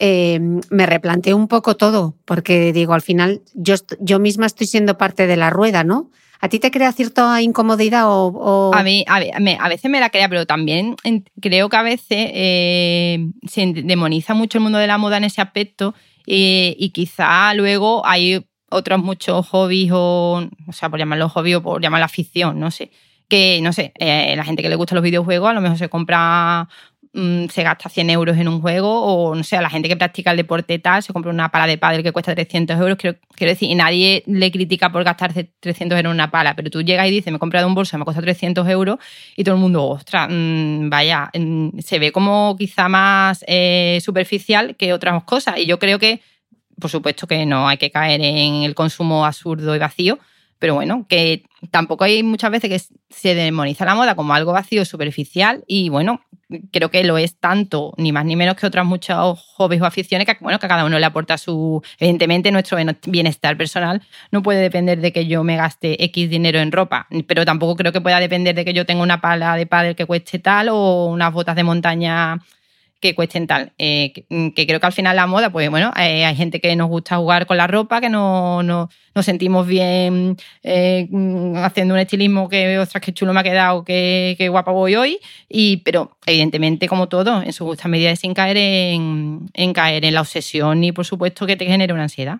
eh, 0.03 0.39
me 0.69 0.85
replanteo 0.85 1.37
un 1.37 1.47
poco 1.47 1.77
todo, 1.77 2.17
porque 2.25 2.73
digo, 2.73 2.93
al 2.93 3.01
final 3.01 3.41
yo, 3.53 3.75
yo 3.99 4.19
misma 4.19 4.47
estoy 4.47 4.67
siendo 4.67 4.97
parte 4.97 5.27
de 5.27 5.37
la 5.37 5.49
rueda, 5.49 5.83
¿no? 5.83 6.09
¿A 6.39 6.49
ti 6.49 6.57
te 6.57 6.71
crea 6.71 6.91
cierta 6.91 7.39
incomodidad 7.41 8.05
o...? 8.07 8.71
A 8.73 8.81
mí, 8.81 9.05
a, 9.07 9.69
veces 9.69 9.91
me 9.91 9.99
la 9.99 10.09
crea, 10.09 10.27
pero 10.27 10.47
también 10.47 10.95
creo 11.39 11.69
que 11.69 11.77
a 11.77 11.83
veces 11.83 12.31
eh, 12.33 13.29
se 13.47 13.73
demoniza 13.73 14.33
mucho 14.33 14.57
el 14.57 14.63
mundo 14.63 14.79
de 14.79 14.87
la 14.87 14.97
moda 14.97 15.17
en 15.17 15.25
ese 15.25 15.39
aspecto 15.39 15.93
y 16.25 16.89
quizá 16.93 17.53
luego 17.53 18.03
hay 18.05 18.43
otros 18.71 18.99
muchos 18.99 19.47
hobbies 19.49 19.91
o, 19.93 20.49
o 20.67 20.73
sea, 20.73 20.89
por 20.89 20.97
llamarlo 20.97 21.29
hobby 21.29 21.55
o 21.55 21.61
por 21.61 21.81
llamarlo 21.81 22.05
afición, 22.05 22.59
no 22.59 22.71
sé. 22.71 22.89
Que, 23.27 23.59
no 23.61 23.71
sé, 23.71 23.93
eh, 23.97 24.33
la 24.35 24.43
gente 24.43 24.61
que 24.61 24.69
le 24.69 24.75
gusta 24.75 24.95
los 24.95 25.03
videojuegos 25.03 25.49
a 25.49 25.53
lo 25.53 25.61
mejor 25.61 25.77
se 25.77 25.87
compra 25.87 26.67
Mm, 27.13 27.47
se 27.47 27.63
gasta 27.63 27.89
100 27.89 28.09
euros 28.09 28.37
en 28.37 28.47
un 28.47 28.61
juego 28.61 29.01
o, 29.03 29.35
no 29.35 29.43
sé, 29.43 29.57
a 29.57 29.61
la 29.61 29.69
gente 29.69 29.89
que 29.89 29.97
practica 29.97 30.31
el 30.31 30.37
deporte 30.37 30.79
tal, 30.79 31.03
se 31.03 31.11
compra 31.11 31.29
una 31.29 31.49
pala 31.51 31.67
de 31.67 31.77
pádel 31.77 32.03
que 32.03 32.13
cuesta 32.13 32.33
300 32.33 32.79
euros. 32.79 32.97
Quiero, 32.97 33.17
quiero 33.35 33.51
decir, 33.51 33.69
y 33.69 33.75
nadie 33.75 34.23
le 34.27 34.49
critica 34.49 34.93
por 34.93 35.03
gastarse 35.03 35.51
300 35.59 35.97
euros 35.97 36.11
en 36.11 36.15
una 36.15 36.31
pala, 36.31 36.55
pero 36.55 36.69
tú 36.69 36.81
llegas 36.81 37.07
y 37.07 37.11
dices, 37.11 37.29
me 37.31 37.35
he 37.35 37.39
comprado 37.39 37.67
un 37.67 37.75
bolso, 37.75 37.97
me 37.97 38.05
cuesta 38.05 38.21
300 38.21 38.65
euros 38.69 38.97
y 39.35 39.43
todo 39.43 39.55
el 39.55 39.61
mundo, 39.61 39.85
ostras, 39.87 40.29
mm, 40.31 40.89
vaya, 40.89 41.29
mm, 41.33 41.79
se 41.79 41.99
ve 41.99 42.13
como 42.13 42.55
quizá 42.57 42.87
más 42.87 43.43
eh, 43.45 43.99
superficial 44.01 44.77
que 44.77 44.93
otras 44.93 45.21
cosas. 45.25 45.57
Y 45.57 45.65
yo 45.65 45.79
creo 45.79 45.99
que, 45.99 46.21
por 46.79 46.89
supuesto 46.89 47.27
que 47.27 47.45
no 47.45 47.67
hay 47.67 47.77
que 47.77 47.91
caer 47.91 48.21
en 48.21 48.63
el 48.63 48.73
consumo 48.73 49.25
absurdo 49.25 49.75
y 49.75 49.79
vacío, 49.79 50.17
pero 50.61 50.75
bueno, 50.75 51.07
que 51.09 51.43
tampoco 51.71 52.03
hay 52.03 52.21
muchas 52.21 52.51
veces 52.51 52.69
que 52.69 52.95
se 53.09 53.33
demoniza 53.33 53.83
la 53.83 53.95
moda 53.95 54.13
como 54.13 54.35
algo 54.35 54.51
vacío, 54.51 54.85
superficial 54.85 55.63
y 55.65 55.89
bueno, 55.89 56.21
creo 56.71 56.91
que 56.91 57.03
lo 57.03 57.17
es 57.17 57.39
tanto, 57.39 57.95
ni 57.97 58.11
más 58.11 58.25
ni 58.25 58.35
menos 58.35 58.57
que 58.57 58.67
otras 58.67 58.85
muchos 58.85 59.39
hobbies 59.55 59.81
o 59.81 59.87
aficiones 59.87 60.27
que, 60.27 60.37
bueno, 60.39 60.59
que 60.59 60.67
a 60.67 60.69
cada 60.69 60.85
uno 60.85 60.99
le 60.99 61.05
aporta 61.07 61.39
su... 61.39 61.81
Evidentemente 61.97 62.51
nuestro 62.51 62.77
bienestar 63.07 63.57
personal. 63.57 64.03
No 64.29 64.43
puede 64.43 64.61
depender 64.61 65.01
de 65.01 65.11
que 65.11 65.25
yo 65.25 65.43
me 65.43 65.57
gaste 65.57 66.03
X 66.05 66.29
dinero 66.29 66.59
en 66.59 66.71
ropa, 66.71 67.07
pero 67.25 67.43
tampoco 67.43 67.75
creo 67.75 67.91
que 67.91 67.99
pueda 67.99 68.19
depender 68.19 68.53
de 68.53 68.63
que 68.63 68.75
yo 68.75 68.85
tenga 68.85 69.01
una 69.01 69.19
pala 69.19 69.55
de 69.55 69.65
pádel 69.65 69.95
que 69.95 70.05
cueste 70.05 70.37
tal 70.37 70.69
o 70.69 71.07
unas 71.07 71.33
botas 71.33 71.55
de 71.55 71.63
montaña 71.63 72.39
que 73.01 73.15
cuesten 73.15 73.47
tal. 73.47 73.73
Eh, 73.77 74.13
mm, 74.29 74.49
que, 74.49 74.67
creo 74.67 74.79
que 74.79 74.85
al 74.85 74.93
final 74.93 75.15
la 75.15 75.27
moda, 75.27 75.51
pues 75.51 75.69
bueno, 75.69 75.91
eh, 75.97 76.23
hay 76.23 76.35
gente 76.35 76.61
que 76.61 76.75
nos 76.75 76.87
gusta 76.87 77.17
jugar 77.17 77.47
con 77.47 77.57
la 77.57 77.67
ropa, 77.67 77.99
que 77.99 78.09
no, 78.09 78.63
no 78.63 78.89
nos 79.15 79.25
sentimos 79.25 79.67
bien 79.67 80.37
eh, 80.63 81.07
mm, 81.09 81.57
haciendo 81.57 81.95
un 81.95 81.99
estilismo 81.99 82.47
que, 82.47 82.79
ostras, 82.79 83.03
qué 83.03 83.13
chulo 83.13 83.33
me 83.33 83.41
ha 83.41 83.43
quedado, 83.43 83.83
qué, 83.83 84.35
qué 84.37 84.49
guapa 84.49 84.71
voy 84.71 84.95
hoy. 84.95 85.19
Y, 85.49 85.77
pero 85.77 86.17
evidentemente, 86.25 86.87
como 86.87 87.09
todo, 87.09 87.41
en 87.41 87.51
su 87.53 87.65
justa 87.65 87.87
medida, 87.87 88.15
sin 88.15 88.33
caer 88.33 88.57
en, 88.57 89.49
en 89.53 89.73
caer 89.73 90.05
en 90.05 90.13
la 90.13 90.21
obsesión 90.21 90.83
y, 90.83 90.91
por 90.91 91.05
supuesto, 91.05 91.45
que 91.47 91.57
te 91.57 91.65
genere 91.65 91.93
una 91.93 92.03
ansiedad. 92.03 92.39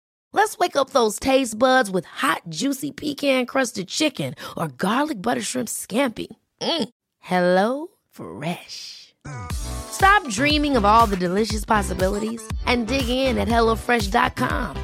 Let's 0.33 0.57
wake 0.57 0.75
up 0.77 0.91
those 0.91 1.19
taste 1.19 1.59
buds 1.59 1.91
with 1.91 2.05
hot, 2.05 2.43
juicy 2.47 2.91
pecan 2.91 3.45
crusted 3.45 3.87
chicken 3.89 4.33
or 4.57 4.69
garlic 4.69 5.21
butter 5.21 5.41
shrimp 5.41 5.67
scampi. 5.67 6.27
Mm. 6.61 6.89
Hello 7.19 7.87
Fresh. 8.09 9.13
Stop 9.51 10.27
dreaming 10.29 10.77
of 10.77 10.85
all 10.85 11.05
the 11.05 11.17
delicious 11.17 11.65
possibilities 11.65 12.41
and 12.65 12.87
dig 12.87 13.07
in 13.07 13.37
at 13.37 13.47
HelloFresh.com. 13.47 14.77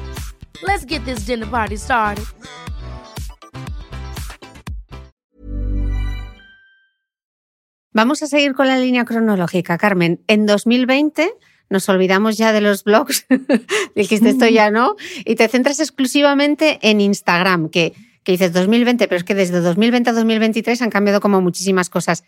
Let's 0.62 0.84
get 0.84 1.04
this 1.04 1.20
dinner 1.20 1.46
party 1.46 1.76
started. 1.76 2.24
Vamos 7.94 8.22
a 8.22 8.28
seguir 8.28 8.54
con 8.54 8.68
la 8.68 8.76
línea 8.76 9.04
cronológica, 9.04 9.76
Carmen. 9.76 10.22
En 10.28 10.46
2020 10.46 11.32
nos 11.70 11.88
olvidamos 11.88 12.36
ya 12.36 12.52
de 12.52 12.60
los 12.60 12.84
blogs, 12.84 13.26
dijiste 13.94 14.30
esto 14.30 14.46
ya 14.46 14.70
no, 14.70 14.96
y 15.24 15.34
te 15.34 15.48
centras 15.48 15.80
exclusivamente 15.80 16.78
en 16.82 17.00
Instagram, 17.00 17.68
que, 17.68 17.94
que 18.22 18.32
dices 18.32 18.52
2020, 18.52 19.06
pero 19.08 19.18
es 19.18 19.24
que 19.24 19.34
desde 19.34 19.60
2020 19.60 20.10
a 20.10 20.12
2023 20.12 20.82
han 20.82 20.90
cambiado 20.90 21.20
como 21.20 21.40
muchísimas 21.40 21.90
cosas. 21.90 22.24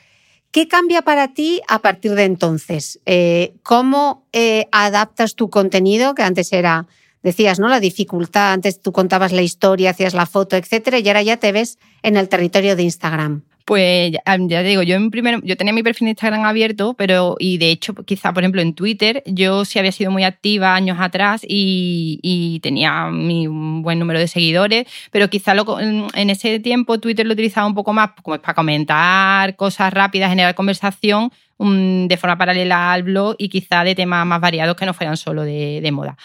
¿Qué 0.50 0.66
cambia 0.66 1.02
para 1.02 1.32
ti 1.32 1.60
a 1.68 1.78
partir 1.78 2.14
de 2.14 2.24
entonces? 2.24 2.98
Eh, 3.06 3.54
¿Cómo 3.62 4.26
eh, 4.32 4.66
adaptas 4.72 5.36
tu 5.36 5.48
contenido, 5.48 6.14
que 6.14 6.22
antes 6.22 6.52
era, 6.52 6.88
decías, 7.22 7.60
¿no? 7.60 7.68
La 7.68 7.78
dificultad, 7.78 8.52
antes 8.52 8.80
tú 8.80 8.90
contabas 8.90 9.30
la 9.32 9.42
historia, 9.42 9.90
hacías 9.90 10.12
la 10.12 10.26
foto, 10.26 10.56
etcétera, 10.56 10.98
y 10.98 11.06
ahora 11.06 11.22
ya 11.22 11.36
te 11.36 11.52
ves 11.52 11.78
en 12.02 12.16
el 12.16 12.28
territorio 12.28 12.74
de 12.74 12.82
Instagram. 12.82 13.44
Pues 13.70 14.10
ya, 14.10 14.22
te 14.24 14.64
digo, 14.64 14.82
yo 14.82 14.96
en 14.96 15.12
primero, 15.12 15.38
yo 15.44 15.56
tenía 15.56 15.72
mi 15.72 15.84
perfil 15.84 16.06
de 16.06 16.10
Instagram 16.10 16.42
abierto, 16.44 16.94
pero 16.94 17.36
y 17.38 17.56
de 17.58 17.70
hecho, 17.70 17.94
quizá 17.94 18.32
por 18.32 18.42
ejemplo 18.42 18.60
en 18.60 18.74
Twitter, 18.74 19.22
yo 19.26 19.64
sí 19.64 19.78
había 19.78 19.92
sido 19.92 20.10
muy 20.10 20.24
activa 20.24 20.74
años 20.74 20.98
atrás 20.98 21.42
y, 21.46 22.58
tenía 22.64 23.10
mi 23.12 23.46
buen 23.46 24.00
número 24.00 24.18
de 24.18 24.26
seguidores, 24.26 24.88
pero 25.12 25.30
quizá 25.30 25.54
lo, 25.54 25.78
en 25.78 26.30
ese 26.30 26.58
tiempo 26.58 26.98
Twitter 26.98 27.24
lo 27.24 27.34
utilizaba 27.34 27.64
un 27.68 27.74
poco 27.76 27.92
más 27.92 28.10
como 28.20 28.40
para 28.40 28.54
comentar 28.54 29.54
cosas 29.54 29.94
rápidas, 29.94 30.30
generar 30.30 30.56
conversación 30.56 31.30
de 31.60 32.16
forma 32.16 32.36
paralela 32.38 32.92
al 32.92 33.04
blog 33.04 33.36
y 33.38 33.50
quizá 33.50 33.84
de 33.84 33.94
temas 33.94 34.26
más 34.26 34.40
variados 34.40 34.74
que 34.74 34.84
no 34.84 34.94
fueran 34.94 35.16
solo 35.16 35.44
de 35.44 35.88
moda. 35.92 36.16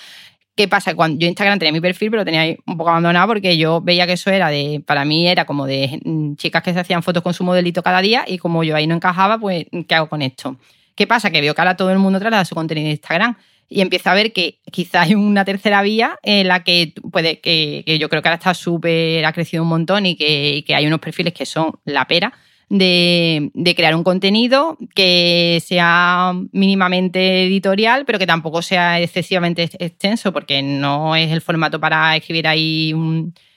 ¿Qué 0.55 0.69
pasa? 0.69 0.95
Cuando 0.95 1.19
yo 1.19 1.27
Instagram 1.27 1.59
tenía 1.59 1.73
mi 1.73 1.81
perfil, 1.81 2.11
pero 2.11 2.23
tenía 2.23 2.41
ahí 2.41 2.57
un 2.65 2.77
poco 2.77 2.89
abandonado 2.89 3.27
porque 3.27 3.57
yo 3.57 3.81
veía 3.81 4.07
que 4.07 4.13
eso 4.13 4.29
era 4.31 4.49
de, 4.49 4.81
para 4.85 5.03
mí 5.03 5.27
era 5.27 5.43
como 5.43 5.65
de 5.65 5.99
mm, 6.03 6.35
chicas 6.35 6.63
que 6.63 6.73
se 6.73 6.79
hacían 6.79 7.03
fotos 7.03 7.21
con 7.23 7.33
su 7.33 7.43
modelito 7.43 7.83
cada 7.83 8.01
día 8.01 8.23
y 8.25 8.37
como 8.37 8.63
yo 8.63 8.73
ahí 8.75 8.87
no 8.87 8.95
encajaba, 8.95 9.37
pues 9.37 9.65
¿qué 9.87 9.95
hago 9.95 10.07
con 10.07 10.21
esto? 10.21 10.57
¿Qué 10.95 11.07
pasa? 11.07 11.29
Que 11.29 11.41
veo 11.41 11.53
que 11.53 11.61
ahora 11.61 11.75
todo 11.75 11.91
el 11.91 11.99
mundo 11.99 12.19
traslada 12.19 12.45
su 12.45 12.55
contenido 12.55 12.85
en 12.85 12.91
Instagram 12.91 13.35
y 13.67 13.81
empiezo 13.81 14.09
a 14.09 14.13
ver 14.13 14.31
que 14.31 14.59
quizás 14.71 15.07
hay 15.07 15.15
una 15.15 15.43
tercera 15.43 15.81
vía 15.81 16.17
en 16.23 16.47
la 16.47 16.63
que 16.63 16.93
puede, 17.11 17.41
que, 17.41 17.83
yo 17.99 18.07
creo 18.07 18.21
que 18.21 18.29
ahora 18.29 18.37
está 18.37 18.53
súper, 18.53 19.25
ha 19.25 19.33
crecido 19.33 19.63
un 19.63 19.69
montón 19.69 20.03
que, 20.15 20.55
y 20.57 20.63
que 20.63 20.73
hay 20.73 20.87
unos 20.87 20.99
perfiles 20.99 21.33
que 21.33 21.45
son 21.45 21.73
la 21.83 22.05
pera 22.05 22.31
de, 22.69 23.73
crear 23.75 23.95
un 23.95 24.03
contenido 24.03 24.77
que 24.95 25.61
sea 25.65 26.33
mínimamente 26.51 27.43
editorial, 27.43 28.05
pero 28.05 28.19
que 28.19 28.27
tampoco 28.27 28.61
sea 28.61 28.99
excesivamente 28.99 29.69
extenso, 29.79 30.33
porque 30.33 30.61
no 30.61 31.15
es 31.15 31.31
el 31.31 31.41
formato 31.41 31.79
para 31.79 32.15
escribir 32.15 32.47
ahí 32.47 32.93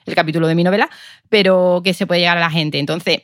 el 0.07 0.15
capítulo 0.15 0.47
de 0.47 0.55
mi 0.55 0.65
novela, 0.65 0.89
pero 1.29 1.81
que 1.85 1.95
se 1.95 2.07
puede 2.07 2.21
llegar 2.21 2.37
a 2.37 2.41
la 2.41 2.51
gente. 2.51 2.79
Entonces, 2.79 3.23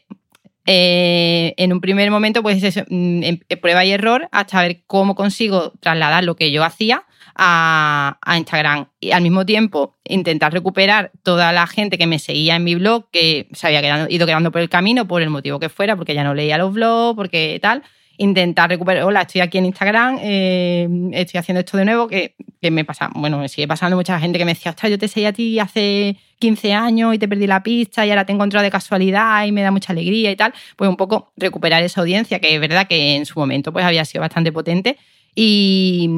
eh, 0.66 1.54
en 1.56 1.72
un 1.72 1.80
primer 1.80 2.10
momento, 2.10 2.42
pues 2.42 2.62
eso, 2.62 2.82
mm, 2.88 3.22
prueba 3.60 3.84
y 3.84 3.92
error 3.92 4.28
hasta 4.32 4.62
ver 4.62 4.82
cómo 4.86 5.14
consigo 5.14 5.72
trasladar 5.80 6.24
lo 6.24 6.36
que 6.36 6.50
yo 6.50 6.64
hacía 6.64 7.04
a, 7.34 8.16
Instagram. 8.36 8.86
Y 9.00 9.12
al 9.12 9.22
mismo 9.22 9.44
tiempo 9.46 9.94
intentar 10.04 10.52
recuperar 10.52 11.12
toda 11.22 11.52
la 11.52 11.66
gente 11.66 11.98
que 11.98 12.06
me 12.06 12.18
seguía 12.18 12.56
en 12.56 12.64
mi 12.64 12.74
blog, 12.74 13.10
que 13.10 13.48
se 13.52 13.66
había 13.66 14.06
ido 14.08 14.26
quedando 14.26 14.50
por 14.50 14.60
el 14.60 14.68
camino 14.68 15.06
por 15.06 15.22
el 15.22 15.30
motivo 15.30 15.58
que 15.58 15.68
fuera, 15.68 15.96
porque 15.96 16.14
ya 16.14 16.24
no 16.24 16.34
leía 16.34 16.58
los 16.58 16.72
blogs, 16.72 17.16
porque 17.16 17.58
tal. 17.60 17.82
intentar 18.16 18.70
recuperar, 18.70 19.02
hola, 19.04 19.22
estoy 19.22 19.40
aquí 19.40 19.58
en 19.58 19.66
Instagram, 19.66 20.18
eh, 20.22 20.88
estoy 21.12 21.38
haciendo 21.38 21.60
esto 21.60 21.76
de 21.76 21.84
nuevo, 21.84 22.06
que, 22.06 22.36
que, 22.62 22.70
me 22.70 22.84
pasa, 22.84 23.10
bueno, 23.14 23.38
me 23.38 23.48
sigue 23.48 23.66
pasando 23.66 23.96
mucha 23.96 24.20
gente 24.20 24.38
que 24.38 24.44
me 24.44 24.54
decía, 24.54 24.70
ostras, 24.70 24.90
yo 24.90 24.98
te 24.98 25.08
seguí 25.08 25.26
a 25.26 25.32
ti 25.32 25.58
hace 25.58 26.16
15 26.38 26.72
años 26.74 27.14
y 27.14 27.18
te 27.18 27.26
perdí 27.26 27.48
la 27.48 27.62
pista 27.64 28.06
y 28.06 28.10
ahora 28.10 28.24
te 28.24 28.30
he 28.30 28.34
encontrado 28.36 28.62
de 28.62 28.70
casualidad 28.70 29.44
y 29.46 29.50
me 29.50 29.62
da 29.62 29.72
mucha 29.72 29.92
alegría 29.92 30.30
y 30.30 30.36
tal, 30.36 30.54
pues 30.76 30.88
un 30.88 30.96
poco 30.96 31.32
recuperar 31.36 31.82
esa 31.82 32.02
audiencia, 32.02 32.38
que 32.38 32.54
es 32.54 32.60
verdad 32.60 32.86
que 32.86 33.16
en 33.16 33.26
su 33.26 33.38
momento 33.38 33.72
pues 33.72 33.84
había 33.84 34.04
sido 34.04 34.20
bastante 34.20 34.52
potente 34.52 34.96
y 35.34 36.08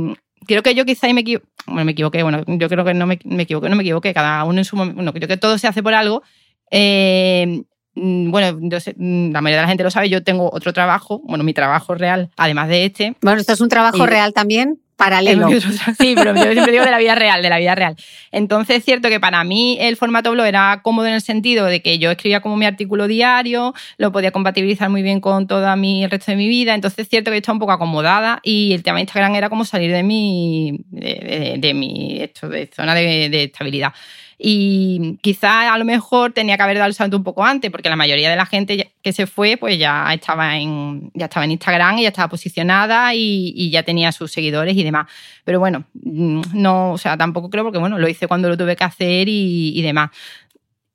creo 0.47 0.63
que 0.63 0.75
yo 0.75 0.85
quizá 0.85 1.13
me 1.13 1.21
equivoqué, 1.21 1.47
bueno, 1.67 1.85
me 1.85 1.93
equivoqué, 1.93 2.23
bueno, 2.23 2.45
yo 2.47 2.69
creo 2.69 2.85
que 2.85 2.95
no 2.95 3.07
me, 3.07 3.19
me 3.25 3.43
equivoqué, 3.43 3.69
no 3.69 3.77
me 3.77 3.83
equivoqué, 3.83 4.15
cada 4.15 4.45
uno 4.45 4.59
en 4.59 4.65
su 4.65 4.77
momento, 4.77 4.97
bueno, 4.97 5.13
creo 5.13 5.29
que 5.29 5.37
todo 5.37 5.59
se 5.59 5.67
hace 5.67 5.83
por 5.83 5.95
algo. 5.95 6.23
Eh, 6.71 7.63
Mm, 7.97 8.31
bueno, 8.31 8.59
mm, 8.61 9.33
la 9.33 9.41
mayoría 9.41 9.61
de 9.61 9.63
la 9.63 9.69
gente 9.69 9.83
lo 9.83 9.91
sabe, 9.91 10.11
yo 10.11 10.23
tengo 10.23 10.51
otro 10.53 10.73
trabajo, 10.73 11.23
bueno, 11.25 11.43
mi 11.45 11.55
trabajo 11.55 11.95
real, 11.95 12.31
además 12.37 12.69
de 12.69 12.85
este. 12.85 13.17
Bueno, 13.23 13.41
esto 13.41 13.55
es 13.55 13.61
un 13.61 13.71
trabajo 13.71 14.05
real 14.07 14.35
también, 14.35 14.79
paralelo. 14.97 15.49
Sí, 15.99 16.15
pero 16.15 16.35
yo 16.35 16.53
siempre 16.53 16.73
digo 16.73 16.85
de 16.85 16.91
la 16.91 16.99
vida 16.99 17.15
real, 17.15 17.41
de 17.41 17.49
la 17.49 17.59
vida 17.59 17.75
real. 17.75 17.97
Entonces 18.33 18.79
es 18.79 18.85
cierto 18.85 19.09
que 19.09 19.19
para 19.19 19.43
mí 19.45 19.79
el 19.81 19.97
formato 19.97 20.31
blog 20.33 20.45
era 20.45 20.81
cómodo 20.83 21.07
en 21.07 21.15
el 21.15 21.23
sentido 21.23 21.65
de 21.65 21.81
que 21.81 21.99
yo 21.99 22.11
escribía 22.11 22.41
como 22.41 22.57
mi 22.57 22.67
artículo 22.67 23.09
diario, 23.09 23.73
lo 23.97 24.13
podía 24.13 24.31
compatibilizar 24.31 24.91
muy 24.91 25.03
bien 25.03 25.21
con 25.21 25.47
todo 25.47 25.75
mi, 25.77 26.05
el 26.05 26.11
resto 26.11 26.33
de 26.33 26.37
mi 26.37 26.49
vida, 26.49 26.75
entonces 26.75 26.99
es 27.01 27.09
cierto 27.09 27.31
que 27.31 27.39
estaba 27.39 27.55
un 27.55 27.61
poco 27.61 27.73
acomodada 27.73 28.41
y 28.43 28.75
el 28.75 28.83
tema 28.83 28.97
de 28.97 29.03
Instagram 29.03 29.35
era 29.37 29.49
como 29.49 29.65
salir 29.65 29.91
de 29.91 30.03
mi, 30.03 30.85
de, 30.91 31.73
mi 31.75 32.21
esto, 32.21 32.51
de 32.51 32.69
zona 32.75 32.95
de 32.95 33.45
estabilidad. 33.45 33.95
Y 34.39 35.19
quizá 35.23 35.73
a 35.73 35.79
lo 35.79 35.85
mejor 35.85 36.33
tenía 36.33 36.57
que 36.57 36.63
haber 36.63 36.77
dado 36.77 36.89
el 36.89 36.95
salto 36.95 37.17
un 37.17 37.25
poco 37.25 37.45
antes, 37.45 37.71
porque 37.71 37.89
la 37.89 37.97
mayoría 37.97 38.29
de 38.29 38.37
la 38.37 38.45
gente 38.45 38.93
que 39.03 39.13
se 39.13 39.27
fue, 39.27 39.57
pues 39.57 39.79
ya 39.79 40.13
estaba 40.13 40.59
en, 40.59 41.11
ya 41.15 41.27
estaba 41.27 41.45
en 41.45 41.53
Instagram 41.53 41.99
y 41.99 42.03
ya 42.03 42.09
estaba 42.09 42.29
posicionada 42.29 43.15
y, 43.15 43.71
ya 43.71 43.83
tenía 43.83 44.13
sus 44.13 44.31
seguidores 44.33 44.77
y 44.77 44.83
demás. 44.83 45.07
Pero 45.45 45.59
bueno, 45.59 45.85
mm, 45.95 46.43
no, 46.55 46.93
o 46.93 46.99
sea, 46.99 47.17
tampoco 47.17 47.49
creo, 47.51 47.65
porque 47.65 47.79
bueno, 47.79 47.99
lo 47.99 48.09
hice 48.09 48.29
cuando 48.29 48.49
lo 48.49 48.57
tuve 48.57 48.77
que 48.77 48.85
hacer 48.85 49.29
y, 49.29 49.79
y 49.79 49.83
demás. 49.83 50.11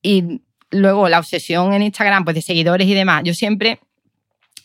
Y 0.03 0.41
luego 0.69 1.09
la 1.09 1.19
obsesión 1.19 1.73
en 1.73 1.81
Instagram, 1.83 2.23
pues 2.23 2.35
de 2.35 2.41
seguidores 2.41 2.87
y 2.87 2.93
demás. 2.93 3.23
Yo 3.23 3.33
siempre 3.33 3.79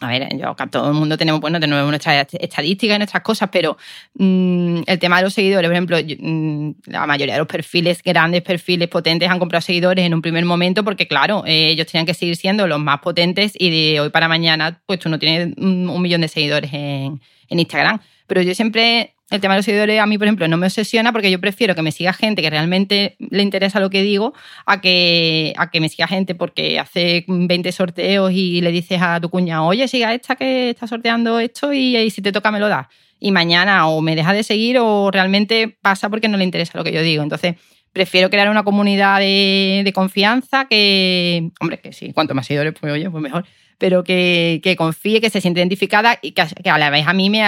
a 0.00 0.08
ver, 0.08 0.28
yo 0.36 0.54
todo 0.70 0.88
el 0.88 0.94
mundo 0.94 1.16
tenemos, 1.16 1.40
bueno, 1.40 1.58
tenemos 1.58 1.88
nuestras 1.88 2.26
estadísticas 2.32 2.96
y 2.96 2.98
nuestras 2.98 3.22
cosas, 3.22 3.48
pero 3.50 3.78
mm, 4.14 4.82
el 4.86 4.98
tema 4.98 5.16
de 5.16 5.22
los 5.22 5.32
seguidores, 5.32 5.68
por 5.68 5.74
ejemplo, 5.74 5.96
mm, 5.98 6.70
la 6.86 7.06
mayoría 7.06 7.34
de 7.34 7.38
los 7.38 7.48
perfiles, 7.48 8.02
grandes 8.02 8.42
perfiles 8.42 8.88
potentes, 8.88 9.28
han 9.28 9.38
comprado 9.38 9.62
seguidores 9.62 10.04
en 10.04 10.14
un 10.14 10.22
primer 10.22 10.44
momento 10.44 10.84
porque, 10.84 11.08
claro, 11.08 11.44
eh, 11.46 11.68
ellos 11.68 11.86
tenían 11.86 12.06
que 12.06 12.14
seguir 12.14 12.36
siendo 12.36 12.66
los 12.66 12.78
más 12.78 13.00
potentes 13.00 13.52
y 13.58 13.70
de 13.70 14.00
hoy 14.00 14.10
para 14.10 14.28
mañana, 14.28 14.80
pues 14.86 14.98
tú 14.98 15.08
no 15.08 15.18
tienes 15.18 15.56
un, 15.56 16.02
millón 16.02 16.20
de 16.20 16.28
seguidores 16.28 16.72
en, 16.72 17.20
en 17.48 17.58
Instagram. 17.58 18.00
Pero 18.26 18.42
yo 18.42 18.54
siempre 18.54 19.16
el 19.30 19.40
tema 19.40 19.54
de 19.54 19.58
los 19.58 19.64
seguidores 19.64 20.00
a 20.00 20.06
mí, 20.06 20.18
por 20.18 20.26
ejemplo, 20.26 20.46
no 20.46 20.56
me 20.56 20.66
obsesiona 20.66 21.12
porque 21.12 21.30
yo 21.30 21.40
prefiero 21.40 21.74
que 21.74 21.82
me 21.82 21.90
siga 21.90 22.12
gente 22.12 22.42
que 22.42 22.50
realmente 22.50 23.16
le 23.18 23.42
interesa 23.42 23.80
lo 23.80 23.90
que 23.90 24.02
digo 24.02 24.34
a 24.66 24.80
que, 24.80 25.52
a 25.56 25.70
que 25.70 25.80
me 25.80 25.88
siga 25.88 26.06
gente 26.06 26.36
porque 26.36 26.78
hace 26.78 27.24
20 27.26 27.72
sorteos 27.72 28.30
y 28.32 28.60
le 28.60 28.70
dices 28.70 29.00
a 29.02 29.20
tu 29.20 29.28
cuña, 29.28 29.64
oye, 29.64 29.88
siga 29.88 30.14
esta 30.14 30.36
que 30.36 30.70
está 30.70 30.86
sorteando 30.86 31.40
esto 31.40 31.72
y, 31.72 32.08
si 32.10 32.22
te 32.22 32.30
toca 32.30 32.52
me 32.52 32.60
lo 32.60 32.68
das. 32.68 32.86
Y 33.18 33.32
mañana 33.32 33.88
o 33.88 34.00
me 34.00 34.14
deja 34.14 34.32
de 34.32 34.44
seguir 34.44 34.78
o 34.78 35.10
realmente 35.10 35.76
pasa 35.80 36.08
porque 36.08 36.28
no 36.28 36.36
le 36.36 36.44
interesa 36.44 36.78
lo 36.78 36.84
que 36.84 36.92
yo 36.92 37.02
digo. 37.02 37.22
Entonces, 37.22 37.56
prefiero 37.92 38.30
crear 38.30 38.48
una 38.48 38.62
comunidad 38.62 39.18
de, 39.18 39.82
de 39.84 39.92
confianza 39.92 40.66
que, 40.66 41.50
hombre, 41.60 41.80
que 41.80 41.92
sí, 41.92 42.12
cuanto 42.12 42.34
más 42.34 42.46
seguidores, 42.46 42.74
pues 42.78 42.92
oye, 42.92 43.10
pues 43.10 43.22
mejor 43.22 43.44
pero 43.78 44.04
que, 44.04 44.60
que, 44.62 44.76
confíe, 44.76 45.20
que 45.20 45.30
se 45.30 45.40
siente 45.40 45.60
identificada 45.60 46.18
y 46.22 46.32
que, 46.32 46.42
a 46.42 46.78
la 46.78 46.90
vez 46.90 47.06
a 47.06 47.12
mí 47.12 47.30
me, 47.30 47.42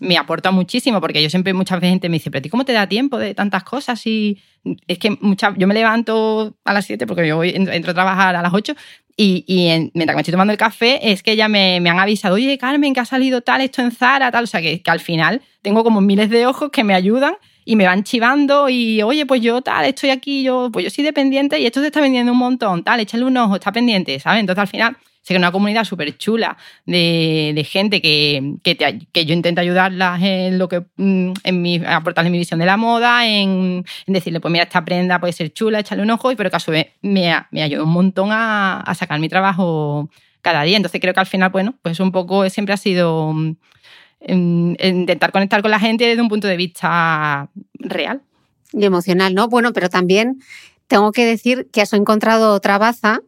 me 0.00 0.16
aporta 0.16 0.50
muchísimo, 0.50 1.00
porque 1.00 1.22
yo 1.22 1.30
siempre 1.30 1.52
muchas 1.54 1.80
veces 1.80 1.92
gente 1.92 2.08
me 2.08 2.14
dice, 2.14 2.30
pero 2.30 2.40
¿a 2.40 2.42
ti 2.42 2.48
cómo 2.48 2.64
te 2.64 2.72
da 2.72 2.88
tiempo 2.88 3.18
de 3.18 3.34
tantas 3.34 3.64
cosas? 3.64 4.04
Y 4.06 4.38
es 4.86 4.98
que 4.98 5.10
mucha, 5.20 5.54
yo 5.56 5.66
me 5.66 5.74
levanto 5.74 6.56
a 6.64 6.72
las 6.72 6.86
7 6.86 7.06
porque 7.06 7.26
yo 7.26 7.36
voy, 7.36 7.50
entro 7.50 7.90
a 7.90 7.94
trabajar 7.94 8.36
a 8.36 8.42
las 8.42 8.52
8 8.52 8.74
y, 9.16 9.44
y 9.46 9.90
mientras 9.94 10.14
me 10.14 10.22
estoy 10.22 10.32
tomando 10.32 10.52
el 10.52 10.58
café 10.58 11.12
es 11.12 11.22
que 11.22 11.36
ya 11.36 11.48
me, 11.48 11.80
me, 11.80 11.90
han 11.90 11.98
avisado, 11.98 12.36
oye 12.36 12.56
Carmen, 12.58 12.94
que 12.94 13.00
ha 13.00 13.04
salido 13.04 13.42
tal, 13.42 13.60
esto 13.60 13.82
en 13.82 13.92
Zara, 13.92 14.30
tal, 14.30 14.44
o 14.44 14.46
sea 14.46 14.60
que, 14.60 14.82
que 14.82 14.90
al 14.90 15.00
final 15.00 15.42
tengo 15.62 15.84
como 15.84 16.00
miles 16.00 16.30
de 16.30 16.46
ojos 16.46 16.70
que 16.70 16.84
me 16.84 16.94
ayudan 16.94 17.34
y 17.70 17.76
me 17.76 17.86
van 17.86 18.02
chivando 18.02 18.68
y, 18.68 19.00
oye, 19.00 19.26
pues 19.26 19.40
yo 19.42 19.62
tal, 19.62 19.84
estoy 19.84 20.10
aquí, 20.10 20.42
yo, 20.42 20.70
pues 20.72 20.82
yo 20.84 20.90
soy 20.90 21.04
dependiente 21.04 21.56
y 21.60 21.66
esto 21.66 21.80
se 21.80 21.86
está 21.86 22.00
vendiendo 22.00 22.32
un 22.32 22.38
montón, 22.38 22.82
tal, 22.82 22.98
échale 22.98 23.22
un 23.22 23.36
ojo, 23.36 23.54
está 23.54 23.70
pendiente, 23.70 24.18
¿sabes? 24.18 24.40
Entonces 24.40 24.60
al 24.60 24.66
final 24.66 24.96
sé 25.22 25.34
que 25.34 25.38
una 25.38 25.52
comunidad 25.52 25.84
súper 25.84 26.18
chula 26.18 26.56
de, 26.84 27.52
de, 27.54 27.62
gente 27.62 28.02
que, 28.02 28.56
que, 28.64 28.76
que, 29.12 29.24
yo 29.24 29.34
intento 29.34 29.60
ayudarlas 29.60 30.20
en 30.20 30.58
lo 30.58 30.68
que 30.68 30.80
mm, 30.96 31.32
en 31.44 31.62
mi, 31.62 31.80
aportarle 31.86 32.30
mi 32.30 32.38
visión 32.38 32.58
de 32.58 32.66
la 32.66 32.76
moda, 32.76 33.24
en, 33.28 33.84
decirle, 34.08 34.40
pues 34.40 34.50
mira, 34.50 34.64
esta 34.64 34.84
prenda 34.84 35.20
puede 35.20 35.32
ser 35.32 35.52
chula, 35.52 35.78
échale 35.78 36.02
un 36.02 36.10
ojo, 36.10 36.34
pero 36.36 36.50
que 36.50 36.56
a 36.56 36.58
su 36.58 36.72
vez 36.72 36.88
me, 37.02 37.32
me 37.52 37.62
ayuda 37.62 37.84
un 37.84 37.92
montón 37.92 38.32
a, 38.32 38.80
a, 38.80 38.94
sacar 38.96 39.20
mi 39.20 39.28
trabajo 39.28 40.10
cada 40.42 40.64
día. 40.64 40.76
Entonces 40.76 41.00
creo 41.00 41.14
que 41.14 41.20
al 41.20 41.26
final, 41.26 41.50
bueno, 41.50 41.76
pues 41.82 42.00
un 42.00 42.10
poco 42.10 42.50
siempre 42.50 42.74
ha 42.74 42.76
sido 42.76 43.32
intentar 44.26 45.32
conectar 45.32 45.62
con 45.62 45.70
la 45.70 45.80
gente 45.80 46.04
desde 46.04 46.22
un 46.22 46.28
punto 46.28 46.46
de 46.46 46.56
vista 46.56 47.50
real. 47.74 48.22
Y 48.72 48.84
emocional, 48.84 49.34
¿no? 49.34 49.48
Bueno, 49.48 49.72
pero 49.72 49.88
también 49.88 50.40
tengo 50.86 51.12
que 51.12 51.24
decir 51.24 51.68
que 51.72 51.80
has 51.80 51.92
encontrado 51.92 52.54
otra 52.54 52.78
baza, 52.78 53.20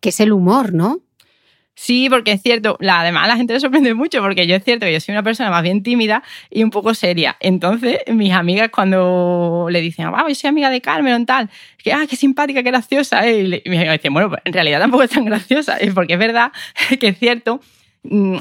que 0.00 0.10
es 0.10 0.20
el 0.20 0.32
humor, 0.32 0.72
¿no? 0.72 1.00
Sí, 1.74 2.08
porque 2.10 2.32
es 2.32 2.42
cierto, 2.42 2.76
la, 2.80 3.00
además 3.00 3.28
la 3.28 3.36
gente 3.36 3.52
le 3.52 3.60
sorprende 3.60 3.94
mucho 3.94 4.20
porque 4.20 4.48
yo 4.48 4.56
es 4.56 4.64
cierto 4.64 4.84
que 4.84 4.92
yo 4.92 4.98
soy 4.98 5.12
una 5.12 5.22
persona 5.22 5.48
más 5.48 5.62
bien 5.62 5.84
tímida 5.84 6.24
y 6.50 6.64
un 6.64 6.70
poco 6.70 6.92
seria. 6.92 7.36
Entonces, 7.38 8.00
mis 8.08 8.32
amigas 8.32 8.70
cuando 8.70 9.68
le 9.70 9.80
dicen, 9.80 10.06
ah, 10.12 10.24
yo 10.28 10.34
soy 10.34 10.48
amiga 10.48 10.70
de 10.70 10.80
Carmen 10.80 11.22
o 11.22 11.24
tal, 11.24 11.48
que, 11.78 11.92
ah, 11.92 12.04
qué 12.10 12.16
simpática, 12.16 12.64
qué 12.64 12.70
graciosa, 12.70 13.30
y, 13.30 13.62
mis 13.64 13.78
amigas 13.78 13.98
dicen, 13.98 14.12
bueno, 14.12 14.28
pues 14.28 14.42
en 14.44 14.52
realidad 14.52 14.80
tampoco 14.80 15.04
es 15.04 15.10
tan 15.10 15.24
graciosa, 15.24 15.78
porque 15.94 16.14
es 16.14 16.18
verdad 16.18 16.50
que 16.98 17.08
es 17.08 17.18
cierto 17.18 17.60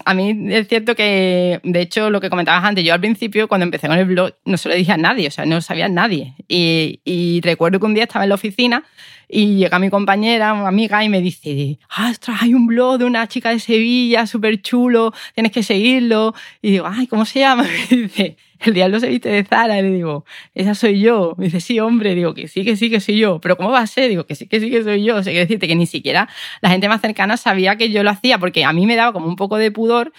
a 0.05 0.13
mí 0.13 0.53
es 0.53 0.67
cierto 0.67 0.95
que, 0.95 1.59
de 1.63 1.81
hecho, 1.81 2.09
lo 2.09 2.21
que 2.21 2.29
comentabas 2.29 2.63
antes, 2.63 2.83
yo 2.83 2.93
al 2.93 2.99
principio, 2.99 3.47
cuando 3.47 3.65
empecé 3.65 3.87
con 3.87 3.97
el 3.97 4.05
blog, 4.05 4.33
no 4.45 4.57
se 4.57 4.69
lo 4.69 4.75
dije 4.75 4.91
a 4.91 4.97
nadie, 4.97 5.27
o 5.27 5.31
sea, 5.31 5.45
no 5.45 5.55
lo 5.55 5.61
sabía 5.61 5.89
nadie. 5.89 6.35
Y, 6.47 7.01
y 7.03 7.41
recuerdo 7.41 7.79
que 7.79 7.85
un 7.85 7.93
día 7.93 8.03
estaba 8.03 8.25
en 8.25 8.29
la 8.29 8.35
oficina 8.35 8.83
y 9.27 9.55
llega 9.57 9.77
mi 9.79 9.89
compañera, 9.89 10.53
una 10.53 10.69
amiga, 10.69 11.03
y 11.03 11.09
me 11.09 11.21
dice, 11.21 11.79
ah, 11.89 12.09
ostras, 12.11 12.41
hay 12.41 12.53
un 12.53 12.67
blog 12.67 12.99
de 12.99 13.05
una 13.05 13.27
chica 13.27 13.49
de 13.49 13.59
Sevilla, 13.59 14.25
súper 14.25 14.61
chulo, 14.61 15.13
tienes 15.33 15.51
que 15.51 15.63
seguirlo. 15.63 16.33
Y 16.61 16.71
digo, 16.71 16.85
ay, 16.87 17.07
¿cómo 17.07 17.25
se 17.25 17.39
llama? 17.39 17.63
Me 17.91 17.97
dice, 17.97 18.37
el 18.61 18.73
diablo 18.73 18.99
se 18.99 19.07
viste 19.07 19.29
de 19.29 19.43
Zara. 19.43 19.79
Y 19.79 19.83
le 19.83 19.91
digo, 19.91 20.25
esa 20.55 20.75
soy 20.75 20.99
yo. 20.99 21.35
Me 21.37 21.45
dice, 21.45 21.61
sí, 21.61 21.79
hombre. 21.79 22.15
Digo, 22.15 22.33
que 22.33 22.47
sí, 22.47 22.63
que 22.63 22.75
sí, 22.75 22.89
que 22.89 22.99
soy 22.99 23.17
yo. 23.17 23.39
Pero 23.39 23.57
¿cómo 23.57 23.71
va 23.71 23.79
a 23.79 23.87
ser? 23.87 24.09
Digo, 24.09 24.25
que 24.25 24.35
sí, 24.35 24.47
que 24.47 24.59
sí, 24.59 24.69
que 24.69 24.83
soy 24.83 25.03
yo. 25.03 25.17
O 25.17 25.23
sea, 25.23 25.33
decirte 25.33 25.67
que 25.67 25.75
ni 25.75 25.85
siquiera 25.85 26.29
la 26.61 26.69
gente 26.69 26.89
más 26.89 27.01
cercana 27.01 27.37
sabía 27.37 27.75
que 27.77 27.89
yo 27.89 28.03
lo 28.03 28.09
hacía, 28.09 28.37
porque 28.37 28.65
a 28.65 28.73
mí 28.73 28.85
me 28.85 28.95
daba 28.95 29.13
como 29.13 29.27
un 29.27 29.35
poco 29.35 29.57
de 29.57 29.71
pudor 29.71 30.13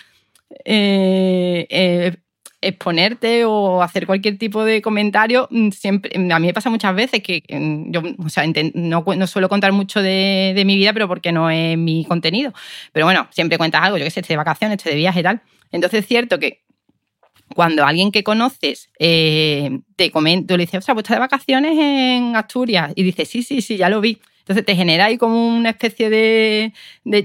eh, 0.64 1.66
eh, 1.70 2.16
exponerte 2.60 3.44
o 3.44 3.82
hacer 3.82 4.06
cualquier 4.06 4.38
tipo 4.38 4.64
de 4.64 4.82
comentario, 4.82 5.46
mm, 5.50 5.70
siempre, 5.70 6.10
a 6.16 6.38
mí 6.38 6.46
me 6.46 6.54
pasa 6.54 6.70
muchas 6.70 6.94
veces 6.94 7.22
que 7.22 7.42
mm, 7.48 7.92
yo 7.92 8.02
o 8.18 8.28
sea, 8.28 8.44
no, 8.74 9.04
no, 9.04 9.26
suelo 9.26 9.48
contar 9.48 9.72
mucho 9.72 10.02
de, 10.02 10.52
de, 10.56 10.64
mi 10.64 10.76
vida, 10.76 10.92
pero 10.92 11.06
porque 11.08 11.32
no 11.32 11.50
es 11.50 11.78
mi 11.78 12.04
contenido. 12.04 12.52
Pero 12.92 13.06
bueno, 13.06 13.28
siempre 13.30 13.58
cuentas 13.58 13.82
algo, 13.82 13.98
yo 13.98 14.04
que 14.04 14.10
sé, 14.10 14.20
este 14.20 14.32
de 14.34 14.38
vacaciones, 14.38 14.78
este 14.78 14.90
de 14.90 14.96
viaje 14.96 15.20
y 15.20 15.22
tal. 15.22 15.42
Entonces 15.70 16.00
es 16.00 16.06
cierto 16.06 16.38
que 16.38 16.64
cuando 17.58 17.84
alguien 17.84 18.12
que 18.12 18.22
conoces 18.22 18.88
eh, 19.00 19.80
te 19.96 20.12
comenta, 20.12 20.56
le 20.56 20.62
dices, 20.62 20.78
o 20.78 20.80
sea, 20.80 20.94
pues 20.94 21.02
está 21.02 21.14
de 21.14 21.18
vacaciones 21.18 21.76
en 21.76 22.36
Asturias 22.36 22.92
y 22.94 23.02
dices, 23.02 23.28
sí, 23.28 23.42
sí, 23.42 23.62
sí, 23.62 23.76
ya 23.76 23.88
lo 23.88 24.00
vi. 24.00 24.20
Entonces 24.42 24.64
te 24.64 24.76
genera 24.76 25.06
ahí 25.06 25.18
como 25.18 25.48
una 25.48 25.70
especie 25.70 26.08
de, 26.08 26.72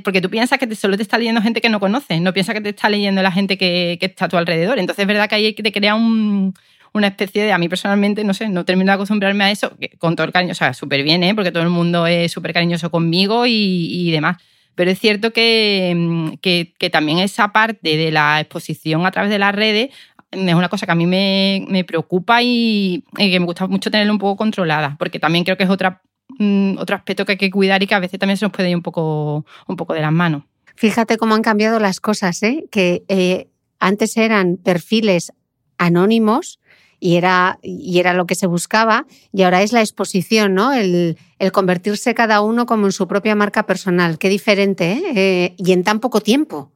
porque 0.04 0.22
tú 0.22 0.32
piensas 0.32 0.58
que 0.58 0.74
solo 0.74 0.98
te 0.98 1.04
está 1.04 1.20
leyendo 1.20 1.40
gente 1.40 1.62
que 1.62 1.70
no 1.70 1.80
conoces, 1.80 2.20
no 2.20 2.34
piensas 2.34 2.56
que 2.56 2.62
te 2.62 2.70
está 2.70 2.90
leyendo 2.90 3.22
la 3.22 3.32
gente 3.32 3.60
que, 3.60 4.00
está 4.02 4.26
a 4.26 4.28
tu 4.28 4.38
alrededor. 4.38 4.80
Entonces 4.80 5.04
es 5.04 5.08
verdad 5.08 5.30
que 5.30 5.36
ahí 5.36 5.54
te 5.54 5.72
crea 5.72 5.94
una 5.94 7.08
especie 7.08 7.44
de, 7.44 7.52
a 7.52 7.60
mí 7.60 7.70
personalmente, 7.70 8.24
no 8.24 8.34
sé, 8.34 8.50
no 8.50 8.66
termino 8.66 8.90
de 8.90 8.96
acostumbrarme 8.96 9.44
a 9.44 9.52
eso, 9.52 9.78
con 10.00 10.16
todo 10.16 10.26
el 10.26 10.34
cariño, 10.34 10.54
o 10.54 10.56
sea, 10.56 10.74
súper 10.74 11.04
bien, 11.04 11.22
¿eh? 11.22 11.36
porque 11.36 11.52
todo 11.52 11.62
el 11.62 11.70
mundo 11.70 12.08
es 12.08 12.32
súper 12.32 12.54
cariñoso 12.54 12.90
conmigo 12.90 13.46
y, 13.46 14.10
demás. 14.10 14.38
Pero 14.74 14.90
es 14.90 14.98
cierto 14.98 15.32
que, 15.32 16.36
que, 16.42 16.90
también 16.90 17.20
esa 17.20 17.50
parte 17.50 17.98
de 17.98 18.10
la 18.10 18.40
exposición 18.40 19.06
a 19.06 19.12
través 19.12 19.30
de 19.30 19.38
las 19.38 19.54
redes 19.54 19.92
es 20.34 20.56
una 20.56 20.70
cosa 20.70 20.86
que 20.86 20.92
a 20.92 20.96
mí 20.96 21.06
me, 21.06 21.66
me 21.70 21.84
preocupa 21.84 22.42
y, 22.42 23.04
que 23.16 23.40
me 23.40 23.46
gusta 23.46 23.68
mucho 23.68 23.92
tenerla 23.92 24.12
un 24.12 24.20
poco 24.20 24.38
controlada, 24.38 24.96
porque 25.00 25.20
también 25.20 25.44
creo 25.44 25.58
que 25.58 25.64
es 25.64 25.70
otra 25.70 26.02
Mm, 26.40 26.78
otro 26.78 26.96
aspecto 26.96 27.26
que 27.26 27.34
hay 27.34 27.38
que 27.38 27.52
cuidar 27.52 27.84
y 27.84 27.88
que 27.88 27.96
a 27.96 28.00
veces 28.00 28.20
también 28.20 28.38
se 28.38 28.46
nos 28.46 28.52
puede 28.52 28.70
ir 28.70 28.76
un 28.76 28.82
poco, 28.82 29.46
un 29.68 29.76
poco 29.76 29.94
de 29.94 30.02
las 30.02 30.12
manos. 30.12 30.44
Fíjate 30.76 31.18
cómo 31.18 31.36
han 31.36 31.44
cambiado 31.44 31.80
las 31.80 32.00
cosas, 32.00 32.42
¿eh? 32.44 32.66
que 32.72 33.04
eh, 33.08 33.50
antes 33.80 34.18
eran 34.18 34.58
perfiles 34.58 35.32
anónimos 35.78 36.60
y 37.00 37.18
era, 37.18 37.60
y 37.62 38.00
era 38.00 38.14
lo 38.14 38.26
que 38.26 38.36
se 38.36 38.48
buscaba, 38.48 39.06
y 39.34 39.44
ahora 39.44 39.62
es 39.62 39.74
la 39.74 39.82
exposición, 39.82 40.54
¿no? 40.54 40.72
El, 40.72 41.18
el 41.38 41.52
convertirse 41.52 42.14
cada 42.14 42.40
uno 42.42 42.66
como 42.66 42.86
en 42.86 42.94
su 42.94 43.10
propia 43.10 43.36
marca 43.36 43.66
personal. 43.66 44.18
Qué 44.18 44.30
diferente. 44.30 45.02
¿eh? 45.14 45.54
y 45.58 45.74
en 45.74 45.84
tan 45.84 46.00
poco 46.00 46.22
tiempo. 46.22 46.72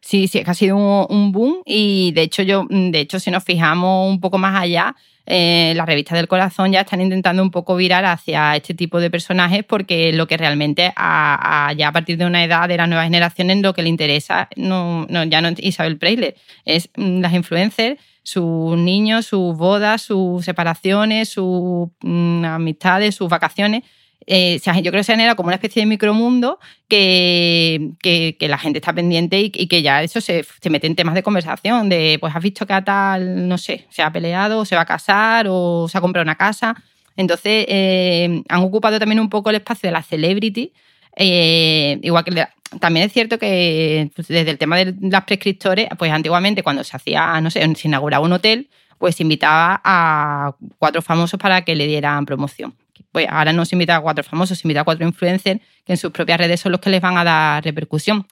Sí, 0.00 0.28
sí, 0.28 0.38
es 0.38 0.44
que 0.44 0.50
ha 0.50 0.54
sido 0.54 0.76
un, 0.76 1.32
boom 1.32 1.62
y 1.66 2.12
de 2.12 2.22
hecho 2.22 2.42
yo, 2.42 2.66
de 2.70 3.00
hecho 3.00 3.18
si 3.18 3.30
nos 3.30 3.44
fijamos 3.44 4.08
un 4.08 4.20
poco 4.20 4.38
más 4.38 4.60
allá, 4.60 4.94
eh, 5.26 5.74
las 5.76 5.86
revistas 5.86 6.16
del 6.16 6.28
corazón 6.28 6.72
ya 6.72 6.80
están 6.80 7.02
intentando 7.02 7.42
un 7.42 7.50
poco 7.50 7.76
virar 7.76 8.04
hacia 8.06 8.56
este 8.56 8.72
tipo 8.72 9.00
de 9.00 9.10
personajes 9.10 9.62
porque 9.64 10.12
lo 10.12 10.26
que 10.26 10.38
realmente 10.38 10.92
a, 10.96 11.68
a, 11.68 11.72
ya 11.74 11.88
a 11.88 11.92
partir 11.92 12.16
de 12.16 12.24
una 12.24 12.42
edad 12.42 12.68
de 12.68 12.78
las 12.78 12.88
nuevas 12.88 13.04
generaciones 13.04 13.58
lo 13.58 13.74
que 13.74 13.82
le 13.82 13.90
interesa 13.90 14.48
no, 14.56 15.04
no 15.10 15.24
ya 15.24 15.42
no 15.42 15.48
es 15.48 15.56
Isabel 15.58 15.98
Preisler, 15.98 16.36
es 16.64 16.88
mm, 16.96 17.20
las 17.20 17.34
influencers, 17.34 18.00
sus 18.22 18.78
niños, 18.78 19.26
sus 19.26 19.56
bodas, 19.56 20.00
sus 20.00 20.44
separaciones, 20.44 21.28
sus 21.28 21.88
mm, 22.00 22.44
amistades, 22.44 23.14
sus 23.14 23.28
vacaciones 23.28 23.82
eh, 24.26 24.60
yo 24.62 24.90
creo 24.90 24.92
que 24.92 25.04
se 25.04 25.12
genera 25.12 25.34
como 25.34 25.46
una 25.46 25.54
especie 25.54 25.80
de 25.80 25.86
micromundo 25.86 26.58
que, 26.86 27.92
que, 28.02 28.36
la 28.48 28.58
gente 28.58 28.78
está 28.78 28.92
pendiente 28.92 29.40
y, 29.40 29.50
que 29.50 29.82
ya 29.82 30.02
eso 30.02 30.20
se, 30.20 30.44
mete 30.68 30.86
en 30.86 30.96
temas 30.96 31.14
de 31.14 31.22
conversación, 31.22 31.88
de 31.88 32.18
pues 32.20 32.36
has 32.36 32.42
visto 32.42 32.66
que 32.66 32.74
a 32.74 32.84
tal, 32.84 33.48
no 33.48 33.56
sé, 33.56 33.86
se 33.90 34.02
ha 34.02 34.12
peleado, 34.12 34.60
o 34.60 34.64
se 34.64 34.76
va 34.76 34.82
a 34.82 34.86
casar 34.86 35.46
o 35.48 35.88
se 35.88 35.96
ha 35.96 36.00
comprado 36.00 36.24
una 36.24 36.34
casa. 36.34 36.76
Entonces 37.16 37.64
eh, 37.68 38.42
han 38.48 38.60
ocupado 38.60 38.98
también 38.98 39.20
un 39.20 39.30
poco 39.30 39.50
el 39.50 39.56
espacio 39.56 39.88
de 39.88 39.92
la 39.92 40.02
celebrity, 40.02 40.72
eh, 41.16 41.98
igual 42.02 42.24
que 42.24 42.46
también 42.80 43.06
es 43.06 43.12
cierto 43.12 43.38
que 43.38 44.10
pues, 44.14 44.28
desde 44.28 44.50
el 44.50 44.58
tema 44.58 44.76
de 44.76 44.94
las 45.00 45.24
prescriptores, 45.24 45.88
pues 45.98 46.12
antiguamente 46.12 46.62
cuando 46.62 46.84
se 46.84 46.96
hacía, 46.96 47.40
no 47.40 47.50
sé, 47.50 47.66
se 47.74 47.88
inauguraba 47.88 48.24
un 48.24 48.32
hotel, 48.32 48.68
pues 48.98 49.20
invitaba 49.20 49.80
a 49.82 50.54
cuatro 50.78 51.00
famosos 51.00 51.40
para 51.40 51.62
que 51.62 51.74
le 51.74 51.86
dieran 51.86 52.26
promoción 52.26 52.74
pues 53.12 53.26
ahora 53.28 53.52
no 53.52 53.64
se 53.64 53.74
invita 53.74 53.96
a 53.96 54.00
cuatro 54.00 54.24
famosos, 54.24 54.58
se 54.58 54.66
invita 54.66 54.80
a 54.80 54.84
cuatro 54.84 55.06
influencers 55.06 55.60
que 55.84 55.92
en 55.92 55.96
sus 55.96 56.10
propias 56.10 56.38
redes 56.38 56.60
son 56.60 56.72
los 56.72 56.80
que 56.80 56.90
les 56.90 57.00
van 57.00 57.16
a 57.16 57.24
dar 57.24 57.64
repercusión. 57.64 58.26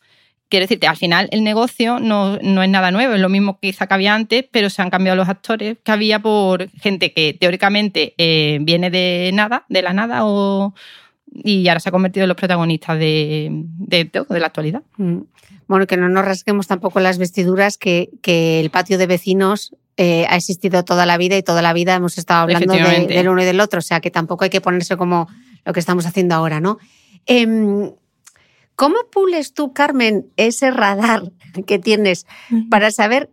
Quiero 0.49 0.65
decirte, 0.65 0.87
al 0.87 0.97
final 0.97 1.29
el 1.33 1.43
negocio 1.43 1.99
no, 1.99 2.39
no 2.39 2.63
es 2.63 2.69
nada 2.69 2.93
nuevo, 2.93 3.15
es 3.15 3.21
lo 3.21 3.29
mismo 3.29 3.59
que 3.59 3.69
quizá 3.69 3.89
que 3.89 3.95
había 3.95 4.15
antes, 4.15 4.45
pero 4.51 4.71
se 4.71 4.81
han 4.81 4.91
cambiado 4.91 5.17
los 5.17 5.29
actores 5.29 5.77
que 5.83 5.91
había 5.91 6.21
por 6.21 6.71
gente 6.71 7.13
que 7.13 7.35
teóricamente 7.35 8.15
eh, 8.17 8.59
viene 8.61 8.91
de 8.91 9.31
nada, 9.35 9.65
de 9.69 9.83
la 9.83 9.93
nada, 9.93 10.23
y 11.33 11.67
ahora 11.67 11.81
se 11.81 11.89
ha 11.89 11.93
convertido 11.93 12.25
en 12.25 12.29
los 12.29 12.37
protagonistas 12.37 12.97
de, 12.97 13.49
de, 13.51 14.11
la 14.29 14.47
actualidad. 14.47 14.83
Mm. 14.99 15.23
Bueno, 15.67 15.89
que 15.89 15.97
no 15.97 16.09
nos 16.09 16.25
rasguemos 16.25 16.69
tampoco 16.69 17.01
las 17.01 17.19
vestiduras, 17.19 17.77
que 17.77 18.09
el 18.23 18.71
patio 18.71 18.99
de 18.99 19.07
vecinos 19.09 19.75
eh, 19.97 20.27
ha 20.29 20.37
existido 20.37 20.85
toda 20.85 21.07
la 21.07 21.17
vida 21.17 21.37
y 21.37 21.43
toda 21.43 21.63
la 21.63 21.73
vida 21.73 21.95
hemos 21.95 22.19
estado 22.19 22.43
hablando 22.43 22.75
de, 22.75 23.07
del 23.07 23.29
uno 23.29 23.43
y 23.43 23.45
del 23.45 23.61
otro, 23.61 23.79
o 23.79 23.83
sea 23.83 24.01
que 24.01 24.11
tampoco 24.11 24.45
hay 24.45 24.51
que 24.51 24.61
ponerse 24.61 24.97
como 24.97 25.29
lo 25.65 25.73
que 25.73 25.81
estamos 25.81 26.07
haciendo 26.07 26.35
ahora, 26.35 26.61
¿no? 26.61 26.79
Eh, 27.27 27.91
¿Cómo 28.77 28.97
pules 29.11 29.55
tú, 29.55 29.73
Carmen, 29.73 30.27
ese 30.37 30.71
radar 30.71 31.33
que 31.67 31.79
tienes 31.79 32.27
para 32.71 32.91
saber 32.91 33.31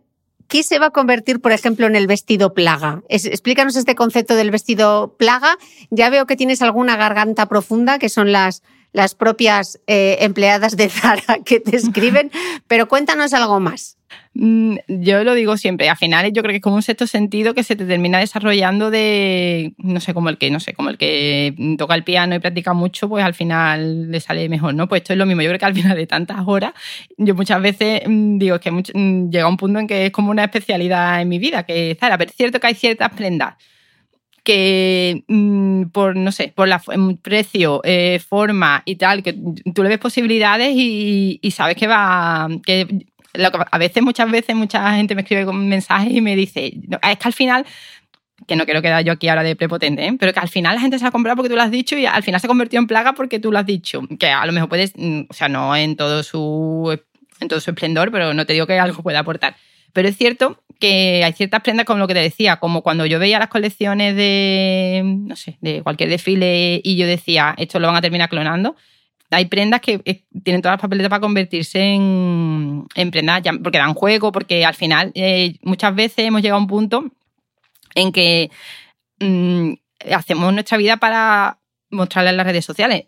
qué 0.48 0.62
se 0.62 0.78
va 0.78 0.86
a 0.86 0.90
convertir, 0.90 1.40
por 1.40 1.52
ejemplo, 1.52 1.86
en 1.86 1.96
el 1.96 2.06
vestido 2.06 2.54
plaga? 2.54 3.02
Es, 3.08 3.26
explícanos 3.26 3.76
este 3.76 3.94
concepto 3.94 4.34
del 4.34 4.50
vestido 4.50 5.14
plaga. 5.18 5.56
Ya 5.90 6.08
veo 6.08 6.26
que 6.26 6.36
tienes 6.36 6.62
alguna 6.62 6.96
garganta 6.96 7.46
profunda, 7.46 7.98
que 7.98 8.08
son 8.08 8.32
las, 8.32 8.62
las 8.92 9.14
propias 9.14 9.80
eh, 9.86 10.16
empleadas 10.20 10.76
de 10.76 10.88
Zara 10.88 11.38
que 11.44 11.60
te 11.60 11.76
escriben, 11.76 12.32
pero 12.66 12.88
cuéntanos 12.88 13.34
algo 13.34 13.60
más. 13.60 13.93
Mm, 14.36 14.78
yo 14.88 15.22
lo 15.22 15.34
digo 15.34 15.56
siempre, 15.56 15.88
al 15.88 15.96
final 15.96 16.32
yo 16.32 16.42
creo 16.42 16.50
que 16.50 16.56
es 16.56 16.62
como 16.62 16.74
un 16.74 16.82
sexto 16.82 17.06
sentido 17.06 17.54
que 17.54 17.62
se 17.62 17.76
te 17.76 17.86
termina 17.86 18.18
desarrollando 18.18 18.90
de, 18.90 19.74
no 19.78 20.00
sé, 20.00 20.12
como 20.12 20.28
el 20.28 20.38
que, 20.38 20.50
no 20.50 20.58
sé, 20.58 20.72
como 20.74 20.90
el 20.90 20.98
que 20.98 21.54
toca 21.78 21.94
el 21.94 22.02
piano 22.02 22.34
y 22.34 22.40
practica 22.40 22.72
mucho, 22.72 23.08
pues 23.08 23.24
al 23.24 23.34
final 23.34 24.10
le 24.10 24.18
sale 24.18 24.48
mejor, 24.48 24.74
¿no? 24.74 24.88
Pues 24.88 25.02
esto 25.02 25.12
es 25.12 25.20
lo 25.20 25.26
mismo, 25.26 25.42
yo 25.42 25.50
creo 25.50 25.60
que 25.60 25.66
al 25.66 25.74
final 25.74 25.96
de 25.96 26.06
tantas 26.08 26.38
horas, 26.46 26.72
yo 27.16 27.36
muchas 27.36 27.62
veces 27.62 28.02
mm, 28.06 28.38
digo, 28.38 28.56
es 28.56 28.60
que 28.60 28.72
mm, 28.72 29.30
llega 29.30 29.46
un 29.48 29.56
punto 29.56 29.78
en 29.78 29.86
que 29.86 30.06
es 30.06 30.10
como 30.10 30.32
una 30.32 30.44
especialidad 30.44 31.22
en 31.22 31.28
mi 31.28 31.38
vida, 31.38 31.62
que 31.62 31.96
Zara, 32.00 32.18
pero 32.18 32.30
es 32.30 32.36
cierto 32.36 32.58
que 32.58 32.66
hay 32.66 32.74
ciertas 32.74 33.12
prendas 33.12 33.54
que 34.42 35.24
por, 35.90 36.16
no 36.16 36.30
sé, 36.30 36.52
por 36.54 36.68
la 36.68 36.82
precio, 37.22 37.80
eh, 37.82 38.20
forma 38.20 38.82
y 38.84 38.96
tal, 38.96 39.22
que 39.22 39.32
tú 39.74 39.82
le 39.82 39.88
ves 39.88 39.98
posibilidades 39.98 40.72
y, 40.74 41.38
y 41.40 41.50
sabes 41.52 41.76
que 41.76 41.86
va, 41.86 42.48
que 42.62 43.06
a 43.70 43.78
veces, 43.78 44.02
muchas 44.02 44.30
veces, 44.30 44.54
mucha 44.54 44.94
gente 44.94 45.14
me 45.14 45.22
escribe 45.22 45.44
con 45.44 45.68
mensajes 45.68 46.12
y 46.12 46.20
me 46.20 46.36
dice, 46.36 46.66
es 46.66 47.18
que 47.18 47.28
al 47.28 47.32
final 47.32 47.66
que 48.46 48.56
no 48.56 48.64
quiero 48.64 48.82
quedar 48.82 49.02
yo 49.04 49.12
aquí 49.12 49.28
ahora 49.28 49.42
de 49.42 49.56
prepotente, 49.56 50.06
¿eh? 50.06 50.16
pero 50.18 50.32
que 50.32 50.40
al 50.40 50.48
final 50.48 50.74
la 50.74 50.80
gente 50.80 50.98
se 50.98 51.06
ha 51.06 51.10
comprado 51.10 51.36
porque 51.36 51.48
tú 51.48 51.56
lo 51.56 51.62
has 51.62 51.70
dicho 51.70 51.96
y 51.96 52.06
al 52.06 52.22
final 52.22 52.40
se 52.40 52.46
ha 52.46 52.48
convertido 52.48 52.80
en 52.80 52.86
plaga 52.86 53.14
porque 53.14 53.38
tú 53.38 53.50
lo 53.50 53.58
has 53.58 53.66
dicho. 53.66 54.02
Que 54.18 54.28
a 54.28 54.44
lo 54.44 54.52
mejor 54.52 54.68
puedes, 54.68 54.92
mm, 54.96 55.22
o 55.28 55.34
sea, 55.34 55.48
no 55.48 55.74
en 55.76 55.96
todo 55.96 56.22
su, 56.22 56.98
en 57.40 57.48
todo 57.48 57.60
su 57.60 57.70
esplendor, 57.70 58.10
pero 58.10 58.34
no 58.34 58.44
te 58.44 58.52
digo 58.52 58.66
que 58.66 58.78
algo 58.78 59.02
pueda 59.02 59.20
aportar. 59.20 59.56
Pero 59.92 60.08
es 60.08 60.16
cierto 60.16 60.60
que 60.80 61.22
hay 61.24 61.32
ciertas 61.32 61.62
prendas, 61.62 61.86
como 61.86 62.00
lo 62.00 62.08
que 62.08 62.14
te 62.14 62.20
decía, 62.20 62.56
como 62.56 62.82
cuando 62.82 63.06
yo 63.06 63.18
veía 63.18 63.38
las 63.38 63.48
colecciones 63.48 64.16
de, 64.16 65.02
no 65.04 65.36
sé, 65.36 65.56
de 65.60 65.82
cualquier 65.82 66.10
desfile 66.10 66.80
y 66.82 66.96
yo 66.96 67.06
decía, 67.06 67.54
esto 67.56 67.78
lo 67.78 67.86
van 67.86 67.96
a 67.96 68.02
terminar 68.02 68.28
clonando 68.28 68.76
hay 69.30 69.46
prendas 69.46 69.80
que 69.80 70.00
eh, 70.04 70.22
tienen 70.42 70.62
todas 70.62 70.74
las 70.74 70.80
papeletas 70.80 71.10
para 71.10 71.20
convertirse 71.20 71.80
en, 71.80 72.86
en 72.94 73.10
prendas, 73.10 73.42
porque 73.62 73.78
dan 73.78 73.94
juego, 73.94 74.32
porque 74.32 74.64
al 74.64 74.74
final 74.74 75.12
eh, 75.14 75.56
muchas 75.62 75.94
veces 75.94 76.26
hemos 76.26 76.42
llegado 76.42 76.58
a 76.58 76.62
un 76.62 76.68
punto 76.68 77.04
en 77.94 78.12
que 78.12 78.50
mmm, 79.20 79.72
hacemos 80.12 80.52
nuestra 80.52 80.78
vida 80.78 80.96
para 80.96 81.58
mostrarla 81.90 82.30
en 82.30 82.36
las 82.36 82.46
redes 82.46 82.64
sociales. 82.64 83.04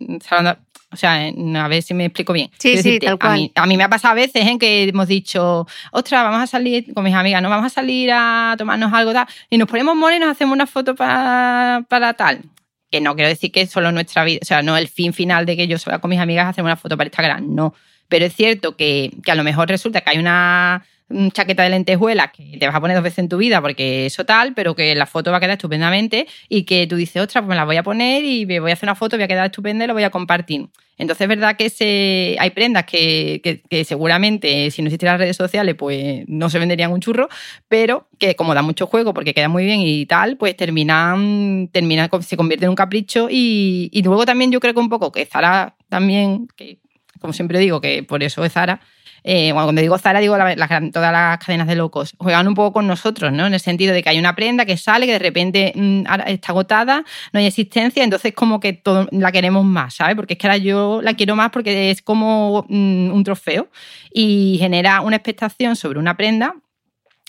O 0.92 0.96
sea, 0.96 1.26
a 1.26 1.68
ver 1.68 1.82
si 1.82 1.94
me 1.94 2.06
explico 2.06 2.32
bien. 2.32 2.50
Sí, 2.58 2.78
sí, 2.78 2.98
tal 3.00 3.18
cual. 3.18 3.32
A 3.32 3.34
mí, 3.34 3.52
a 3.54 3.66
mí, 3.66 3.76
me 3.76 3.84
ha 3.84 3.88
pasado 3.88 4.12
a 4.12 4.14
veces 4.14 4.46
en 4.46 4.58
que 4.58 4.84
hemos 4.84 5.08
dicho, 5.08 5.66
ostras, 5.90 6.24
vamos 6.24 6.40
a 6.40 6.46
salir 6.46 6.94
con 6.94 7.04
mis 7.04 7.14
amigas, 7.14 7.42
no 7.42 7.50
vamos 7.50 7.66
a 7.66 7.74
salir 7.74 8.10
a 8.12 8.54
tomarnos 8.56 8.92
algo 8.92 9.12
tal, 9.12 9.26
y 9.50 9.58
nos 9.58 9.68
ponemos 9.68 9.96
monos 9.96 10.16
y 10.16 10.20
nos 10.20 10.30
hacemos 10.30 10.54
una 10.54 10.66
foto 10.66 10.94
para, 10.94 11.84
para 11.88 12.14
tal 12.14 12.42
que 12.90 13.00
no 13.00 13.14
quiero 13.14 13.28
decir 13.28 13.52
que 13.52 13.66
solo 13.66 13.92
nuestra 13.92 14.24
vida, 14.24 14.40
o 14.42 14.44
sea, 14.44 14.62
no 14.62 14.76
el 14.76 14.88
fin 14.88 15.12
final 15.12 15.46
de 15.46 15.56
que 15.56 15.68
yo 15.68 15.78
salga 15.78 16.00
con 16.00 16.10
mis 16.10 16.20
amigas 16.20 16.46
a 16.46 16.48
hacer 16.50 16.64
una 16.64 16.76
foto 16.76 16.96
para 16.96 17.08
Instagram, 17.08 17.54
no. 17.54 17.74
Pero 18.08 18.24
es 18.26 18.34
cierto 18.34 18.76
que, 18.76 19.12
que 19.24 19.30
a 19.32 19.34
lo 19.34 19.44
mejor 19.44 19.68
resulta 19.68 20.00
que 20.00 20.10
hay 20.10 20.18
una 20.18 20.84
chaqueta 21.32 21.62
de 21.62 21.70
lentejuela 21.70 22.32
que 22.32 22.56
te 22.58 22.66
vas 22.66 22.74
a 22.74 22.80
poner 22.80 22.96
dos 22.96 23.04
veces 23.04 23.20
en 23.20 23.28
tu 23.28 23.36
vida 23.36 23.60
porque 23.60 24.06
eso 24.06 24.24
tal, 24.24 24.54
pero 24.54 24.74
que 24.74 24.94
la 24.94 25.06
foto 25.06 25.30
va 25.30 25.36
a 25.36 25.40
quedar 25.40 25.56
estupendamente 25.56 26.26
y 26.48 26.64
que 26.64 26.86
tú 26.86 26.96
dices, 26.96 27.22
ostras, 27.22 27.42
pues 27.42 27.50
me 27.50 27.54
la 27.54 27.64
voy 27.64 27.76
a 27.76 27.82
poner 27.82 28.24
y 28.24 28.44
me 28.44 28.58
voy 28.58 28.70
a 28.70 28.74
hacer 28.74 28.88
una 28.88 28.96
foto, 28.96 29.16
voy 29.16 29.24
a 29.24 29.28
quedar 29.28 29.46
estupenda 29.46 29.84
y 29.84 29.88
lo 29.88 29.94
voy 29.94 30.02
a 30.02 30.10
compartir. 30.10 30.68
Entonces 30.98 31.22
es 31.22 31.28
verdad 31.28 31.56
que 31.56 31.68
se, 31.68 32.36
hay 32.40 32.50
prendas 32.50 32.86
que, 32.86 33.62
que, 33.68 33.84
seguramente 33.84 34.70
si 34.70 34.82
no 34.82 34.88
existieran 34.88 35.14
las 35.14 35.20
redes 35.20 35.36
sociales 35.36 35.74
pues 35.74 36.24
no 36.26 36.48
se 36.50 36.58
venderían 36.58 36.90
un 36.90 37.00
churro, 37.00 37.28
pero 37.68 38.08
que 38.18 38.34
como 38.34 38.54
da 38.54 38.62
mucho 38.62 38.86
juego 38.86 39.14
porque 39.14 39.34
queda 39.34 39.48
muy 39.48 39.64
bien 39.64 39.82
y 39.82 40.06
tal, 40.06 40.36
pues 40.38 40.56
terminan, 40.56 41.68
termina, 41.70 42.08
se 42.20 42.36
convierte 42.36 42.64
en 42.64 42.70
un 42.70 42.76
capricho 42.76 43.28
y, 43.30 43.90
y 43.92 44.02
luego 44.02 44.24
también 44.24 44.50
yo 44.50 44.58
creo 44.58 44.74
que 44.74 44.80
un 44.80 44.88
poco 44.88 45.12
que 45.12 45.26
Zara 45.26 45.76
también, 45.88 46.48
que 46.56 46.78
como 47.20 47.32
siempre 47.32 47.58
digo, 47.58 47.80
que 47.80 48.02
por 48.02 48.22
eso 48.22 48.44
es 48.44 48.52
Zara, 48.52 48.80
eh, 49.28 49.52
cuando 49.52 49.82
digo 49.82 49.98
Zara, 49.98 50.20
digo 50.20 50.36
la, 50.36 50.54
todas 50.92 51.10
las 51.10 51.38
cadenas 51.38 51.66
de 51.66 51.74
locos, 51.74 52.14
juegan 52.16 52.46
un 52.46 52.54
poco 52.54 52.74
con 52.74 52.86
nosotros, 52.86 53.32
¿no? 53.32 53.44
En 53.44 53.54
el 53.54 53.58
sentido 53.58 53.92
de 53.92 54.00
que 54.00 54.08
hay 54.08 54.20
una 54.20 54.36
prenda 54.36 54.64
que 54.64 54.76
sale, 54.76 55.04
que 55.04 55.14
de 55.14 55.18
repente 55.18 55.72
mmm, 55.74 56.04
está 56.28 56.52
agotada, 56.52 57.04
no 57.32 57.40
hay 57.40 57.46
existencia, 57.46 58.04
entonces 58.04 58.32
como 58.34 58.60
que 58.60 58.72
todo, 58.72 59.08
la 59.10 59.32
queremos 59.32 59.64
más, 59.64 59.96
¿sabes? 59.96 60.14
Porque 60.14 60.34
es 60.34 60.38
que 60.38 60.46
ahora 60.46 60.58
yo 60.58 61.00
la 61.02 61.14
quiero 61.14 61.34
más 61.34 61.50
porque 61.50 61.90
es 61.90 62.02
como 62.02 62.66
mmm, 62.68 63.10
un 63.12 63.24
trofeo 63.24 63.68
y 64.12 64.58
genera 64.60 65.00
una 65.00 65.16
expectación 65.16 65.74
sobre 65.74 65.98
una 65.98 66.16
prenda 66.16 66.54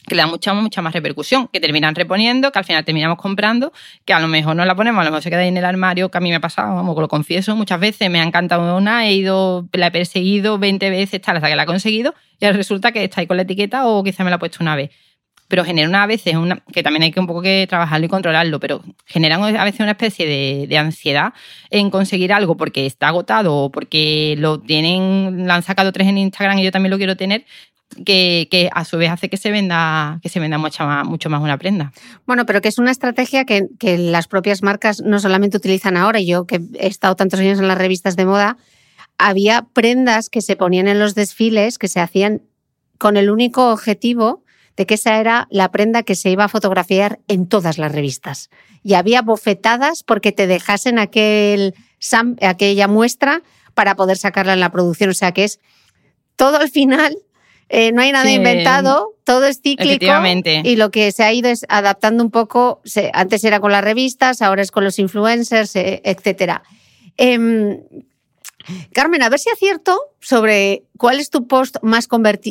que 0.08 0.16
le 0.16 0.22
da 0.22 0.28
mucha, 0.28 0.54
mucha 0.54 0.82
más 0.82 0.94
repercusión, 0.94 1.50
que 1.50 1.60
terminan 1.60 1.94
reponiendo, 1.94 2.52
que 2.52 2.60
al 2.60 2.66
final 2.66 2.86
terminamos 2.86 3.18
comprando, 3.18 3.74
que 4.06 4.14
a 4.14 4.20
lo 4.20 4.28
mejor 4.28 4.56
no 4.56 4.64
la 4.64 4.74
ponemos, 4.74 5.02
a 5.02 5.04
lo 5.04 5.12
mejor 5.12 5.22
se 5.22 5.30
queda 5.30 5.46
en 5.46 5.58
el 5.58 5.66
armario, 5.66 6.10
que 6.10 6.18
a 6.18 6.22
mí 6.22 6.30
me 6.30 6.36
ha 6.36 6.40
pasado, 6.40 6.74
vamos, 6.74 6.98
lo 6.98 7.10
confieso, 7.10 7.56
muchas 7.58 7.80
veces 7.80 8.10
me 8.10 8.22
ha 8.22 8.24
encantado 8.24 8.78
una, 8.78 9.06
he 9.06 9.14
ido, 9.14 9.68
la 9.74 9.88
he 9.88 9.92
perseguido 9.92 10.58
20 10.58 10.90
veces, 10.90 11.22
tal, 11.22 11.36
hasta 11.36 11.50
que 11.50 11.56
la 11.58 11.64
he 11.64 11.66
conseguido, 11.66 12.16
y 12.40 12.50
resulta 12.50 12.94
que 12.94 13.04
está 13.04 13.20
ahí 13.20 13.28
con 13.28 13.36
la 13.36 13.44
etiqueta 13.44 13.86
o 13.86 14.02
quizá 14.02 14.24
me 14.24 14.30
la 14.30 14.38
he 14.38 14.40
puesto 14.40 14.60
una 14.62 14.78
vez. 14.78 14.92
Pero 15.50 15.64
genera 15.64 15.88
una, 15.88 16.04
a 16.04 16.08
veces, 16.08 16.36
una, 16.36 16.62
que 16.74 16.84
también 16.84 17.04
hay 17.04 17.12
que 17.12 17.22
un 17.22 17.28
poco 17.28 17.42
que 17.42 17.66
trabajarlo 17.70 18.06
y 18.06 18.10
controlarlo, 18.10 18.60
pero 18.60 18.84
generan 19.06 19.42
a 19.44 19.64
veces 19.64 19.80
una 19.80 19.92
especie 19.92 20.26
de, 20.26 20.68
de 20.68 20.78
ansiedad 20.78 21.34
en 21.70 21.90
conseguir 21.90 22.34
algo 22.34 22.58
porque 22.58 22.86
está 22.86 23.10
agotado 23.10 23.56
o 23.56 23.72
porque 23.72 24.36
lo 24.38 24.60
tienen, 24.60 25.48
lo 25.48 25.54
han 25.54 25.64
sacado 25.64 25.94
tres 25.94 26.08
en 26.08 26.18
Instagram 26.18 26.60
y 26.60 26.64
yo 26.66 26.72
también 26.72 26.92
lo 26.92 26.98
quiero 26.98 27.16
tener, 27.16 27.46
que, 28.06 28.70
a 28.74 28.86
su 28.86 28.98
vez 28.98 29.10
hace 29.10 29.30
que 29.30 29.38
se 29.38 29.52
venda, 29.52 30.20
que 30.22 30.30
se 30.30 30.40
venda 30.40 30.58
mucho 30.58 30.86
más, 30.86 31.06
mucho 31.06 31.30
más 31.30 31.42
una 31.42 31.58
prenda. 31.58 31.92
Bueno, 32.26 32.46
pero 32.46 32.62
que 32.62 32.68
es 32.68 32.78
una 32.78 32.92
estrategia 32.92 33.46
que, 33.46 33.68
que, 33.80 33.98
las 33.98 34.28
propias 34.28 34.62
marcas 34.64 35.02
no 35.02 35.20
solamente 35.20 35.58
utilizan 35.58 35.98
ahora, 35.98 36.20
yo 36.20 36.46
que 36.46 36.62
he 36.80 36.88
estado 36.88 37.16
tantos 37.16 37.40
años 37.40 37.60
en 37.60 37.68
las 37.68 37.78
revistas 37.78 38.16
de 38.16 38.26
moda, 38.26 38.58
había 39.18 39.64
prendas 39.74 40.30
que 40.30 40.42
se 40.42 40.56
ponían 40.56 40.88
en 40.88 41.00
los 41.00 41.16
desfiles 41.16 41.78
que 41.78 41.88
se 41.88 42.00
hacían 42.00 42.42
con 42.98 43.18
el 43.18 43.30
único 43.30 43.72
objetivo 43.72 44.44
de 44.76 44.86
que 44.86 44.94
esa 44.94 45.20
era 45.20 45.48
la 45.50 45.72
prenda 45.72 46.04
que 46.04 46.16
se 46.16 46.30
iba 46.30 46.46
a 46.46 46.50
fotografiar 46.50 47.20
en 47.28 47.48
todas 47.48 47.80
las 47.80 47.92
revistas. 47.92 48.50
Y 48.84 48.94
había 48.94 49.24
bofetadas 49.24 50.04
porque 50.04 50.32
te 50.32 50.46
dejasen 50.46 51.00
aquel, 51.00 51.74
aquella 52.42 52.88
muestra 52.88 53.42
para 53.74 53.96
poder 53.96 54.18
sacarla 54.18 54.54
en 54.54 54.60
la 54.60 54.72
producción. 54.72 55.10
O 55.10 55.16
sea 55.16 55.32
que 55.32 55.46
es 55.46 55.60
todo 56.36 56.58
al 56.58 56.70
final 56.70 57.18
Eh, 57.70 57.92
no 57.92 58.02
hay 58.02 58.12
nada 58.12 58.26
Sí. 58.26 58.36
inventado, 58.36 59.14
todo 59.26 59.46
es 59.46 59.62
cíclico 59.62 60.06
y 60.64 60.76
lo 60.78 60.90
que 60.90 61.12
se 61.12 61.24
ha 61.24 61.34
ido 61.34 61.50
es 61.50 61.66
adaptando 61.70 62.24
un 62.24 62.32
poco. 62.32 62.82
se- 62.86 63.12
antes 63.14 63.44
era 63.44 63.60
con 63.60 63.72
las 63.74 63.84
revistas, 63.84 64.42
ahora 64.42 64.62
es 64.62 64.72
con 64.72 64.84
los 64.86 65.00
influencers, 65.00 65.76
eh, 65.76 66.02
etcétera. 66.06 66.64
Em, 67.18 67.80
Carmen, 68.94 69.22
a 69.24 69.30
ver 69.30 69.40
si 69.40 69.50
acierto 69.50 69.98
sobre 70.20 70.84
cuál 70.98 71.20
es 71.20 71.30
tu 71.30 71.48
post 71.48 71.78
más, 71.82 72.08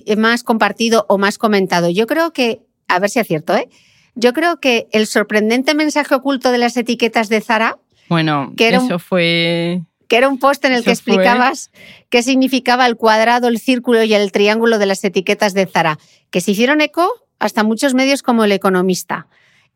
eh, 0.07 0.17
más 0.17 0.43
compartido 0.43 1.05
o 1.09 1.19
más 1.19 1.37
comentado. 1.39 1.91
Yo 1.91 2.07
creo 2.07 2.33
que, 2.33 2.61
a 2.89 2.99
ver 2.99 3.11
si 3.11 3.19
acierto, 3.19 3.55
¿eh? 3.55 3.69
Yo 4.14 4.33
creo 4.33 4.59
que 4.61 4.87
el 4.93 5.07
sorprendente 5.07 5.75
mensaje 5.75 6.14
oculto 6.14 6.53
de 6.53 6.59
las 6.59 6.77
etiquetas 6.77 7.29
de 7.29 7.41
Zara, 7.41 7.79
Bueno, 8.09 8.53
Que 8.57 8.69
era 8.69 8.79
un- 8.81 8.87
eso 8.87 8.99
fue. 9.01 9.83
Que 10.09 10.17
era 10.17 10.29
un 10.29 10.39
post 10.39 10.65
en 10.65 10.73
el 10.73 10.79
que 10.81 10.85
fue- 10.85 10.93
explicabas 10.93 11.71
qué 12.11 12.23
significaba 12.23 12.87
el 12.87 12.97
cuadrado, 12.97 13.49
el 13.49 13.59
círculo 13.59 14.03
y 14.03 14.15
el 14.15 14.33
triángulo 14.33 14.79
de 14.79 14.87
las 14.87 15.03
etiquetas 15.05 15.55
de 15.55 15.67
Zara, 15.67 15.99
que 16.31 16.41
se 16.41 16.53
hicieron 16.53 16.81
eco 16.81 17.11
hasta 17.39 17.63
muchos 17.65 17.95
medios 17.95 18.23
como 18.23 18.45
El 18.45 18.53
Economista. 18.53 19.27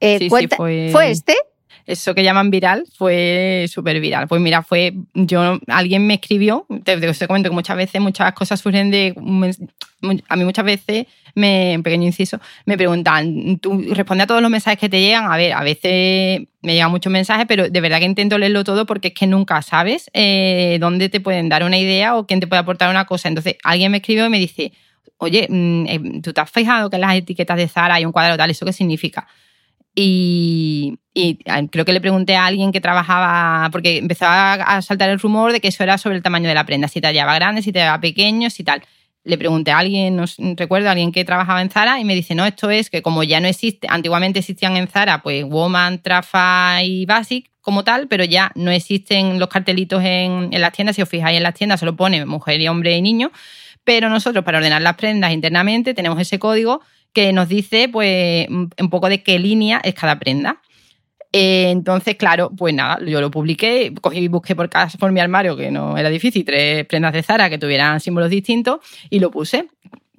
Eh, 0.01 0.19
Sí, 0.19 0.25
sí, 0.25 0.31
cuenta- 0.31 0.57
fue- 0.57 1.11
este? 1.11 1.37
Eso 1.87 2.15
que 2.15 2.23
llaman 2.23 2.51
viral 2.51 2.85
fue 2.97 3.67
súper 3.69 4.01
viral. 4.01 4.29
Pues 4.29 4.41
mira, 4.41 4.63
fue. 4.63 4.95
yo 5.15 5.59
Alguien 5.67 6.07
me 6.07 6.15
escribió, 6.15 6.67
te, 6.85 6.97
te, 6.99 7.27
comento 7.27 7.49
que 7.49 7.55
muchas 7.55 7.77
veces 7.77 8.01
muchas 8.01 8.33
cosas 8.33 8.61
surgen 8.61 8.91
de. 8.91 9.15
A 10.29 10.37
mí 10.37 10.45
muchas 10.45 10.65
veces, 10.65 11.07
me, 11.35 11.79
pequeño 11.83 12.07
inciso, 12.07 12.41
me 12.65 12.77
preguntan, 12.77 13.59
¿tú 13.59 13.85
respondes 13.91 14.25
a 14.25 14.27
todos 14.27 14.41
los 14.41 14.51
mensajes 14.51 14.79
que 14.79 14.89
te 14.89 15.01
llegan? 15.01 15.31
A 15.31 15.37
ver, 15.37 15.53
a 15.53 15.63
veces 15.63 16.43
me 16.63 16.75
llegan 16.75 16.91
muchos 16.91 17.13
mensajes, 17.13 17.45
pero 17.47 17.69
de 17.69 17.81
verdad 17.81 17.99
que 17.99 18.07
intento 18.07 18.39
leerlo 18.39 18.65
todo 18.65 18.87
porque 18.87 19.09
es 19.09 19.15
que 19.15 19.27
nunca 19.27 19.61
sabes 19.61 20.11
eh, 20.15 20.79
dónde 20.81 21.09
te 21.09 21.21
pueden 21.21 21.49
dar 21.49 21.65
una 21.65 21.79
idea 21.79 22.17
o 22.17 22.27
quién 22.27 22.41
te 22.41 22.47
puede 22.47 22.61
aportar 22.61 22.91
una 22.91 23.05
cosa. 23.05 23.29
Entonces, 23.29 23.57
alguien 23.63 23.91
me 23.93 23.99
escribió 23.99 24.27
y 24.27 24.31
me 24.31 24.39
dice, 24.39 24.73
oye, 25.19 25.47
mm, 25.49 25.87
eh, 25.87 26.21
¿tú 26.23 26.33
te 26.33 26.41
has 26.41 26.51
fijado 26.51 26.89
que 26.91 26.97
en 26.97 27.03
las 27.03 27.15
etiquetas 27.15 27.57
de 27.57 27.69
Zara 27.69 27.95
hay 27.95 28.05
un 28.05 28.13
cuadrado 28.13 28.37
tal? 28.39 28.51
¿Eso 28.51 28.65
qué 28.65 28.73
significa? 28.73 29.27
Y, 29.95 30.99
creo 31.71 31.85
que 31.85 31.93
le 31.93 32.01
pregunté 32.01 32.37
a 32.37 32.47
alguien 32.47 32.73
que 32.73 32.81
trabajaba, 32.81 33.69
porque 33.71 33.99
empezaba 33.99 34.55
a 34.55 34.83
saltar 34.83 35.11
el 35.11 35.19
rumor 35.19 35.53
de 35.53 35.61
que 35.61 35.69
eso 35.69 35.83
era 35.83 35.99
sobre 35.99 36.17
el 36.17 36.23
tamaño 36.23 36.49
de 36.49 36.55
la 36.55 36.65
prenda, 36.65 36.89
si 36.89 37.01
te 37.01 37.09
hallaba 37.09 37.35
grande, 37.35 37.63
si 37.63 37.73
te 37.73 37.81
hallaba 37.81 38.01
pequeño, 38.01 38.51
si 38.51 38.65
tal. 38.65 38.83
Le 39.23 39.37
pregunté 39.37 39.71
a 39.71 39.79
alguien, 39.79 40.17
no 40.17 40.25
recuerdo, 40.57 40.89
a 40.89 40.93
alguien 40.93 41.13
que 41.13 41.27
trabajaba 41.27 41.61
en 41.61 41.69
Zara 41.69 42.01
y 42.01 42.05
me 42.05 42.15
dice, 42.15 42.35
no, 42.35 42.47
esto 42.47 42.71
es 42.71 42.89
que 42.89 43.03
como 43.03 43.23
ya 43.23 43.39
no 43.41 43.49
existe, 43.49 43.87
antiguamente 43.91 44.39
existían 44.39 44.79
en 44.79 44.89
Zara, 44.89 45.23
pues 45.23 45.45
Woman, 45.45 46.01
Trafa 46.01 46.83
y 46.83 47.05
Basic 47.05 47.51
como 47.61 47.85
tal, 47.85 48.09
pero 48.09 48.25
ya 48.25 48.51
no 48.55 48.71
existen 48.71 49.39
los 49.39 49.51
cartelitos 49.51 50.03
en, 50.03 50.49
en 50.53 50.61
las 50.63 50.73
tiendas, 50.73 50.97
si 50.97 51.03
os 51.03 51.09
fijáis 51.09 51.37
en 51.37 51.43
las 51.43 51.55
tiendas 51.55 51.81
solo 51.81 51.97
pone 51.97 52.25
mujer 52.25 52.63
y 52.63 52.69
hombre 52.69 52.97
y 52.97 53.03
niño, 53.03 53.31
pero 53.85 54.09
nosotros 54.09 54.43
para 54.43 54.57
ordenar 54.57 54.81
las 54.81 54.97
prendas 54.97 55.33
internamente 55.33 55.93
tenemos 55.93 56.19
ese 56.19 56.39
código 56.39 56.81
que 57.13 57.33
nos 57.33 57.49
dice 57.49 57.89
pues 57.89 58.49
un 58.49 58.91
poco 58.91 59.09
de 59.09 59.23
qué 59.23 59.39
línea 59.39 59.81
es 59.83 59.95
cada 59.95 60.19
prenda. 60.19 60.61
Eh, 61.33 61.71
entonces, 61.71 62.17
claro, 62.17 62.51
pues 62.57 62.75
nada, 62.75 62.99
yo 63.07 63.21
lo 63.21 63.31
publiqué, 63.31 63.95
cogí 64.01 64.19
y 64.19 64.29
busqué 64.29 64.57
por, 64.57 64.69
por 64.99 65.13
mi 65.13 65.21
armario, 65.21 65.57
que 65.57 65.71
no 65.71 65.97
era 65.97 66.11
difícil, 66.11 66.45
tres 66.45 66.85
prendas 66.87 67.13
de 67.13 67.23
Zara 67.23 67.49
que 67.49 67.59
tuvieran 67.59 68.01
símbolos 68.01 68.31
distintos 68.31 68.81
y 69.11 69.21
lo 69.21 69.31
puse. 69.31 69.69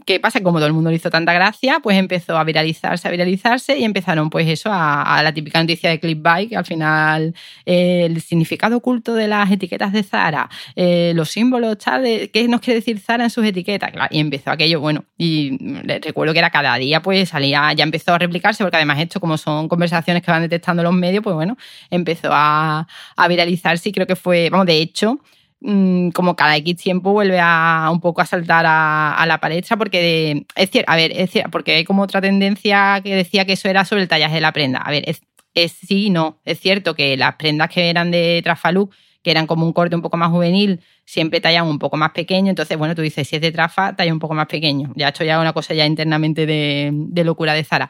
¿Qué 0.05 0.19
pasa? 0.19 0.41
Como 0.41 0.57
todo 0.57 0.67
el 0.67 0.73
mundo 0.73 0.89
le 0.89 0.95
hizo 0.95 1.09
tanta 1.09 1.33
gracia, 1.33 1.79
pues 1.81 1.97
empezó 1.97 2.37
a 2.37 2.43
viralizarse, 2.43 3.07
a 3.07 3.11
viralizarse 3.11 3.77
y 3.77 3.83
empezaron 3.83 4.29
pues 4.29 4.47
eso, 4.47 4.69
a, 4.71 5.21
la 5.23 5.33
típica 5.33 5.59
noticia 5.59 5.89
de 5.89 5.99
Clickbait, 5.99 6.49
que 6.49 6.57
al 6.57 6.65
final 6.65 7.35
eh, 7.65 8.05
el 8.05 8.21
significado 8.21 8.77
oculto 8.77 9.13
de 9.13 9.27
las 9.27 9.51
etiquetas 9.51 9.91
de 9.91 10.03
Zara, 10.03 10.49
eh, 10.75 11.13
los 11.15 11.29
símbolos, 11.29 11.77
tal, 11.77 12.03
de, 12.03 12.31
¿qué 12.31 12.47
nos 12.47 12.61
quiere 12.61 12.79
decir 12.79 12.99
Zara 12.99 13.25
en 13.25 13.29
sus 13.29 13.45
etiquetas? 13.45 13.91
Y 14.09 14.19
empezó 14.19 14.51
aquello, 14.51 14.79
bueno, 14.79 15.05
y 15.17 15.57
recuerdo 16.01 16.33
que 16.33 16.39
era 16.39 16.49
cada 16.49 16.75
día, 16.77 17.01
pues 17.01 17.29
salía, 17.29 17.71
ya 17.73 17.83
empezó 17.83 18.13
a 18.13 18.17
replicarse, 18.17 18.63
porque 18.63 18.77
además 18.77 18.99
esto, 18.99 19.19
como 19.19 19.37
son 19.37 19.67
conversaciones 19.67 20.23
que 20.23 20.31
van 20.31 20.41
detectando 20.41 20.83
los 20.83 20.93
medios, 20.93 21.23
pues 21.23 21.35
bueno, 21.35 21.57
empezó 21.89 22.29
a, 22.31 22.87
a 23.15 23.27
viralizarse 23.27 23.89
y 23.89 23.91
creo 23.91 24.07
que 24.07 24.15
fue, 24.15 24.49
vamos, 24.49 24.65
de 24.65 24.77
hecho, 24.77 25.19
como 25.61 26.35
cada 26.35 26.57
X 26.57 26.77
tiempo 26.77 27.13
vuelve 27.13 27.39
a 27.39 27.89
un 27.91 27.99
poco 27.99 28.21
a 28.21 28.25
saltar 28.25 28.65
a, 28.67 29.23
la 29.27 29.39
palestra 29.39 29.77
porque 29.77 30.45
es 30.55 30.71
cierto, 30.71 30.91
a 30.91 30.95
ver, 30.95 31.11
es 31.15 31.29
cierto, 31.29 31.51
porque 31.51 31.75
hay 31.75 31.83
como 31.83 32.01
otra 32.01 32.19
tendencia 32.19 32.99
que 33.03 33.15
decía 33.15 33.45
que 33.45 33.53
eso 33.53 33.69
era 33.69 33.85
sobre 33.85 34.01
el 34.01 34.07
tallaje 34.07 34.35
de 34.35 34.41
la 34.41 34.53
prenda. 34.53 34.79
A 34.79 34.89
ver, 34.89 35.03
es, 35.07 35.21
es 35.53 35.73
sí 35.73 36.07
y 36.07 36.09
no. 36.09 36.39
Es 36.45 36.59
cierto 36.59 36.95
que 36.95 37.15
las 37.15 37.35
prendas 37.35 37.69
que 37.69 37.89
eran 37.89 38.09
de 38.09 38.41
Trafaluk, 38.43 38.91
que 39.21 39.29
eran 39.29 39.45
como 39.45 39.65
un 39.65 39.73
corte 39.73 39.95
un 39.95 40.01
poco 40.01 40.17
más 40.17 40.31
juvenil, 40.31 40.81
siempre 41.05 41.39
tallaban 41.41 41.69
un 41.69 41.77
poco 41.77 41.95
más 41.95 42.11
pequeño. 42.11 42.49
Entonces, 42.49 42.75
bueno, 42.77 42.95
tú 42.95 43.03
dices, 43.03 43.27
si 43.27 43.35
es 43.35 43.41
de 43.41 43.51
Trafa, 43.51 43.95
talla 43.95 44.11
un 44.11 44.19
poco 44.19 44.33
más 44.33 44.47
pequeño. 44.47 44.91
Ya 44.95 45.09
esto 45.09 45.23
ya 45.23 45.39
una 45.39 45.53
cosa 45.53 45.75
ya 45.75 45.85
internamente 45.85 46.47
de, 46.47 46.89
de 46.91 47.23
locura 47.23 47.53
de 47.53 47.63
Zara 47.63 47.89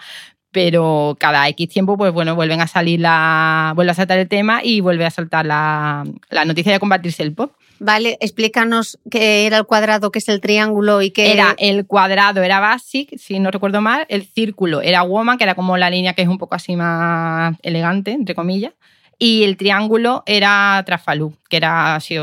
pero 0.51 1.15
cada 1.19 1.47
X 1.47 1.69
tiempo, 1.69 1.97
pues 1.97 2.11
bueno, 2.11 2.35
vuelven 2.35 2.61
a 2.61 2.67
salir 2.67 2.99
la, 2.99 3.71
vuelve 3.75 3.91
a 3.91 3.95
saltar 3.95 4.19
el 4.19 4.27
tema 4.27 4.59
y 4.63 4.81
vuelve 4.81 5.05
a 5.05 5.09
saltar 5.09 5.45
la, 5.45 6.03
la 6.29 6.45
noticia 6.45 6.73
de 6.73 6.79
combatirse 6.79 7.23
el 7.23 7.33
pop. 7.33 7.53
Vale, 7.83 8.15
explícanos 8.21 8.99
qué 9.09 9.47
era 9.47 9.57
el 9.57 9.65
cuadrado, 9.65 10.11
qué 10.11 10.19
es 10.19 10.29
el 10.29 10.39
triángulo 10.39 11.01
y 11.01 11.09
qué 11.09 11.33
Era 11.33 11.55
el 11.57 11.87
cuadrado, 11.87 12.43
era 12.43 12.59
Basic, 12.59 13.17
si 13.17 13.39
no 13.39 13.49
recuerdo 13.49 13.81
mal, 13.81 14.05
el 14.07 14.23
círculo 14.23 14.83
era 14.83 15.01
Woman, 15.01 15.39
que 15.39 15.45
era 15.45 15.55
como 15.55 15.75
la 15.77 15.89
línea 15.89 16.13
que 16.13 16.21
es 16.21 16.27
un 16.27 16.37
poco 16.37 16.53
así 16.53 16.75
más 16.75 17.55
elegante, 17.63 18.11
entre 18.11 18.35
comillas, 18.35 18.73
y 19.17 19.45
el 19.45 19.57
triángulo 19.57 20.21
era 20.27 20.83
Trafalú, 20.85 21.35
que 21.49 21.57
era 21.57 21.95
así, 21.95 22.17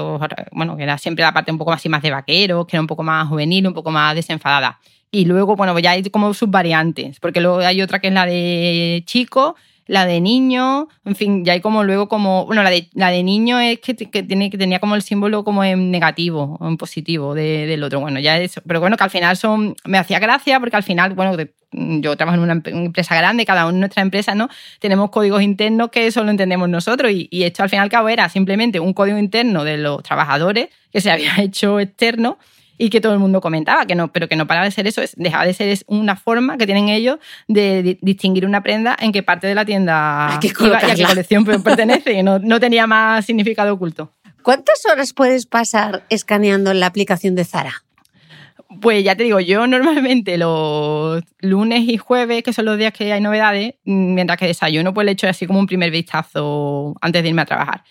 bueno, 0.52 0.76
que 0.76 0.84
era 0.84 0.96
siempre 0.96 1.24
la 1.24 1.32
parte 1.32 1.50
un 1.50 1.58
poco 1.58 1.72
así 1.72 1.88
más 1.88 2.02
de 2.02 2.12
vaqueros, 2.12 2.64
que 2.64 2.76
era 2.76 2.80
un 2.80 2.86
poco 2.86 3.02
más 3.02 3.26
juvenil, 3.26 3.66
un 3.66 3.74
poco 3.74 3.90
más 3.90 4.14
desenfadada. 4.14 4.78
Y 5.10 5.24
luego, 5.24 5.56
bueno, 5.56 5.72
pues 5.72 5.82
ya 5.82 5.90
hay 5.90 6.04
como 6.04 6.34
subvariantes, 6.34 7.18
porque 7.18 7.40
luego 7.40 7.58
hay 7.58 7.82
otra 7.82 7.98
que 7.98 8.06
es 8.06 8.14
la 8.14 8.26
de 8.26 9.02
chico, 9.06 9.56
la 9.88 10.04
de 10.04 10.20
niño, 10.20 10.86
en 11.04 11.16
fin, 11.16 11.44
ya 11.44 11.54
hay 11.54 11.60
como 11.60 11.82
luego 11.82 12.08
como, 12.08 12.44
bueno, 12.44 12.62
la 12.62 12.70
de, 12.70 12.88
la 12.92 13.10
de 13.10 13.22
niño 13.22 13.58
es 13.58 13.80
que, 13.80 13.96
que, 13.96 14.22
tiene, 14.22 14.50
que 14.50 14.58
tenía 14.58 14.78
como 14.80 14.94
el 14.94 15.02
símbolo 15.02 15.44
como 15.44 15.64
en 15.64 15.90
negativo 15.90 16.58
o 16.60 16.68
en 16.68 16.76
positivo 16.76 17.34
de, 17.34 17.66
del 17.66 17.82
otro, 17.82 17.98
bueno, 17.98 18.20
ya 18.20 18.38
eso, 18.38 18.60
pero 18.66 18.80
bueno, 18.80 18.98
que 18.98 19.04
al 19.04 19.10
final 19.10 19.36
son, 19.38 19.74
me 19.84 19.96
hacía 19.96 20.18
gracia 20.18 20.60
porque 20.60 20.76
al 20.76 20.82
final, 20.82 21.14
bueno, 21.14 21.34
yo 21.72 22.16
trabajo 22.16 22.36
en 22.36 22.42
una 22.42 22.62
empresa 22.64 23.16
grande, 23.16 23.46
cada 23.46 23.64
uno 23.64 23.74
en 23.74 23.80
nuestra 23.80 24.02
empresa, 24.02 24.34
¿no? 24.34 24.48
Tenemos 24.78 25.10
códigos 25.10 25.42
internos 25.42 25.88
que 25.88 26.12
solo 26.12 26.30
entendemos 26.30 26.68
nosotros 26.68 27.10
y, 27.10 27.26
y 27.30 27.44
esto 27.44 27.62
al 27.62 27.70
fin 27.70 27.78
y 27.78 27.82
al 27.82 27.88
cabo 27.88 28.10
era 28.10 28.28
simplemente 28.28 28.80
un 28.80 28.92
código 28.92 29.16
interno 29.16 29.64
de 29.64 29.78
los 29.78 30.02
trabajadores 30.02 30.68
que 30.92 31.00
se 31.00 31.10
había 31.10 31.34
hecho 31.38 31.80
externo 31.80 32.38
y 32.78 32.90
que 32.90 33.00
todo 33.00 33.12
el 33.12 33.18
mundo 33.18 33.40
comentaba, 33.40 33.84
que 33.86 33.94
no, 33.94 34.12
pero 34.12 34.28
que 34.28 34.36
no 34.36 34.46
paraba 34.46 34.64
de 34.64 34.70
ser 34.70 34.86
eso, 34.86 35.02
es, 35.02 35.14
dejaba 35.16 35.44
de 35.44 35.52
ser 35.52 35.68
es 35.68 35.84
una 35.88 36.16
forma 36.16 36.56
que 36.56 36.64
tienen 36.64 36.88
ellos 36.88 37.18
de 37.48 37.82
di 37.82 37.98
distinguir 38.00 38.46
una 38.46 38.62
prenda 38.62 38.96
en 38.98 39.12
qué 39.12 39.22
parte 39.22 39.46
de 39.46 39.54
la 39.54 39.64
tienda 39.64 40.38
iba 40.40 40.80
y 40.80 40.84
a 40.84 40.94
qué 40.94 41.04
colección 41.04 41.44
pertenece, 41.44 42.12
y 42.12 42.22
no, 42.22 42.38
no 42.38 42.60
tenía 42.60 42.86
más 42.86 43.26
significado 43.26 43.74
oculto. 43.74 44.12
¿Cuántas 44.42 44.86
horas 44.86 45.12
puedes 45.12 45.46
pasar 45.46 46.04
escaneando 46.08 46.70
en 46.70 46.80
la 46.80 46.86
aplicación 46.86 47.34
de 47.34 47.44
Zara? 47.44 47.82
Pues 48.80 49.02
ya 49.02 49.16
te 49.16 49.24
digo, 49.24 49.40
yo 49.40 49.66
normalmente 49.66 50.38
los 50.38 51.22
lunes 51.40 51.88
y 51.88 51.96
jueves, 51.96 52.42
que 52.42 52.52
son 52.52 52.66
los 52.66 52.78
días 52.78 52.92
que 52.92 53.12
hay 53.12 53.20
novedades, 53.20 53.74
mientras 53.84 54.38
que 54.38 54.46
desayuno, 54.46 54.94
pues 54.94 55.04
le 55.06 55.12
echo 55.12 55.26
así 55.26 55.46
como 55.46 55.58
un 55.58 55.66
primer 55.66 55.90
vistazo 55.90 56.94
antes 57.00 57.22
de 57.22 57.28
irme 57.28 57.42
a 57.42 57.46
trabajar. 57.46 57.82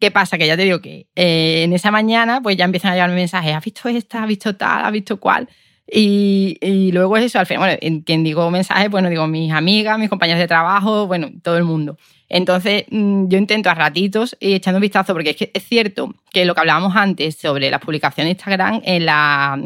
¿Qué 0.00 0.10
pasa? 0.10 0.38
Que 0.38 0.46
ya 0.46 0.56
te 0.56 0.62
digo 0.62 0.80
que 0.80 1.08
eh, 1.16 1.62
en 1.64 1.72
esa 1.72 1.90
mañana 1.90 2.40
pues 2.40 2.56
ya 2.56 2.64
empiezan 2.64 2.92
a 2.92 2.94
llegarme 2.94 3.16
mensajes, 3.16 3.54
¿has 3.54 3.64
visto 3.64 3.88
esta? 3.88 4.22
¿Has 4.22 4.28
visto 4.28 4.56
tal? 4.56 4.84
¿Has 4.84 4.92
visto 4.92 5.18
cuál? 5.18 5.48
Y, 5.90 6.58
y, 6.60 6.92
luego 6.92 7.16
es 7.16 7.24
eso, 7.24 7.38
al 7.38 7.46
final, 7.46 7.60
bueno, 7.60 7.78
en 7.80 8.02
quien 8.02 8.22
digo 8.22 8.50
mensajes, 8.50 8.90
bueno, 8.90 9.08
digo 9.08 9.26
mis 9.26 9.50
amigas, 9.52 9.98
mis 9.98 10.10
compañeros 10.10 10.38
de 10.38 10.46
trabajo, 10.46 11.06
bueno, 11.06 11.30
todo 11.42 11.56
el 11.56 11.64
mundo. 11.64 11.96
Entonces, 12.28 12.84
yo 12.90 13.38
intento 13.38 13.70
a 13.70 13.74
ratitos 13.74 14.36
ir 14.38 14.56
echando 14.56 14.76
un 14.76 14.82
vistazo, 14.82 15.14
porque 15.14 15.30
es 15.30 15.36
que 15.36 15.60
cierto 15.60 16.14
que 16.30 16.44
lo 16.44 16.54
que 16.54 16.60
hablábamos 16.60 16.94
antes 16.94 17.36
sobre 17.36 17.70
las 17.70 17.80
publicaciones 17.80 18.28
de 18.28 18.32
Instagram, 18.32 18.82
en 18.84 19.06
la, 19.06 19.58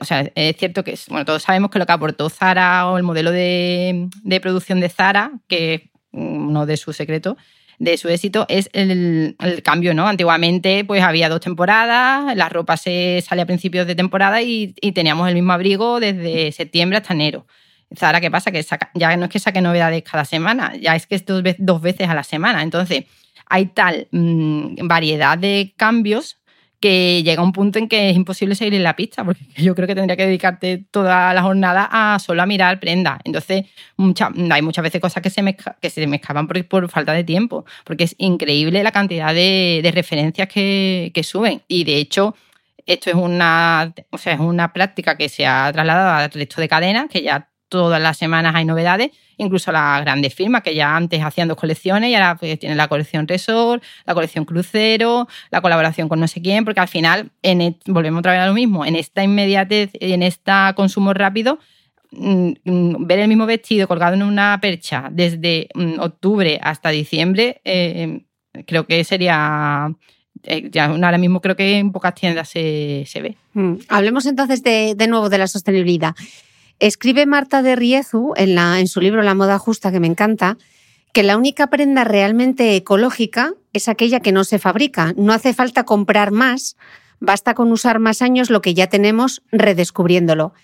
o 0.00 0.04
sea, 0.04 0.30
es 0.34 0.56
cierto 0.56 0.84
que, 0.84 0.96
bueno, 1.08 1.24
todos 1.24 1.42
sabemos 1.42 1.70
que 1.70 1.80
lo 1.80 1.86
que 1.86 1.92
aportó 1.92 2.30
Zara 2.30 2.88
o 2.88 2.96
el 2.96 3.02
modelo 3.02 3.32
de, 3.32 4.08
de 4.22 4.40
producción 4.40 4.78
de 4.78 4.88
Zara, 4.88 5.32
que 5.48 5.74
es 5.74 5.82
uno 6.12 6.64
de 6.64 6.76
sus 6.76 6.96
secretos, 6.96 7.36
de 7.80 7.96
su 7.96 8.08
éxito 8.10 8.44
es 8.48 8.68
el, 8.74 9.36
el, 9.40 9.62
cambio, 9.62 9.94
¿no? 9.94 10.06
Antiguamente 10.06 10.84
pues 10.84 11.02
había 11.02 11.30
dos 11.30 11.40
temporadas, 11.40 12.36
la 12.36 12.48
ropa 12.50 12.76
se 12.76 13.24
sale 13.26 13.42
a 13.42 13.46
principios 13.46 13.86
de 13.86 13.94
temporada 13.94 14.42
y, 14.42 14.74
y 14.80 14.92
teníamos 14.92 15.26
el 15.28 15.34
mismo 15.34 15.52
abrigo 15.52 15.98
desde 15.98 16.52
septiembre 16.52 16.98
hasta 16.98 17.14
enero. 17.14 17.46
Zara, 17.96 18.20
¿qué 18.20 18.30
pasa? 18.30 18.52
Que 18.52 18.64
ya 18.94 19.16
no 19.16 19.24
es 19.24 19.30
que 19.30 19.38
saque 19.38 19.62
novedades 19.62 20.02
cada 20.02 20.26
semana, 20.26 20.74
ya 20.76 20.94
es 20.94 21.06
que 21.06 21.16
es 21.16 21.24
dos, 21.24 21.42
dos 21.58 21.80
veces 21.80 22.08
a 22.08 22.14
la 22.14 22.22
semana. 22.22 22.62
Entonces, 22.62 23.06
hay 23.46 23.66
tal 23.66 24.08
mmm, 24.12 24.86
variedad 24.86 25.38
de 25.38 25.72
cambios 25.76 26.38
que 26.80 27.22
llega 27.22 27.42
un 27.42 27.52
punto 27.52 27.78
en 27.78 27.88
que 27.88 28.10
es 28.10 28.16
imposible 28.16 28.54
seguir 28.54 28.74
en 28.74 28.82
la 28.82 28.96
pista, 28.96 29.22
porque 29.24 29.44
yo 29.56 29.74
creo 29.74 29.86
que 29.86 29.94
tendría 29.94 30.16
que 30.16 30.26
dedicarte 30.26 30.84
toda 30.90 31.32
la 31.34 31.42
jornada 31.42 31.88
a 31.90 32.18
solo 32.18 32.42
a 32.42 32.46
mirar 32.46 32.80
prenda. 32.80 33.20
Entonces, 33.24 33.66
mucha, 33.96 34.30
hay 34.50 34.62
muchas 34.62 34.82
veces 34.82 35.00
cosas 35.00 35.22
que 35.22 35.30
se 35.30 35.42
me, 35.42 35.56
que 35.56 35.90
se 35.90 36.06
me 36.06 36.20
por, 36.68 36.90
falta 36.90 37.12
de 37.12 37.24
tiempo, 37.24 37.64
porque 37.84 38.04
es 38.04 38.14
increíble 38.18 38.82
la 38.82 38.92
cantidad 38.92 39.34
de, 39.34 39.88
referencias 39.94 40.48
que, 40.48 41.10
que, 41.14 41.22
suben. 41.22 41.62
Y 41.68 41.84
de 41.84 41.96
hecho, 41.96 42.34
Esto 42.86 43.10
es 43.10 43.16
una, 43.16 43.92
o 44.10 44.18
sea, 44.18 44.34
es 44.34 44.40
una 44.40 44.72
práctica 44.72 45.16
que 45.16 45.28
se 45.28 45.46
ha 45.46 45.70
trasladado 45.72 46.24
al 46.24 46.30
resto 46.30 46.60
de 46.60 46.68
cadenas, 46.68 47.08
que 47.10 47.22
ya 47.22 47.48
todas 47.68 48.00
las 48.00 48.16
semanas 48.16 48.54
hay 48.54 48.64
novedades, 48.64 49.10
incluso 49.40 49.72
las 49.72 50.02
grandes 50.02 50.34
firmas 50.34 50.62
que 50.62 50.74
ya 50.74 50.94
antes 50.94 51.22
hacían 51.22 51.48
dos 51.48 51.56
colecciones 51.56 52.10
y 52.10 52.14
ahora 52.14 52.36
pues, 52.36 52.58
tienen 52.58 52.76
la 52.76 52.88
colección 52.88 53.26
Resort, 53.26 53.82
la 54.04 54.14
colección 54.14 54.44
Crucero, 54.44 55.26
la 55.50 55.60
colaboración 55.60 56.08
con 56.08 56.20
no 56.20 56.28
sé 56.28 56.42
quién, 56.42 56.64
porque 56.64 56.80
al 56.80 56.88
final, 56.88 57.30
en 57.42 57.76
volvemos 57.86 58.20
otra 58.20 58.32
vez 58.32 58.42
a 58.42 58.46
lo 58.46 58.54
mismo, 58.54 58.84
en 58.84 58.96
esta 58.96 59.24
inmediatez 59.24 59.90
en 59.94 60.22
este 60.22 60.52
consumo 60.76 61.14
rápido, 61.14 61.58
mm, 62.12 62.52
mm, 62.64 63.06
ver 63.06 63.20
el 63.20 63.28
mismo 63.28 63.46
vestido 63.46 63.88
colgado 63.88 64.14
en 64.14 64.22
una 64.22 64.58
percha 64.60 65.08
desde 65.10 65.68
mm, 65.74 66.00
octubre 66.00 66.60
hasta 66.62 66.90
diciembre, 66.90 67.60
eh, 67.64 68.22
creo 68.66 68.86
que 68.86 69.02
sería 69.04 69.94
eh, 70.42 70.68
ya 70.70 70.86
ahora 70.86 71.18
mismo 71.18 71.40
creo 71.40 71.56
que 71.56 71.78
en 71.78 71.92
pocas 71.92 72.14
tiendas 72.14 72.48
se, 72.48 73.06
ve. 73.14 73.36
Hablemos 73.88 74.26
entonces 74.26 74.62
de, 74.62 74.94
de, 74.94 75.06
nuevo 75.06 75.28
de 75.28 75.38
la 75.38 75.46
sostenibilidad. 75.46 76.14
Escribe 76.80 77.26
Marta 77.26 77.62
de 77.62 77.76
Riezu 77.76 78.32
en, 78.36 78.58
en 78.58 78.88
su 78.88 79.00
libro 79.00 79.22
La 79.22 79.34
moda 79.34 79.58
justa, 79.58 79.92
que 79.92 80.00
me 80.00 80.06
encanta, 80.06 80.56
que 81.12 81.22
la 81.22 81.36
única 81.36 81.68
prenda 81.68 82.04
realmente 82.04 82.74
ecológica 82.74 83.54
es 83.72 83.88
aquella 83.88 84.20
que 84.20 84.32
no 84.32 84.44
se 84.44 84.58
fabrica. 84.58 85.12
No 85.16 85.32
hace 85.32 85.52
falta 85.52 85.84
comprar 85.84 86.30
más, 86.30 86.76
basta 87.20 87.54
con 87.54 87.70
usar 87.70 87.98
más 87.98 88.22
años 88.22 88.50
lo 88.50 88.62
que 88.62 88.74
ya 88.74 88.88
tenemos 88.88 89.42
redescubriéndolo. 89.52 90.54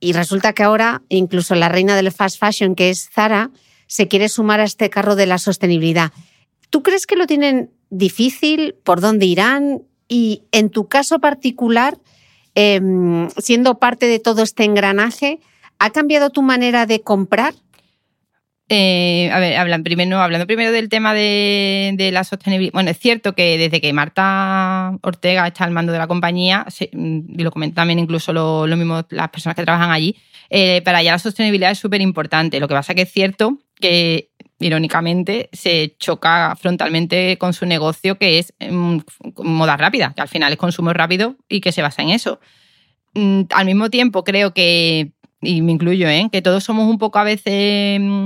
Y 0.00 0.12
resulta 0.12 0.52
que 0.52 0.62
ahora 0.62 1.02
incluso 1.08 1.54
la 1.54 1.68
reina 1.68 1.96
del 1.96 2.12
fast 2.12 2.38
fashion, 2.38 2.74
que 2.74 2.90
es 2.90 3.08
Zara, 3.10 3.50
se 3.86 4.06
quiere 4.06 4.28
sumar 4.28 4.60
a 4.60 4.64
este 4.64 4.90
carro 4.90 5.16
de 5.16 5.26
la 5.26 5.38
sostenibilidad. 5.38 6.12
¿Tú 6.70 6.82
crees 6.82 7.06
que 7.06 7.16
lo 7.16 7.26
tienen 7.26 7.70
difícil? 7.90 8.76
¿Por 8.84 9.00
dónde 9.00 9.26
irán? 9.26 9.82
Y 10.08 10.42
en 10.52 10.70
tu 10.70 10.88
caso 10.88 11.18
particular, 11.18 11.98
Em, 12.60 13.30
siendo 13.36 13.78
parte 13.78 14.06
de 14.06 14.18
todo 14.18 14.42
este 14.42 14.64
engranaje, 14.64 15.38
¿ha 15.78 15.90
cambiado 15.90 16.30
tu 16.30 16.42
manera 16.42 16.86
de 16.86 17.02
comprar? 17.02 17.54
Eh, 18.68 19.30
a 19.32 19.38
ver, 19.38 19.56
hablan 19.56 19.84
primero, 19.84 20.18
hablando 20.18 20.44
primero 20.44 20.72
del 20.72 20.88
tema 20.88 21.14
de, 21.14 22.10
la 22.12 22.24
sostenibilidad. 22.24 22.72
Bueno, 22.72 22.90
es 22.90 22.98
cierto 22.98 23.36
que 23.36 23.58
desde 23.58 23.80
que 23.80 23.92
Marta 23.92 24.90
Ortega 25.02 25.46
está 25.46 25.62
al 25.62 25.70
mando 25.70 25.92
de 25.92 25.98
la 25.98 26.08
compañía, 26.08 26.66
y 26.80 27.42
lo 27.44 27.52
comentan 27.52 27.76
también 27.76 28.00
incluso 28.00 28.32
lo, 28.32 28.66
mismo 28.76 29.06
las 29.10 29.28
personas 29.28 29.54
que 29.54 29.62
trabajan 29.62 29.92
allí, 29.92 30.16
eh, 30.50 30.82
para 30.82 30.98
allá 30.98 31.12
la 31.12 31.20
sostenibilidad 31.20 31.70
es 31.70 31.78
súper 31.78 32.00
importante. 32.00 32.58
Lo 32.58 32.66
que 32.66 32.74
pasa 32.74 32.92
que 32.92 33.02
es 33.02 33.12
cierto 33.12 33.60
que 33.76 34.32
irónicamente, 34.58 35.48
se 35.52 35.94
choca 35.98 36.56
frontalmente 36.56 37.38
con 37.38 37.52
su 37.52 37.66
negocio, 37.66 38.18
que 38.18 38.38
es 38.38 38.52
mm, 38.60 38.98
moda 39.44 39.76
rápida, 39.76 40.12
que 40.14 40.22
al 40.22 40.28
final 40.28 40.52
es 40.52 40.58
consumo 40.58 40.92
rápido 40.92 41.36
y 41.48 41.60
que 41.60 41.72
se 41.72 41.82
basa 41.82 42.02
en 42.02 42.10
eso. 42.10 42.40
Mm, 43.14 43.42
al 43.50 43.66
mismo 43.66 43.90
tiempo, 43.90 44.24
creo 44.24 44.52
que, 44.52 45.12
y 45.40 45.62
me 45.62 45.72
incluyo, 45.72 46.08
¿eh? 46.08 46.28
que 46.32 46.42
todos 46.42 46.64
somos 46.64 46.88
un 46.88 46.98
poco 46.98 47.18
a 47.18 47.24
veces. 47.24 48.00
Mm, 48.00 48.24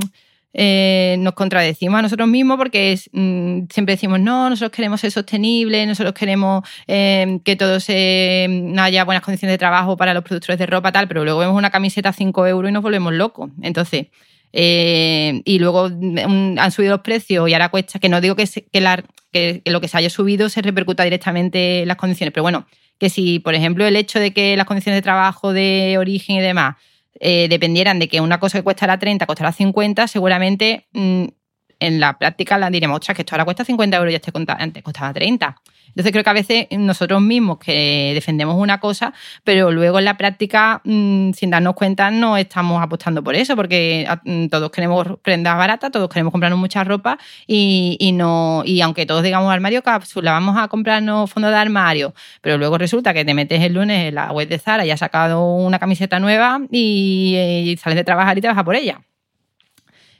eh, 0.55 1.17
nos 1.21 1.33
contradecimos 1.33 1.99
a 1.99 2.03
nosotros 2.03 2.29
mismos 2.29 2.59
porque 2.59 2.95
siempre 2.99 3.95
decimos, 3.95 4.21
no, 4.21 4.51
nosotros 4.51 4.71
queremos 4.77 5.01
ser 5.01 5.11
sostenibles, 5.11 5.89
nosotros 5.89 6.13
queremos 6.13 6.63
eh, 6.87 7.41
que 7.43 7.57
todos 7.57 7.89
haya 7.89 9.05
buenas 9.05 9.25
condiciones 9.25 9.55
de 9.55 9.59
trabajo 9.59 9.97
para 9.97 10.13
los 10.13 10.23
productores 10.23 10.59
de 10.59 10.67
ropa, 10.67 10.93
tal, 10.93 11.09
pero 11.09 11.25
luego 11.25 11.39
vemos 11.41 11.57
una 11.57 11.71
camiseta 11.71 12.11
a 12.11 12.13
5 12.13 12.47
euros 12.49 12.69
y 12.69 12.73
nos 12.73 12.83
volvemos 12.83 13.15
locos. 13.15 13.51
Entonces, 13.63 14.09
eh, 14.53 15.41
y 15.45 15.59
luego 15.59 15.89
mm, 15.89 16.59
han 16.59 16.73
subido 16.73 16.93
los 16.93 17.01
precios 17.01 17.49
y 17.49 17.55
ahora 17.55 17.71
cuesta, 17.71 17.99
que 17.99 18.09
no 18.09 18.21
digo 18.21 18.37
que, 18.37 18.47
que, 18.47 19.63
lo 19.65 19.81
que 19.81 19.89
se 19.89 19.97
haya 19.97 20.11
subido 20.11 20.49
se 20.49 20.63
repercuta 20.63 21.05
directamente 21.05 21.83
en 21.83 21.89
las 21.89 21.97
condiciones, 21.97 22.33
pero 22.33 22.43
bueno, 22.43 22.67
que 22.99 23.09
si, 23.11 23.39
por 23.39 23.55
ejemplo, 23.55 23.87
el 23.87 23.97
hecho 23.97 24.21
de 24.21 24.33
que 24.33 24.57
las 24.57 24.67
condiciones 24.67 24.99
de 24.99 25.03
trabajo, 25.03 25.53
de 25.53 25.97
origen 25.99 26.37
y 26.37 26.41
demás 26.41 26.77
eh, 27.21 27.47
dependieran 27.49 27.99
de 27.99 28.09
que 28.09 28.21
una 28.21 28.39
cosa 28.39 28.59
que 28.59 28.65
cuesta 28.65 28.99
30 28.99 29.27
costará 29.27 29.53
50, 29.53 30.07
seguramente 30.07 30.87
mm, 30.93 31.25
en 31.81 32.01
la 32.01 32.19
práctica 32.19 32.59
la 32.59 32.71
diremos, 32.71 32.97
ostras, 32.97 33.17
que 33.17 33.23
esto 33.23 33.35
ahora 33.35 33.45
cuesta 33.45 33.65
50 33.65 33.97
euros 33.97 34.13
y 34.13 34.17
este 34.17 34.33
antes 34.47 34.83
costaba 34.83 35.13
30. 35.13 35.57
Entonces 35.93 36.13
creo 36.13 36.25
que 36.25 36.31
a 36.31 36.33
veces 36.33 36.67
nosotros 36.73 37.21
mismos 37.21 37.59
que 37.59 38.13
defendemos 38.15 38.57
una 38.57 38.81
cosa, 38.81 39.13
pero 39.45 39.71
luego 39.71 39.99
en 39.99 40.07
la 40.07 40.17
práctica, 40.17 40.81
mm, 40.85 41.33
sin 41.33 41.51
darnos 41.51 41.75
cuenta, 41.75 42.11
no 42.11 42.37
estamos 42.37 42.83
apostando 42.83 43.23
por 43.23 43.35
eso, 43.35 43.57
porque 43.57 44.07
ah, 44.09 44.21
mm, 44.25 44.47
todos 44.47 44.71
queremos 44.71 45.07
prendas 45.23 45.57
baratas, 45.57 45.91
todos 45.91 46.09
queremos 46.09 46.33
comprarnos 46.33 46.59
mucha 46.59 46.83
ropa 46.85 47.19
y, 47.47 48.13
no, 48.15 48.63
y 48.65 48.81
aunque 48.81 49.07
todos 49.07 49.23
digamos 49.23 49.53
armario 49.53 49.83
cápsula, 49.83 50.33
vamos 50.33 50.57
a 50.59 50.69
comprarnos 50.69 51.31
fondo 51.31 51.49
de 51.51 51.57
armario, 51.57 52.15
pero 52.41 52.59
luego 52.59 52.79
resulta 52.79 53.13
que 53.15 53.25
te 53.25 53.35
metes 53.35 53.61
el 53.63 53.75
lunes 53.75 54.09
en 54.09 54.15
la 54.15 54.33
web 54.33 54.49
de 54.49 54.59
Zara 54.59 54.87
y 54.87 54.91
has 54.91 55.01
sacado 55.01 55.45
una 55.57 55.79
camiseta 55.79 56.19
nueva 56.19 56.61
y, 56.71 57.37
y 57.67 57.77
sales 57.77 57.97
de 57.97 58.05
trabajar 58.05 58.39
y 58.39 58.41
te 58.41 58.49
vas 58.49 58.63
por 58.65 58.77
ella. 58.77 59.01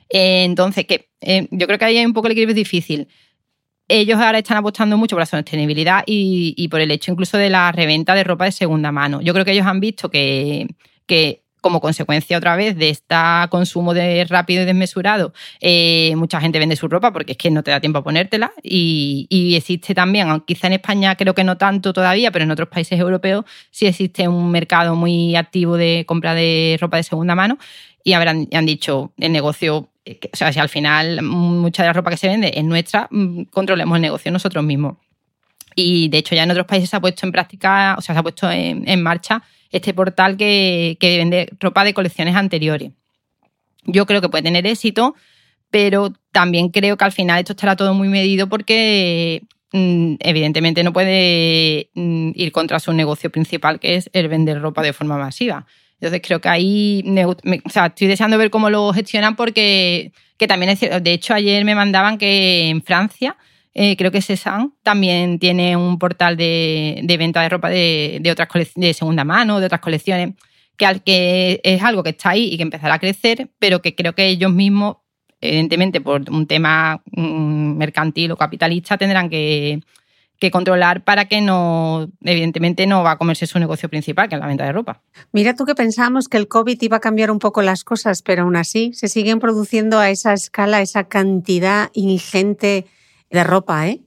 Eh, 0.09 0.43
entonces, 0.43 0.85
que 0.85 1.09
eh, 1.21 1.47
yo 1.51 1.65
creo 1.67 1.79
que 1.79 1.85
ahí 1.85 1.97
hay 1.97 2.05
un 2.05 2.13
poco 2.13 2.27
el 2.27 2.33
equilibrio 2.33 2.55
difícil. 2.55 3.07
Ellos 3.87 4.19
ahora 4.19 4.37
están 4.37 4.57
apostando 4.57 4.97
mucho 4.97 5.15
por 5.15 5.21
la 5.21 5.25
sostenibilidad 5.25 6.03
y, 6.05 6.67
por 6.69 6.79
el 6.79 6.91
hecho 6.91 7.11
incluso 7.11 7.37
de 7.37 7.49
la 7.49 7.71
reventa 7.71 8.15
de 8.15 8.23
ropa 8.23 8.45
de 8.45 8.51
segunda 8.51 8.91
mano. 8.91 9.21
Yo 9.21 9.33
creo 9.33 9.45
que 9.45 9.51
ellos 9.51 9.67
han 9.67 9.81
visto 9.81 10.09
que, 10.09 10.67
como 11.59 11.81
consecuencia 11.81 12.37
otra 12.37 12.55
vez 12.55 12.77
de 12.77 12.89
este 12.89 13.15
consumo 13.49 13.93
de 13.93 14.25
rápido 14.25 14.63
y 14.63 14.65
desmesurado, 14.65 15.33
eh, 15.59 16.13
mucha 16.15 16.39
gente 16.39 16.59
vende 16.59 16.77
su 16.77 16.87
ropa 16.87 17.11
porque 17.11 17.33
es 17.33 17.37
que 17.37 17.51
no 17.51 17.61
te 17.61 17.71
da 17.71 17.81
tiempo 17.81 17.99
a 17.99 18.03
ponértela 18.03 18.53
y, 18.63 19.27
y, 19.29 19.55
existe 19.55 19.93
también, 19.93 20.27
quizá 20.41 20.67
en 20.67 20.73
España 20.73 21.15
creo 21.15 21.33
que 21.35 21.43
no 21.43 21.57
tanto 21.57 21.91
todavía, 21.91 22.31
pero 22.31 22.45
en 22.45 22.51
otros 22.51 22.69
países 22.69 22.99
europeos 22.99 23.43
sí 23.69 23.85
existe 23.85 24.27
un 24.27 24.49
mercado 24.49 24.95
muy 24.95 25.35
activo 25.35 25.75
de 25.75 26.05
compra 26.07 26.33
de 26.33 26.77
ropa 26.79 26.97
de 26.97 27.03
segunda 27.03 27.35
mano 27.35 27.57
y 28.03 28.13
habrán, 28.13 28.47
han 28.53 28.65
dicho 28.65 29.13
el 29.17 29.31
negocio 29.31 29.89
o 30.05 30.35
sea, 30.35 30.51
si 30.51 30.59
al 30.59 30.69
final 30.69 31.21
mucha 31.21 31.83
de 31.83 31.89
la 31.89 31.93
ropa 31.93 32.11
que 32.11 32.17
se 32.17 32.27
vende 32.27 32.51
es 32.53 32.63
nuestra, 32.63 33.07
mm, 33.09 33.43
controlemos 33.43 33.95
el 33.95 34.01
negocio 34.01 34.31
nosotros 34.31 34.63
mismos. 34.63 34.97
Y 35.75 36.09
de 36.09 36.19
hecho 36.19 36.35
ya 36.35 36.43
en 36.43 36.51
otros 36.51 36.67
países 36.67 36.89
se 36.89 36.95
ha 36.95 37.01
puesto 37.01 37.25
en 37.25 37.31
práctica, 37.31 37.95
o 37.97 38.01
sea, 38.01 38.13
se 38.13 38.19
ha 38.19 38.23
puesto 38.23 38.49
en, 38.51 39.01
marcha 39.01 39.41
este 39.71 39.93
portal 39.93 40.37
que, 40.37 40.97
vende 41.01 41.49
ropa 41.59 41.83
de 41.83 41.93
colecciones 41.93 42.35
anteriores. 42.35 42.91
Yo 43.85 44.05
creo 44.05 44.21
que 44.21 44.29
puede 44.29 44.43
tener 44.43 44.67
éxito, 44.67 45.15
pero 45.71 46.13
también 46.31 46.69
creo 46.69 46.95
que 46.95 47.05
al 47.05 47.11
final 47.11 47.39
esto 47.39 47.53
estará 47.53 47.75
todo 47.75 47.93
muy 47.93 48.07
medido 48.07 48.47
porque 48.47 49.41
mm, 49.71 50.15
evidentemente 50.19 50.83
no 50.83 50.93
puede 50.93 51.89
mm, 51.95 52.31
ir 52.35 52.51
contra 52.51 52.79
su 52.79 52.93
negocio 52.93 53.31
principal, 53.31 53.79
que 53.79 53.95
es 53.95 54.09
el 54.13 54.27
vender 54.27 54.61
ropa 54.61 54.83
de 54.83 54.93
forma 54.93 55.17
masiva. 55.17 55.65
Entonces 56.03 56.21
creo 56.21 56.41
que 56.41 56.49
ahí, 56.49 57.01
o 57.63 57.69
sea, 57.69 57.85
estoy 57.85 58.07
deseando 58.07 58.37
ver 58.37 58.49
cómo 58.49 58.69
lo 58.69 58.91
gestionan 58.91 59.37
porque 59.37 60.11
que 60.37 60.47
también 60.47 60.69
es 60.69 60.79
cierto. 60.79 60.99
De 60.99 61.13
hecho, 61.13 61.33
ayer 61.33 61.63
me 61.63 61.75
mandaban 61.75 62.17
que 62.17 62.67
en 62.67 62.83
Francia, 62.83 63.37
eh, 63.73 63.95
creo 63.95 64.11
que 64.11 64.21
Cézanne 64.21 64.71
también 64.83 65.39
tiene 65.39 65.77
un 65.77 65.97
portal 65.97 66.35
de, 66.35 67.05
venta 67.17 67.41
de 67.41 67.47
ropa 67.47 67.69
de, 67.69 68.21
otras 68.29 68.49
de 68.75 68.93
segunda 68.93 69.23
mano, 69.23 69.61
de 69.61 69.67
otras 69.67 69.79
colecciones, 69.79 70.35
que, 70.75 71.01
que 71.05 71.61
es 71.63 71.81
algo 71.81 72.03
que 72.03 72.09
está 72.09 72.31
ahí 72.31 72.49
y 72.51 72.57
que 72.57 72.63
empezará 72.63 72.95
a 72.95 72.99
crecer, 72.99 73.49
pero 73.57 73.81
que 73.81 73.95
creo 73.95 74.13
que 74.13 74.27
ellos 74.27 74.51
mismos, 74.51 74.97
evidentemente 75.39 76.01
por 76.01 76.29
un 76.29 76.47
tema 76.47 77.01
mm, 77.13 77.77
mercantil 77.77 78.33
o 78.33 78.35
capitalista, 78.35 78.97
tendrán 78.97 79.29
que 79.29 79.79
que 80.43 80.51
controlar 80.51 81.05
para 81.05 81.23
que 81.23 81.39
no, 81.39 82.09
evidentemente, 82.21 82.85
no 82.85 83.01
va 83.01 83.11
a 83.11 83.17
comerse 83.17 83.47
su 83.47 83.59
negocio 83.59 83.87
principal, 83.87 84.27
que 84.27 84.35
es 84.35 84.41
la 84.41 84.47
venta 84.47 84.65
de 84.65 84.73
ropa. 84.73 85.01
Mira 85.31 85.55
tú 85.55 85.63
que 85.63 85.73
pensábamos 85.73 86.27
que 86.27 86.35
el 86.35 86.49
COVID 86.49 86.81
iba 86.81 86.97
a 86.97 86.99
cambiar 86.99 87.31
un 87.31 87.39
poco 87.39 87.61
las 87.61 87.85
cosas, 87.85 88.21
pero 88.21 88.43
aún 88.43 88.57
así 88.57 88.91
se 88.93 89.07
siguen 89.07 89.39
produciendo 89.39 89.99
a 89.99 90.09
esa 90.09 90.33
escala, 90.33 90.81
esa 90.81 91.05
cantidad 91.05 91.91
ingente 91.93 92.85
de 93.31 93.43
ropa, 93.45 93.87
¿eh? 93.87 94.01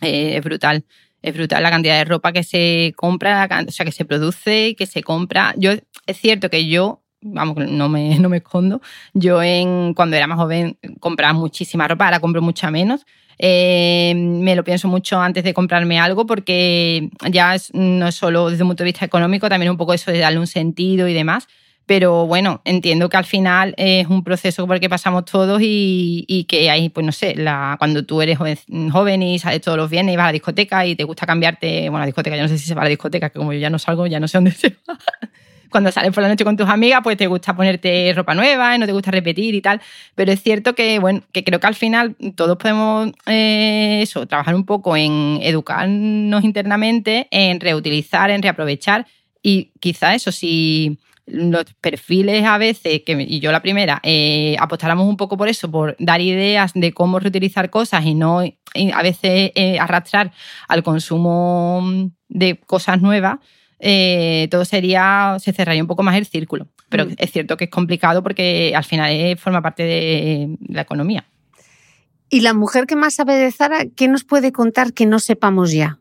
eh 0.00 0.36
es 0.36 0.44
brutal. 0.44 0.84
Es 1.22 1.34
brutal 1.34 1.60
la 1.64 1.70
cantidad 1.70 1.98
de 1.98 2.04
ropa 2.04 2.32
que 2.32 2.44
se 2.44 2.94
compra, 2.96 3.48
o 3.66 3.70
sea, 3.72 3.84
que 3.84 3.90
se 3.90 4.04
produce 4.04 4.68
y 4.68 4.74
que 4.76 4.86
se 4.86 5.02
compra. 5.02 5.54
Yo, 5.56 5.72
es 6.06 6.16
cierto 6.16 6.50
que 6.50 6.68
yo 6.68 6.99
vamos, 7.22 7.56
no 7.68 7.88
me, 7.88 8.18
no 8.18 8.28
me 8.28 8.38
escondo. 8.38 8.80
Yo 9.14 9.42
en, 9.42 9.94
cuando 9.94 10.16
era 10.16 10.26
más 10.26 10.38
joven 10.38 10.78
compraba 10.98 11.32
muchísima 11.32 11.88
ropa, 11.88 12.06
ahora 12.06 12.20
compro 12.20 12.42
mucha 12.42 12.70
menos, 12.70 13.06
eh, 13.42 14.12
me 14.14 14.54
lo 14.54 14.64
pienso 14.64 14.86
mucho 14.86 15.18
antes 15.18 15.42
de 15.44 15.54
comprarme 15.54 15.98
algo 15.98 16.26
porque 16.26 17.08
ya 17.30 17.56
no 17.72 18.08
es 18.08 18.14
solo 18.14 18.50
desde 18.50 18.64
un 18.64 18.68
punto 18.70 18.84
de 18.84 18.88
vista 18.88 19.06
económico, 19.06 19.48
también 19.48 19.70
un 19.70 19.78
poco 19.78 19.94
eso 19.94 20.10
de 20.12 20.18
darle 20.18 20.38
un 20.38 20.46
sentido 20.46 21.08
y 21.08 21.14
demás. 21.14 21.48
Pero 21.86 22.26
bueno, 22.26 22.60
entiendo 22.64 23.08
que 23.08 23.16
al 23.16 23.24
final 23.24 23.74
es 23.76 24.06
un 24.06 24.22
proceso 24.22 24.64
por 24.66 24.76
el 24.76 24.80
que 24.80 24.88
pasamos 24.88 25.24
todos 25.24 25.60
y, 25.60 26.46
que 26.48 26.70
hay, 26.70 26.88
pues 26.90 27.04
no 27.04 27.10
sé, 27.10 27.34
la, 27.34 27.74
cuando 27.78 28.04
tú 28.04 28.22
eres 28.22 28.38
joven, 28.38 29.22
y 29.22 29.38
sales 29.40 29.60
todos 29.62 29.76
los 29.76 29.90
viernes 29.90 30.12
y 30.12 30.16
vas 30.16 30.24
a 30.24 30.28
la 30.28 30.32
discoteca 30.32 30.86
y 30.86 30.94
te 30.94 31.02
gusta 31.02 31.26
cambiarte, 31.26 31.88
bueno, 31.88 31.96
a 31.96 32.00
la 32.00 32.06
discoteca, 32.06 32.36
yo 32.36 32.42
no 32.42 32.48
sé 32.48 32.58
si 32.58 32.66
se 32.66 32.74
va 32.74 32.82
a 32.82 32.84
la 32.84 32.90
discoteca, 32.90 33.30
que 33.30 33.38
como 33.38 33.52
yo 33.52 33.58
ya 33.58 33.70
no 33.70 33.80
salgo, 33.80 34.06
ya 34.06 34.20
no 34.20 34.28
sé 34.28 34.38
dónde 34.38 34.52
se 34.52 34.68
va 34.88 34.98
cuando 35.70 35.90
sales 35.92 36.12
por 36.12 36.22
la 36.22 36.28
noche 36.28 36.44
con 36.44 36.56
tus 36.56 36.68
amigas, 36.68 37.00
pues 37.02 37.16
te 37.16 37.26
gusta 37.26 37.54
ponerte 37.54 38.12
ropa 38.14 38.34
nueva, 38.34 38.74
y 38.74 38.78
no 38.78 38.86
te 38.86 38.92
gusta 38.92 39.10
repetir 39.10 39.54
y 39.54 39.60
tal. 39.60 39.80
Pero 40.14 40.32
es 40.32 40.42
cierto 40.42 40.74
que, 40.74 40.98
bueno, 40.98 41.22
que 41.32 41.44
creo 41.44 41.60
que 41.60 41.66
al 41.66 41.74
final 41.74 42.16
todos 42.34 42.56
podemos 42.58 43.12
eh, 43.26 44.00
eso, 44.02 44.26
trabajar 44.26 44.54
un 44.54 44.64
poco 44.64 44.96
en 44.96 45.38
educarnos 45.42 46.44
internamente, 46.44 47.28
en 47.30 47.60
reutilizar, 47.60 48.30
en 48.30 48.42
reaprovechar. 48.42 49.06
Y 49.42 49.72
quizá 49.80 50.14
eso, 50.14 50.32
si 50.32 50.98
los 51.26 51.64
perfiles 51.80 52.44
a 52.44 52.58
veces, 52.58 53.02
que, 53.06 53.12
y 53.28 53.40
yo 53.40 53.52
la 53.52 53.62
primera, 53.62 54.00
eh, 54.02 54.56
apostáramos 54.58 55.06
un 55.06 55.16
poco 55.16 55.36
por 55.36 55.48
eso, 55.48 55.70
por 55.70 55.96
dar 55.98 56.20
ideas 56.20 56.72
de 56.74 56.92
cómo 56.92 57.18
reutilizar 57.18 57.70
cosas 57.70 58.04
y 58.04 58.14
no 58.14 58.40
a 58.40 59.02
veces 59.02 59.52
eh, 59.54 59.78
arrastrar 59.78 60.32
al 60.68 60.82
consumo 60.82 62.10
de 62.28 62.60
cosas 62.66 63.00
nuevas, 63.00 63.38
eh, 63.80 64.48
todo 64.50 64.64
sería, 64.64 65.36
se 65.40 65.52
cerraría 65.52 65.82
un 65.82 65.88
poco 65.88 66.02
más 66.02 66.16
el 66.16 66.26
círculo. 66.26 66.68
Pero 66.88 67.06
mm. 67.06 67.14
es 67.16 67.32
cierto 67.32 67.56
que 67.56 67.64
es 67.64 67.70
complicado 67.70 68.22
porque 68.22 68.72
al 68.74 68.84
final 68.84 69.36
forma 69.38 69.62
parte 69.62 69.82
de 69.82 70.56
la 70.68 70.82
economía. 70.82 71.24
¿Y 72.28 72.40
la 72.40 72.54
mujer 72.54 72.86
que 72.86 72.94
más 72.94 73.14
sabe 73.14 73.34
de 73.34 73.50
Zara, 73.50 73.86
qué 73.96 74.06
nos 74.06 74.22
puede 74.22 74.52
contar 74.52 74.92
que 74.92 75.04
no 75.04 75.18
sepamos 75.18 75.72
ya? 75.72 75.98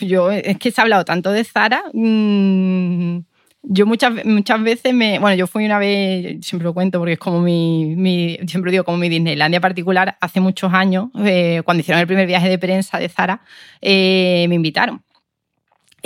Yo, 0.00 0.30
es 0.30 0.58
que 0.58 0.70
se 0.70 0.80
ha 0.80 0.84
hablado 0.84 1.04
tanto 1.04 1.30
de 1.32 1.44
Zara. 1.44 1.82
Mmm, 1.92 3.18
yo 3.62 3.86
muchas, 3.86 4.24
muchas 4.24 4.62
veces 4.62 4.94
me. 4.94 5.18
Bueno, 5.18 5.36
yo 5.36 5.46
fui 5.46 5.66
una 5.66 5.78
vez, 5.78 6.38
siempre 6.44 6.64
lo 6.64 6.74
cuento 6.74 6.98
porque 6.98 7.14
es 7.14 7.18
como 7.18 7.42
mi. 7.42 7.94
mi 7.96 8.38
siempre 8.46 8.70
digo, 8.70 8.84
como 8.84 8.96
mi 8.96 9.08
Disneylandia 9.08 9.60
particular, 9.60 10.16
hace 10.20 10.40
muchos 10.40 10.72
años, 10.72 11.08
eh, 11.24 11.60
cuando 11.64 11.82
hicieron 11.82 12.00
el 12.00 12.06
primer 12.06 12.26
viaje 12.26 12.48
de 12.48 12.58
prensa 12.58 12.98
de 12.98 13.08
Zara, 13.08 13.42
eh, 13.82 14.46
me 14.48 14.54
invitaron. 14.54 15.02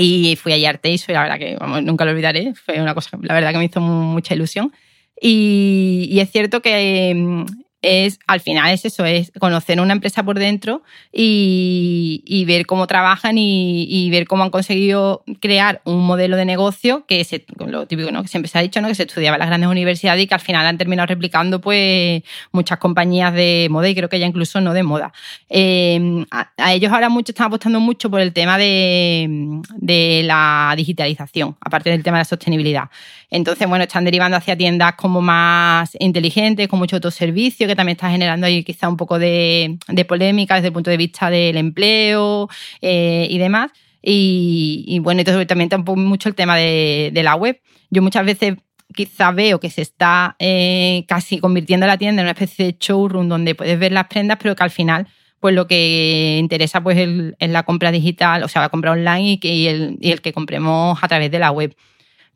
Y 0.05 0.36
fui 0.36 0.64
a 0.64 0.68
Arteiso 0.68 1.12
y 1.12 1.14
la 1.14 1.22
verdad 1.22 1.38
que 1.38 1.57
nunca 1.82 2.05
lo 2.05 2.11
olvidaré, 2.11 2.55
fue 2.55 2.80
una 2.80 2.92
cosa, 2.92 3.18
la 3.22 3.34
verdad 3.34 3.53
que 3.53 3.59
me 3.59 3.66
hizo 3.66 3.80
mucha 3.80 4.34
ilusión. 4.34 4.72
Y, 5.20 6.09
y 6.11 6.18
es 6.18 6.30
cierto 6.30 6.61
que 6.61 7.46
es, 7.83 8.20
al 8.28 8.41
final 8.41 8.70
es 8.72 8.85
eso, 8.85 9.05
es 9.05 9.33
conocer 9.41 9.80
una 9.80 9.93
empresa 9.93 10.22
por 10.22 10.39
dentro 10.39 10.83
y, 11.12 12.45
ver 12.47 12.66
cómo 12.66 12.87
trabajan 12.87 13.37
y, 13.39 14.09
ver 14.11 14.26
cómo 14.26 14.45
han 14.45 14.51
conseguido 14.51 15.24
crear 15.41 15.83
un 15.85 16.05
modelo 16.07 16.37
de 16.37 16.45
negocio 16.45 17.05
que 17.07 17.20
es 17.20 17.30
lo 17.59 17.87
típico 17.87 18.11
¿no? 18.11 18.22
que 18.22 18.28
siempre 18.28 18.49
se 18.49 18.59
ha 18.59 18.62
dicho, 18.62 18.80
¿no? 18.80 18.89
que 18.89 18.95
se 18.95 19.03
estudiaba 19.05 19.37
en 19.37 19.41
las 19.41 19.49
grandes 19.49 19.68
universidades 19.68 20.22
y 20.22 20.26
que 20.26 20.35
al 20.35 20.41
final 20.41 20.66
han 20.66 20.78
terminado 20.78 21.07
replicando 21.07 21.61
pues 21.61 22.22
muchas 22.53 22.78
compañías 22.78 23.35
de 23.35 23.68
moda 23.70 23.89
y 23.89 23.95
creo 23.95 24.09
que 24.09 24.18
ya 24.18 24.26
incluso 24.26 24.61
no 24.61 24.72
de 24.72 24.83
moda. 24.83 25.12
Eh, 25.49 26.24
a, 26.30 26.72
ellos 26.72 26.93
ahora 26.93 27.09
mucho 27.09 27.33
están 27.33 27.49
apostando 27.49 27.80
mucho 27.80 28.11
por 28.11 28.20
el 28.20 28.33
tema 28.33 28.59
de, 28.59 29.61
de 29.76 30.22
la 30.24 30.74
digitalización, 30.76 31.57
aparte 31.61 31.91
del 31.91 32.03
tema 32.03 32.18
de 32.18 32.20
la 32.20 32.26
sostenibilidad. 32.26 32.85
Entonces, 33.30 33.66
bueno, 33.66 33.85
están 33.85 34.05
derivando 34.05 34.37
hacia 34.37 34.57
tiendas 34.57 34.93
como 34.95 35.22
más 35.22 35.97
inteligentes, 35.99 36.68
con 36.68 36.78
mucho 36.78 36.97
autoservicio, 36.97 37.66
que 37.73 37.77
también 37.77 37.97
está 37.97 38.11
generando 38.11 38.47
ahí 38.47 38.62
quizá 38.62 38.89
un 38.89 38.97
poco 38.97 39.18
de, 39.18 39.79
polémica 40.07 40.57
desde 40.57 40.68
el 40.68 40.73
punto 40.73 40.91
de 40.91 40.97
vista 40.97 41.31
del 41.31 41.57
empleo 41.57 42.49
eh, 42.81 43.27
y 43.31 43.39
demás. 43.39 43.70
Y, 44.03 44.99
bueno, 45.01 45.20
entonces 45.20 45.47
también 45.47 45.70
tampoco 45.70 45.99
mucho 45.99 46.29
el 46.29 46.35
tema 46.35 46.57
de, 46.57 47.12
la 47.14 47.35
web. 47.37 47.61
Yo 47.91 48.03
muchas 48.03 48.27
veces 48.27 48.57
quizá 48.95 49.31
veo 49.31 49.59
que 49.59 49.70
se 49.70 49.83
está 49.83 50.37
eh, 50.39 51.05
casi 51.09 51.39
convirtiendo 51.39 51.87
la 51.87 51.97
tienda 51.97 52.20
en 52.20 52.27
una 52.27 52.33
especie 52.33 52.66
de 52.66 52.77
showroom 52.79 53.29
donde 53.29 53.55
puedes 53.55 53.79
ver 53.79 53.93
las 53.93 54.09
prendas, 54.09 54.39
pero 54.41 54.55
que 54.55 54.62
al 54.62 54.70
final 54.70 55.07
pues 55.41 55.57
lo 55.57 55.66
que 55.66 56.37
interesa 56.39 56.81
pues 56.83 56.97
es 57.39 57.51
la 57.51 57.64
compra 57.64 57.91
digital, 57.91 58.45
o 58.45 58.49
sea, 58.49 58.62
la 58.62 58.68
compra 58.68 58.93
online 58.93 59.41
y, 59.43 59.66
el, 59.66 59.99
y 60.01 60.12
el 60.12 60.20
que 60.20 60.33
compremos 60.33 61.03
a 61.03 61.09
través 61.09 61.33
de 61.33 61.41
la 61.41 61.51
web. 61.51 61.75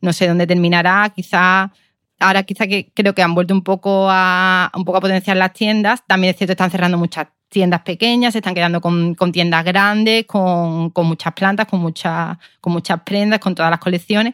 No 0.01 0.11
sé 0.11 0.27
dónde 0.27 0.45
terminará, 0.45 1.13
quizá 1.15 1.71
ahora 2.19 2.43
quizá 2.43 2.67
que 2.67 2.91
creo 2.93 3.13
que 3.13 3.21
han 3.21 3.35
vuelto 3.35 3.53
un 3.53 3.63
poco 3.63 4.07
a 4.09 4.71
un 4.75 4.85
poco 4.85 4.97
a 4.97 5.01
potenciar 5.01 5.37
las 5.37 5.53
tiendas. 5.53 6.03
También 6.07 6.31
es 6.31 6.37
cierto 6.37 6.51
que 6.51 6.53
están 6.53 6.71
cerrando 6.71 6.97
muchas 6.97 7.27
tiendas 7.49 7.81
pequeñas, 7.81 8.33
se 8.33 8.39
están 8.39 8.53
quedando 8.53 8.81
con, 8.81 9.15
tiendas 9.31 9.63
grandes, 9.63 10.25
con, 10.25 10.91
muchas 10.95 11.33
plantas, 11.33 11.67
con, 11.67 11.79
muchas 11.79 12.37
con 12.59 12.73
muchas 12.73 13.01
prendas, 13.01 13.39
con 13.39 13.55
todas 13.55 13.71
las 13.71 13.79
colecciones. 13.79 14.33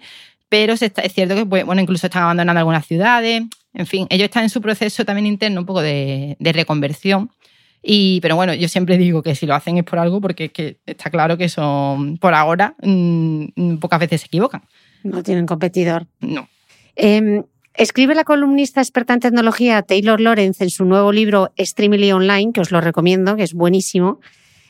Pero 0.49 0.73
es 0.73 0.91
cierto 1.13 1.36
que 1.36 1.43
bueno, 1.43 1.81
incluso 1.81 2.07
están 2.07 2.23
abandonando 2.23 2.59
algunas 2.59 2.86
ciudades. 2.86 3.43
En 3.73 3.88
fin, 3.88 4.07
ellos 4.09 4.25
están 4.25 4.43
en 4.43 4.49
su 4.49 4.61
proceso 4.61 5.03
también 5.03 5.25
interno 5.25 5.61
un 5.61 5.65
poco 5.65 5.81
de, 5.81 6.38
reconversión. 6.39 7.31
Y, 7.81 8.21
pero 8.21 8.36
bueno, 8.36 8.53
yo 8.53 8.69
siempre 8.69 8.97
digo 8.97 9.21
que 9.23 9.36
si 9.36 9.45
lo 9.45 9.55
hacen 9.55 9.77
es 9.77 9.84
por 9.84 9.99
algo, 9.99 10.21
porque 10.21 10.45
es 10.45 10.51
que 10.51 10.77
está 10.86 11.09
claro 11.09 11.38
que 11.38 11.49
son, 11.49 12.17
por 12.17 12.34
ahora, 12.34 12.75
mm, 12.81 13.77
pocas 13.77 13.99
veces 13.99 14.21
se 14.21 14.27
equivocan. 14.27 14.63
No 15.03 15.21
tienen 15.21 15.45
competidor. 15.45 16.07
No. 16.21 16.47
Em, 16.95 17.43
escribe 17.76 18.15
la 18.15 18.24
columnista 18.24 18.82
experta 18.82 19.13
en 19.13 19.19
tecnología 19.19 19.82
Taylor 19.82 20.19
Lorenz 20.19 20.61
en 20.61 20.69
su 20.69 20.86
nuevo 20.86 21.11
libro 21.11 21.51
Streamily 21.57 22.11
Online, 22.11 22.53
que 22.53 22.61
os 22.61 22.71
lo 22.71 22.82
recomiendo, 22.82 23.36
que 23.36 23.43
es 23.43 23.53
buenísimo. 23.53 24.19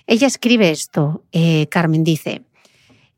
Ella 0.08 0.28
escribe 0.28 0.72
esto, 0.72 1.24
eh, 1.32 1.68
Carmen 1.68 2.04
dice, 2.04 2.44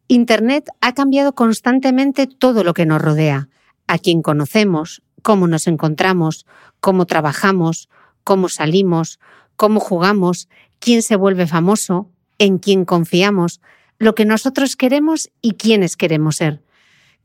Internet 0.07 0.69
ha 0.81 0.93
cambiado 0.93 1.33
constantemente 1.33 2.27
todo 2.27 2.63
lo 2.63 2.73
que 2.73 2.86
nos 2.86 3.01
rodea, 3.01 3.49
a 3.88 3.97
quién 3.97 4.21
conocemos, 4.21 5.01
cómo 5.21 5.47
nos 5.47 5.67
encontramos, 5.67 6.45
cómo 6.79 7.05
trabajamos, 7.05 7.89
cómo 8.23 8.49
salimos, 8.49 9.19
cómo 9.55 9.79
jugamos, 9.79 10.47
quién 10.79 11.01
se 11.01 11.15
vuelve 11.15 11.47
famoso, 11.47 12.09
en 12.38 12.59
quién 12.59 12.86
confiamos, 12.86 13.61
lo 13.97 14.13
que 14.13 14.25
nosotros 14.25 14.75
queremos 14.75 15.31
y 15.41 15.53
quiénes 15.53 15.97
queremos 15.97 16.38
ser. 16.38 16.61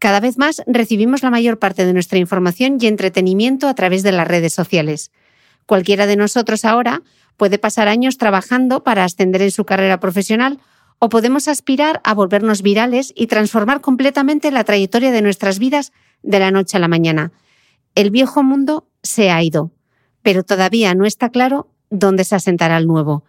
Cada 0.01 0.19
vez 0.21 0.39
más 0.39 0.63
recibimos 0.67 1.23
la 1.23 1.29
mayor 1.29 1.59
parte 1.59 1.85
de 1.85 1.93
nuestra 1.93 2.19
información 2.19 2.79
y 2.81 2.87
entretenimiento 2.87 3.69
a 3.69 3.75
través 3.75 4.03
de 4.03 4.13
las 4.13 4.27
redes 4.27 4.55
sociales. 4.55 5.13
Cualquiera 5.67 6.07
de 6.07 6.17
nosotros 6.17 6.65
ahora 6.65 7.03
puede 7.37 7.59
pasar 7.59 7.87
años 7.87 8.17
trabajando 8.17 8.83
para 8.83 9.05
ascender 9.05 9.43
en 9.43 9.51
su 9.51 9.67
carrera 9.67 10.01
profesional 10.01 10.59
o 10.99 11.11
podemos 11.11 11.49
aspirar 11.49 12.01
a 12.03 12.15
volvernos 12.15 12.63
virales 12.63 13.13
y 13.15 13.27
transformar 13.27 13.83
completamente 13.83 14.51
la 14.51 14.65
trayectoria 14.65 15.13
de 15.13 15.21
nuestras 15.21 15.59
vidas 15.59 15.93
de 16.23 16.39
la 16.39 16.51
noche 16.51 16.79
a 16.79 16.81
la 16.81 16.89
mañana. 16.89 17.31
El 17.95 18.11
viejo 18.11 18.43
mundo 18.43 18.89
se 19.03 19.31
ha 19.31 19.43
ido, 19.43 19.71
pero 20.23 20.45
todavía 20.45 20.95
no 20.95 21.05
está 21.05 21.29
claro 21.29 21.69
dónde 21.91 22.25
se 22.25 22.37
asentará 22.37 22.79
el 22.79 22.87
nuevo. 22.87 23.25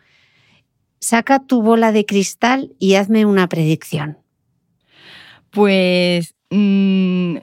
Saca 0.99 1.45
tu 1.45 1.63
bola 1.63 1.91
de 1.91 2.05
cristal 2.05 2.73
y 2.79 2.95
hazme 2.95 3.25
una 3.25 3.49
predicción. 3.49 4.19
Pues 5.49 6.33
Mm, 6.51 7.37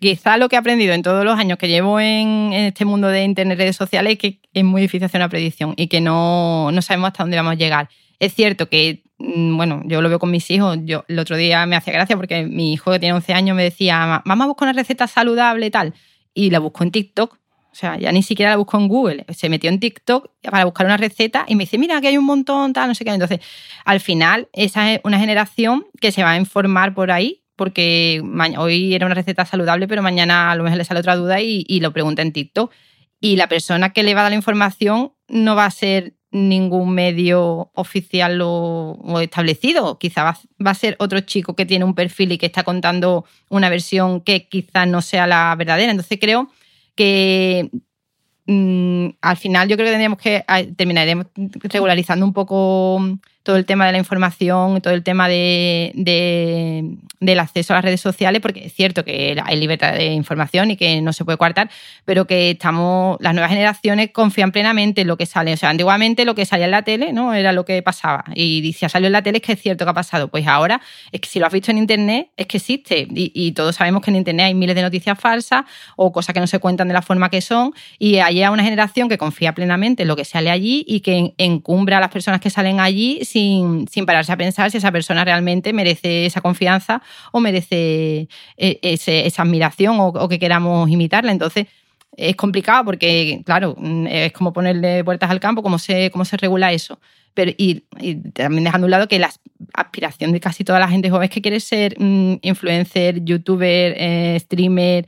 quizá 0.00 0.36
lo 0.36 0.48
que 0.48 0.56
he 0.56 0.58
aprendido 0.58 0.92
en 0.94 1.02
todos 1.02 1.24
los 1.24 1.38
años 1.38 1.58
que 1.58 1.68
llevo 1.68 1.98
en, 1.98 2.52
este 2.52 2.84
mundo 2.84 3.08
de 3.08 3.24
Internet 3.24 3.58
y 3.58 3.62
redes 3.62 3.76
sociales 3.76 4.12
es 4.14 4.18
que 4.18 4.40
es 4.52 4.64
muy 4.64 4.82
difícil 4.82 5.04
hacer 5.04 5.20
una 5.20 5.28
predicción 5.28 5.74
y 5.76 5.88
que 5.88 6.00
no, 6.00 6.70
no 6.70 6.82
sabemos 6.82 7.08
hasta 7.08 7.24
dónde 7.24 7.36
vamos 7.36 7.52
a 7.52 7.56
llegar. 7.56 7.88
Es 8.20 8.34
cierto 8.34 8.68
que, 8.68 9.02
mm, 9.18 9.56
bueno, 9.56 9.82
yo 9.86 10.00
lo 10.00 10.08
veo 10.08 10.18
con 10.18 10.30
mis 10.30 10.48
hijos. 10.50 10.78
Yo 10.84 11.04
el 11.08 11.18
otro 11.18 11.36
día 11.36 11.66
me 11.66 11.74
hacía 11.74 11.92
gracia 11.92 12.16
porque 12.16 12.44
mi 12.44 12.72
hijo 12.72 12.92
que 12.92 13.00
tiene 13.00 13.14
11 13.14 13.34
años 13.34 13.56
me 13.56 13.64
decía, 13.64 14.22
vamos 14.24 14.44
a 14.44 14.48
buscar 14.48 14.68
una 14.68 14.78
receta 14.78 15.08
saludable 15.08 15.66
y 15.66 15.70
tal. 15.70 15.94
Y 16.34 16.50
la 16.50 16.60
busco 16.60 16.84
en 16.84 16.92
TikTok. 16.92 17.34
O 17.72 17.74
sea, 17.74 17.98
ya 17.98 18.12
ni 18.12 18.22
siquiera 18.22 18.50
la 18.50 18.58
busco 18.58 18.76
en 18.76 18.86
Google. 18.86 19.24
Se 19.30 19.48
metió 19.48 19.70
en 19.70 19.80
TikTok 19.80 20.30
para 20.42 20.66
buscar 20.66 20.86
una 20.86 20.98
receta 20.98 21.46
y 21.48 21.56
me 21.56 21.64
dice, 21.64 21.78
mira, 21.78 22.00
que 22.02 22.08
hay 22.08 22.18
un 22.18 22.26
montón, 22.26 22.74
tal, 22.74 22.88
no 22.88 22.94
sé 22.94 23.04
qué. 23.04 23.10
Entonces, 23.10 23.40
al 23.86 23.98
final, 23.98 24.48
esa 24.52 24.92
es 24.92 25.00
una 25.04 25.18
generación 25.18 25.86
que 25.98 26.12
se 26.12 26.22
va 26.22 26.32
a 26.32 26.36
informar 26.36 26.94
por 26.94 27.10
ahí 27.10 27.41
porque 27.62 28.20
hoy 28.58 28.92
era 28.92 29.06
una 29.06 29.14
receta 29.14 29.46
saludable, 29.46 29.86
pero 29.86 30.02
mañana 30.02 30.50
a 30.50 30.56
lo 30.56 30.64
mejor 30.64 30.78
le 30.78 30.84
sale 30.84 30.98
otra 30.98 31.14
duda 31.14 31.40
y, 31.40 31.78
lo 31.78 31.92
pregunta 31.92 32.20
en 32.20 32.32
TikTok. 32.32 32.72
Y 33.20 33.36
la 33.36 33.46
persona 33.46 33.92
que 33.92 34.02
le 34.02 34.14
va 34.14 34.20
a 34.20 34.22
dar 34.24 34.32
la 34.32 34.36
información 34.36 35.12
no 35.28 35.54
va 35.54 35.66
a 35.66 35.70
ser 35.70 36.14
ningún 36.32 36.92
medio 36.92 37.70
oficial 37.74 38.40
o, 38.42 39.20
establecido. 39.20 39.96
Quizá 40.00 40.24
va, 40.24 40.70
a 40.72 40.74
ser 40.74 40.96
otro 40.98 41.20
chico 41.20 41.54
que 41.54 41.64
tiene 41.64 41.84
un 41.84 41.94
perfil 41.94 42.32
y 42.32 42.38
que 42.38 42.46
está 42.46 42.64
contando 42.64 43.26
una 43.48 43.68
versión 43.68 44.22
que 44.22 44.48
quizás 44.48 44.88
no 44.88 45.00
sea 45.00 45.28
la 45.28 45.54
verdadera. 45.56 45.92
Entonces 45.92 46.18
creo 46.20 46.50
que 46.96 47.70
mm, 48.46 49.06
al 49.20 49.36
final 49.36 49.68
yo 49.68 49.76
creo 49.76 49.86
que 49.86 49.92
tendríamos 49.92 50.18
que 50.18 50.44
terminaremos 50.76 51.26
regularizando 51.62 52.26
un 52.26 52.32
poco 52.32 53.00
todo 53.42 53.56
el 53.56 53.64
tema 53.64 53.86
de 53.86 53.92
la 53.92 53.98
información, 53.98 54.80
todo 54.80 54.94
el 54.94 55.02
tema 55.02 55.28
de, 55.28 55.92
del 57.20 57.38
acceso 57.38 57.72
a 57.72 57.76
las 57.76 57.84
redes 57.84 58.00
sociales, 58.00 58.40
porque 58.40 58.66
es 58.66 58.74
cierto 58.74 59.04
que 59.04 59.36
hay 59.42 59.56
libertad 59.58 59.94
de 59.94 60.12
información 60.12 60.70
y 60.70 60.76
que 60.76 61.00
no 61.00 61.12
se 61.12 61.24
puede 61.24 61.38
coartar, 61.38 61.70
pero 62.04 62.26
que 62.26 62.50
estamos, 62.50 63.16
las 63.20 63.34
nuevas 63.34 63.50
generaciones 63.50 64.10
confían 64.12 64.52
plenamente 64.52 65.00
en 65.00 65.08
lo 65.08 65.16
que 65.16 65.26
sale. 65.26 65.52
O 65.52 65.56
sea, 65.56 65.70
antiguamente 65.70 66.24
lo 66.24 66.34
que 66.34 66.46
salía 66.46 66.66
en 66.66 66.70
la 66.70 66.82
tele 66.82 67.12
no 67.12 67.34
era 67.34 67.52
lo 67.52 67.64
que 67.64 67.82
pasaba. 67.82 68.24
Y 68.34 68.72
si 68.74 68.86
ha 68.86 68.88
salido 68.88 69.08
en 69.08 69.12
la 69.12 69.22
tele 69.22 69.38
es 69.38 69.42
que 69.42 69.52
es 69.52 69.60
cierto 69.60 69.84
que 69.84 69.90
ha 69.90 69.94
pasado. 69.94 70.28
Pues 70.28 70.46
ahora 70.46 70.80
es 71.10 71.20
que 71.20 71.28
si 71.28 71.38
lo 71.38 71.46
has 71.46 71.52
visto 71.52 71.70
en 71.70 71.78
Internet 71.78 72.28
es 72.36 72.46
que 72.46 72.58
existe. 72.58 73.08
Y, 73.10 73.32
y 73.34 73.52
todos 73.52 73.76
sabemos 73.76 74.02
que 74.02 74.10
en 74.10 74.16
Internet 74.16 74.46
hay 74.46 74.54
miles 74.54 74.76
de 74.76 74.82
noticias 74.82 75.18
falsas 75.18 75.64
o 75.96 76.12
cosas 76.12 76.32
que 76.32 76.40
no 76.40 76.46
se 76.46 76.58
cuentan 76.58 76.88
de 76.88 76.94
la 76.94 77.02
forma 77.02 77.28
que 77.28 77.40
son. 77.40 77.72
Y 77.98 78.18
hay 78.18 78.42
una 78.44 78.62
generación 78.62 79.08
que 79.08 79.18
confía 79.18 79.54
plenamente 79.54 80.02
en 80.02 80.08
lo 80.08 80.16
que 80.16 80.24
sale 80.24 80.50
allí 80.50 80.84
y 80.86 81.00
que 81.00 81.34
encumbra 81.38 81.98
a 81.98 82.00
las 82.00 82.10
personas 82.10 82.40
que 82.40 82.50
salen 82.50 82.80
allí 82.80 83.20
sin, 83.32 83.88
sin, 83.88 84.06
pararse 84.06 84.32
a 84.32 84.36
pensar 84.36 84.70
si 84.70 84.78
esa 84.78 84.92
persona 84.92 85.24
realmente 85.24 85.72
merece 85.72 86.26
esa 86.26 86.40
confianza 86.40 87.02
o 87.32 87.40
merece 87.40 88.28
eh, 88.56 88.78
esa 88.82 89.42
admiración 89.42 89.96
o, 89.98 90.28
que 90.28 90.38
queramos 90.38 90.90
imitarla. 90.90 91.32
Entonces, 91.32 91.66
es 92.16 92.36
complicado 92.36 92.84
porque, 92.84 93.42
claro, 93.44 93.74
mm, 93.78 94.06
es 94.06 94.32
como 94.32 94.52
ponerle 94.52 95.02
puertas 95.04 95.30
al 95.30 95.40
campo, 95.40 95.62
cómo 95.62 95.78
se, 95.78 96.10
cómo 96.10 96.24
se 96.24 96.36
regula 96.36 96.72
eso. 96.72 97.00
Pero, 97.34 97.50
y, 97.56 97.82
también 98.34 98.64
dejando 98.64 98.84
a 98.84 98.88
un 98.88 98.90
lado 98.90 99.08
que 99.08 99.18
la 99.18 99.30
aspiración 99.74 100.32
de 100.32 100.40
casi 100.40 100.64
toda 100.64 100.78
la 100.78 100.88
gente 100.88 101.08
joven 101.10 101.24
es 101.24 101.30
que 101.30 101.40
quiere 101.40 101.60
ser 101.60 101.96
mm, 101.98 102.34
influencer, 102.42 103.24
youtuber, 103.24 103.94
eh, 103.96 104.38
streamer, 104.40 105.06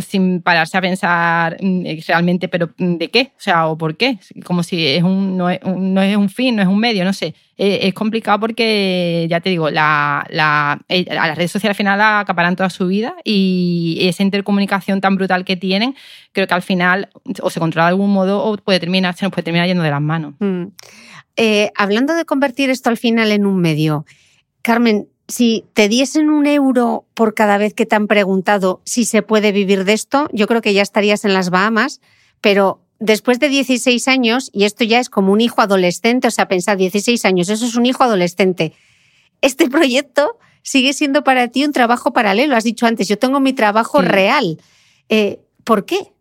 sin 0.00 0.42
pararse 0.42 0.76
a 0.76 0.80
pensar 0.80 1.56
mm, 1.60 1.86
eh, 1.86 2.04
realmente, 2.06 2.48
pero 2.48 2.70
mm, 2.76 2.96
¿de 2.96 3.08
qué? 3.08 3.32
O 3.36 3.40
sea, 3.40 3.66
¿o 3.66 3.78
por 3.78 3.96
qué? 3.96 4.18
Como 4.44 4.62
si 4.62 4.86
es 4.86 5.02
un, 5.02 5.36
no, 5.36 5.50
es 5.50 5.60
un, 5.64 5.94
no 5.94 6.02
es 6.02 6.16
un 6.16 6.28
fin, 6.28 6.56
no 6.56 6.62
es 6.62 6.68
un 6.68 6.78
medio, 6.78 7.04
no 7.04 7.12
sé. 7.12 7.34
Eh, 7.56 7.80
es 7.82 7.94
complicado 7.94 8.38
porque, 8.40 9.26
ya 9.28 9.40
te 9.40 9.50
digo, 9.50 9.70
la, 9.70 10.26
la, 10.30 10.80
eh, 10.88 11.06
a 11.10 11.26
las 11.28 11.36
redes 11.36 11.50
sociales 11.50 11.74
al 11.74 11.78
final 11.78 12.00
acaparan 12.00 12.54
toda 12.56 12.70
su 12.70 12.86
vida 12.86 13.14
y 13.24 13.98
esa 14.02 14.22
intercomunicación 14.22 15.00
tan 15.00 15.16
brutal 15.16 15.44
que 15.44 15.56
tienen, 15.56 15.96
creo 16.32 16.46
que 16.46 16.54
al 16.54 16.62
final 16.62 17.08
o 17.42 17.50
se 17.50 17.60
controla 17.60 17.86
de 17.86 17.90
algún 17.90 18.12
modo 18.12 18.44
o 18.44 18.56
puede 18.58 18.80
terminar, 18.80 19.16
se 19.16 19.24
nos 19.24 19.32
puede 19.32 19.44
terminar 19.44 19.66
yendo 19.66 19.82
de 19.82 19.90
las 19.90 20.00
manos. 20.00 20.34
hablando 21.76 22.14
de 22.14 22.24
convertir 22.24 22.70
esto 22.70 22.90
al 22.90 22.96
final 22.96 23.32
en 23.32 23.46
un 23.46 23.60
medio, 23.60 24.04
Carmen, 24.62 25.08
si 25.28 25.66
te 25.74 25.88
diesen 25.88 26.30
un 26.30 26.46
euro 26.46 27.04
por 27.14 27.34
cada 27.34 27.58
vez 27.58 27.74
que 27.74 27.86
te 27.86 27.94
han 27.94 28.06
preguntado 28.06 28.80
si 28.84 29.04
se 29.04 29.22
puede 29.22 29.52
vivir 29.52 29.84
de 29.84 29.92
esto, 29.92 30.28
yo 30.32 30.46
creo 30.46 30.62
que 30.62 30.72
ya 30.72 30.82
estarías 30.82 31.24
en 31.24 31.34
las 31.34 31.50
Bahamas, 31.50 32.00
pero 32.40 32.80
después 32.98 33.38
de 33.38 33.50
16 33.50 34.08
años, 34.08 34.50
y 34.52 34.64
esto 34.64 34.84
ya 34.84 34.98
es 34.98 35.10
como 35.10 35.32
un 35.32 35.42
hijo 35.42 35.60
adolescente, 35.60 36.28
o 36.28 36.30
sea, 36.30 36.48
pensad, 36.48 36.78
16 36.78 37.24
años, 37.26 37.50
eso 37.50 37.66
es 37.66 37.76
un 37.76 37.86
hijo 37.86 38.02
adolescente. 38.02 38.72
Este 39.42 39.68
proyecto 39.68 40.38
sigue 40.62 40.92
siendo 40.92 41.22
para 41.24 41.48
ti 41.48 41.64
un 41.64 41.72
trabajo 41.72 42.12
paralelo. 42.12 42.56
Has 42.56 42.64
dicho 42.64 42.86
antes, 42.86 43.06
yo 43.08 43.18
tengo 43.18 43.40
mi 43.40 43.52
trabajo 43.52 44.00
real. 44.00 44.58
Eh, 45.08 45.40
¿Por 45.64 45.84
qué? 45.84 46.12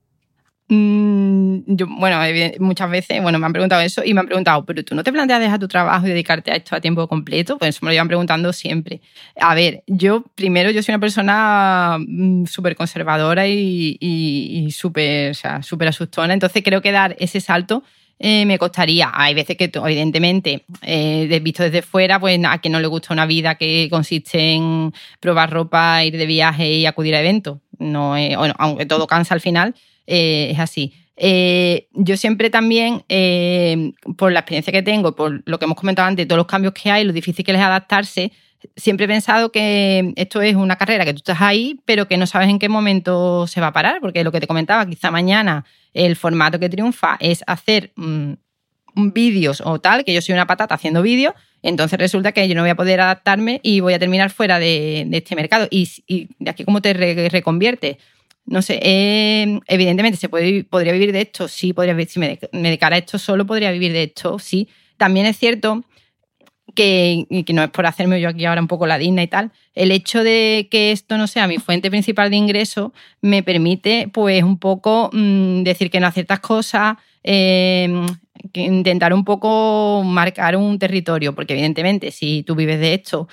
Mm, 0.70 1.60
yo, 1.66 1.88
bueno, 1.88 2.20
muchas 2.60 2.90
veces, 2.90 3.22
bueno, 3.22 3.40
me 3.40 3.46
han 3.46 3.54
preguntado 3.54 3.82
eso 3.82 4.04
y 4.04 4.14
me 4.14 4.20
han 4.20 4.26
preguntado, 4.26 4.66
pero 4.66 4.84
tú 4.84 4.96
no 4.96 5.04
te 5.04 5.14
planteas 5.14 5.40
dejar 5.40 5.60
tu 5.60 5.68
trabajo 5.70 6.06
y 6.06 6.10
dedicarte 6.10 6.52
a 6.52 6.56
esto 6.56 6.76
a 6.76 6.82
tiempo 6.82 7.08
completo? 7.08 7.58
Pues 7.58 7.82
me 7.82 7.88
lo 7.88 7.94
llevan 7.94 8.10
preguntando 8.10 8.52
siempre. 8.52 9.00
A 9.40 9.56
ver, 9.56 9.84
yo 9.88 10.26
primero, 10.36 10.70
yo 10.72 10.84
soy 10.84 10.94
una 10.94 11.00
persona 11.00 11.98
mm, 12.00 12.46
súper 12.48 12.76
conservadora 12.76 13.48
y, 13.48 13.98
y, 14.02 14.70
súper, 14.72 15.32
o 15.32 15.34
sea, 15.34 15.64
súper 15.64 15.88
asustona, 15.88 16.34
entonces 16.34 16.62
creo 16.64 16.82
que 16.82 16.92
dar 16.92 17.16
ese 17.20 17.40
salto 17.40 17.84
eh, 18.20 18.46
me 18.46 18.58
costaría. 18.58 19.10
Hay 19.14 19.34
veces 19.36 19.56
que, 19.56 19.72
evidentemente, 19.74 20.66
eh, 20.82 21.40
visto 21.42 21.64
desde 21.64 21.82
fuera, 21.82 22.20
pues 22.20 22.38
a 22.46 22.58
quien 22.58 22.74
no 22.74 22.80
le 22.82 22.88
gusta 22.88 23.14
una 23.14 23.26
vida 23.26 23.56
que 23.56 23.88
consiste 23.90 24.54
en 24.56 24.92
probar 25.22 25.50
ropa, 25.52 26.04
ir 26.04 26.18
de 26.18 26.26
viaje 26.26 26.70
y 26.74 26.86
acudir 26.86 27.16
a 27.16 27.22
eventos. 27.22 27.60
No 27.80 28.10
bueno, 28.10 28.56
aunque 28.58 28.88
todo 28.88 29.06
cansa 29.08 29.36
al 29.36 29.42
final, 29.42 29.76
eh, 30.08 30.50
es 30.52 30.60
así. 30.60 30.94
Eh, 31.18 31.88
yo 31.94 32.16
siempre 32.16 32.50
también, 32.50 33.04
eh, 33.10 33.94
por 34.18 34.32
la 34.32 34.40
experiencia 34.40 34.72
que 34.72 34.84
tengo, 34.84 35.16
por 35.16 35.42
lo 35.46 35.60
que 35.60 35.66
hemos 35.66 35.78
comentado 35.78 36.08
antes, 36.08 36.28
todos 36.28 36.38
los 36.38 36.48
cambios 36.48 36.74
que 36.74 36.92
hay, 36.92 37.04
lo 37.04 37.12
difícil 37.12 37.44
que 37.44 37.52
es 37.52 37.60
adaptarse, 37.60 38.32
siempre 38.76 39.06
he 39.06 39.08
pensado 39.08 39.52
que 39.52 40.14
esto 40.16 40.42
es 40.42 40.56
una 40.56 40.76
carrera 40.76 41.06
que 41.06 41.14
tú 41.14 41.18
estás 41.18 41.42
ahí, 41.42 41.80
pero 41.86 42.08
que 42.08 42.18
no 42.18 42.28
sabes 42.28 42.50
en 42.50 42.60
qué 42.60 42.70
momento 42.70 43.48
se 43.48 43.62
va 43.62 43.68
a 43.68 43.74
parar, 43.74 44.00
porque 44.00 44.24
lo 44.24 44.32
que 44.32 44.40
te 44.40 44.48
comentaba, 44.48 44.86
quizá 44.86 45.10
mañana 45.10 45.66
el 45.94 46.16
formato 46.16 46.60
que 46.60 46.70
triunfa 46.70 47.18
es 47.20 47.44
hacer 47.48 47.92
mm, 47.96 48.34
vídeos 48.94 49.62
o 49.66 49.80
tal, 49.80 50.04
que 50.04 50.14
yo 50.14 50.22
soy 50.22 50.34
una 50.34 50.46
patata 50.46 50.76
haciendo 50.76 51.02
vídeos, 51.02 51.34
entonces 51.64 51.98
resulta 51.98 52.32
que 52.32 52.48
yo 52.48 52.54
no 52.54 52.62
voy 52.62 52.70
a 52.70 52.76
poder 52.76 53.02
adaptarme 53.02 53.60
y 53.64 53.80
voy 53.80 53.94
a 53.94 54.00
terminar 54.00 54.30
fuera 54.30 54.60
de, 54.60 55.08
este 55.12 55.36
mercado. 55.36 55.68
Y, 55.72 56.30
de 56.38 56.50
aquí 56.50 56.64
cómo 56.64 56.82
te 56.82 56.94
reconviertes 56.94 57.98
no 58.48 58.62
sé, 58.62 58.80
eh, 58.82 59.60
evidentemente 59.68 60.18
se 60.18 60.30
puede, 60.30 60.64
podría 60.64 60.94
vivir 60.94 61.12
de 61.12 61.22
esto, 61.22 61.48
sí, 61.48 61.74
podría 61.74 61.94
vivir, 61.94 62.10
si 62.10 62.20
me, 62.20 62.40
dedicara 62.52 62.96
a 62.96 63.00
esto 63.00 63.20
solo, 63.20 63.46
podría 63.46 63.72
vivir 63.72 63.92
de 63.92 64.04
esto, 64.04 64.40
sí. 64.40 64.70
También 64.96 65.26
es 65.26 65.38
cierto 65.38 65.84
que, 66.74 67.26
que, 67.46 67.54
no 67.54 67.64
es 67.64 67.70
por 67.70 67.86
hacerme 67.86 68.22
yo 68.22 68.30
aquí 68.30 68.46
ahora 68.46 68.62
un 68.62 68.68
poco 68.68 68.88
la 68.88 68.98
digna 68.98 69.22
y 69.22 69.28
tal, 69.28 69.52
el 69.76 69.92
hecho 69.92 70.24
de 70.24 70.70
que 70.72 70.92
esto 70.92 71.18
no 71.18 71.28
sea 71.28 71.48
mi 71.48 71.58
fuente 71.58 71.90
principal 71.90 72.30
de 72.30 72.38
ingreso 72.38 72.94
me 73.22 73.44
permite 73.44 74.10
pues 74.14 74.42
un 74.44 74.58
poco 74.60 75.10
mm, 75.12 75.64
decir 75.64 75.92
que 75.92 76.00
no 76.00 76.08
a 76.08 76.12
ciertas 76.12 76.40
cosas, 76.40 76.96
eh, 77.24 77.90
intentar 78.54 79.14
un 79.14 79.26
poco 79.26 80.04
marcar 80.06 80.56
un 80.56 80.80
territorio, 80.80 81.36
porque 81.36 81.54
evidentemente 81.54 82.12
si 82.12 82.44
tú 82.44 82.56
vives 82.56 82.80
de 82.80 82.94
esto, 82.94 83.28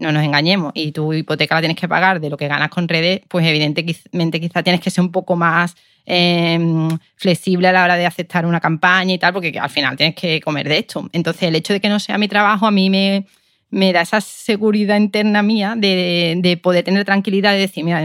no 0.00 0.12
nos 0.12 0.24
engañemos, 0.24 0.72
y 0.74 0.92
tu 0.92 1.12
hipoteca 1.12 1.54
la 1.54 1.60
tienes 1.60 1.76
que 1.76 1.88
pagar 1.88 2.20
de 2.20 2.30
lo 2.30 2.36
que 2.36 2.48
ganas 2.48 2.68
con 2.68 2.88
redes, 2.88 3.20
pues 3.28 3.46
evidentemente 3.46 4.40
quizá 4.40 4.62
tienes 4.62 4.80
que 4.80 4.90
ser 4.90 5.02
un 5.02 5.12
poco 5.12 5.36
más 5.36 5.74
em, 6.06 6.88
flexible 7.16 7.68
a 7.68 7.72
la 7.72 7.84
hora 7.84 7.96
de 7.96 8.06
aceptar 8.06 8.46
una 8.46 8.60
campaña 8.60 9.14
y 9.14 9.18
tal, 9.18 9.32
porque 9.32 9.58
al 9.58 9.70
final 9.70 9.96
tienes 9.96 10.14
que 10.14 10.40
comer 10.40 10.68
de 10.68 10.78
esto. 10.78 11.08
Entonces, 11.12 11.42
el 11.44 11.54
hecho 11.54 11.72
de 11.72 11.80
que 11.80 11.88
no 11.88 11.98
sea 12.00 12.18
mi 12.18 12.28
trabajo 12.28 12.66
a 12.66 12.70
mí 12.70 12.90
me, 12.90 13.26
me 13.70 13.92
da 13.92 14.02
esa 14.02 14.20
seguridad 14.20 14.96
interna 14.96 15.42
mía 15.42 15.74
de, 15.76 16.36
de, 16.38 16.56
poder 16.56 16.84
tener 16.84 17.04
tranquilidad 17.04 17.52
de 17.52 17.58
decir, 17.58 17.84
mira, 17.84 18.00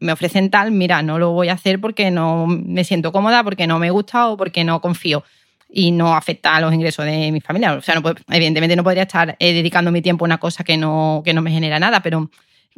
me 0.00 0.12
ofrecen 0.12 0.50
tal, 0.50 0.72
mira, 0.72 1.02
no 1.02 1.18
lo 1.18 1.32
voy 1.32 1.48
a 1.48 1.54
hacer 1.54 1.80
porque 1.80 2.10
no 2.10 2.46
me 2.46 2.84
siento 2.84 3.12
cómoda, 3.12 3.42
porque 3.44 3.66
no 3.66 3.78
me 3.78 3.90
gusta 3.90 4.28
o 4.28 4.36
porque 4.36 4.64
no 4.64 4.80
confío 4.80 5.24
y 5.68 5.90
no 5.90 6.14
afecta 6.14 6.56
a 6.56 6.60
los 6.60 6.72
ingresos 6.72 7.04
de 7.04 7.30
mi 7.30 7.40
familia. 7.40 7.74
O 7.74 7.80
sea, 7.80 7.94
no 7.94 8.14
evidentemente 8.30 8.76
no 8.76 8.84
podría 8.84 9.02
estar 9.02 9.36
eh, 9.38 9.52
dedicando 9.52 9.92
mi 9.92 10.02
tiempo 10.02 10.24
a 10.24 10.26
una 10.26 10.38
cosa 10.38 10.64
que 10.64 10.76
no, 10.76 11.22
que 11.24 11.34
no 11.34 11.42
me 11.42 11.50
genera 11.50 11.78
nada, 11.78 12.00
pero 12.00 12.30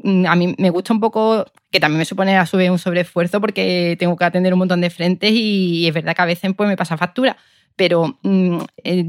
mm, 0.02 0.26
a 0.26 0.34
mí 0.34 0.54
me 0.58 0.70
gusta 0.70 0.92
un 0.92 1.00
poco, 1.00 1.46
que 1.70 1.80
también 1.80 1.98
me 1.98 2.04
supone 2.04 2.36
a 2.36 2.46
su 2.46 2.56
vez 2.56 2.70
un 2.70 2.78
sobreesfuerzo 2.78 3.40
porque 3.40 3.96
tengo 3.98 4.16
que 4.16 4.24
atender 4.24 4.52
un 4.52 4.58
montón 4.58 4.80
de 4.80 4.90
frentes 4.90 5.30
y 5.32 5.86
es 5.86 5.94
verdad 5.94 6.14
que 6.14 6.22
a 6.22 6.26
veces 6.26 6.52
pues, 6.56 6.68
me 6.68 6.76
pasa 6.76 6.96
factura. 6.96 7.36
Pero 7.76 8.18
mm, 8.22 8.58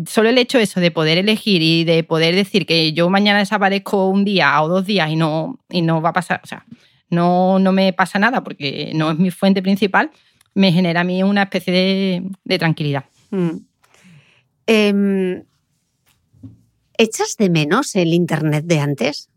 solo 0.08 0.30
el 0.30 0.38
hecho 0.38 0.60
eso 0.60 0.80
de 0.80 0.92
poder 0.92 1.18
elegir 1.18 1.62
y 1.62 1.84
de 1.84 2.04
poder 2.04 2.36
decir 2.36 2.66
que 2.66 2.94
yo 2.94 3.10
mañana 3.10 3.40
desaparezco 3.40 4.08
un 4.08 4.24
día 4.24 4.62
o 4.62 4.68
dos 4.68 4.86
días 4.86 5.10
y 5.10 5.16
no, 5.16 5.60
y 5.70 5.82
no 5.82 6.02
va 6.02 6.10
a 6.10 6.14
pasar, 6.14 6.40
o 6.44 6.48
sea, 6.48 6.66
no, 7.10 7.60
no 7.60 7.74
me 7.74 7.92
pasa 7.94 8.18
nada 8.18 8.44
porque 8.44 8.92
no 8.96 9.12
es 9.12 9.18
mi 9.18 9.30
fuente 9.30 9.62
principal, 9.62 10.12
me 10.54 10.72
genera 10.72 11.02
a 11.02 11.04
mí 11.04 11.22
una 11.24 11.44
especie 11.44 12.24
de, 12.44 12.58
tranquilidad. 12.58 13.06
Mm. 13.30 13.71
Em, 14.74 15.44
¿Echas 16.98 17.36
de 17.38 17.50
menos 17.50 17.94
el 17.96 18.14
Internet 18.14 18.64
de 18.64 18.80
antes? 18.80 19.30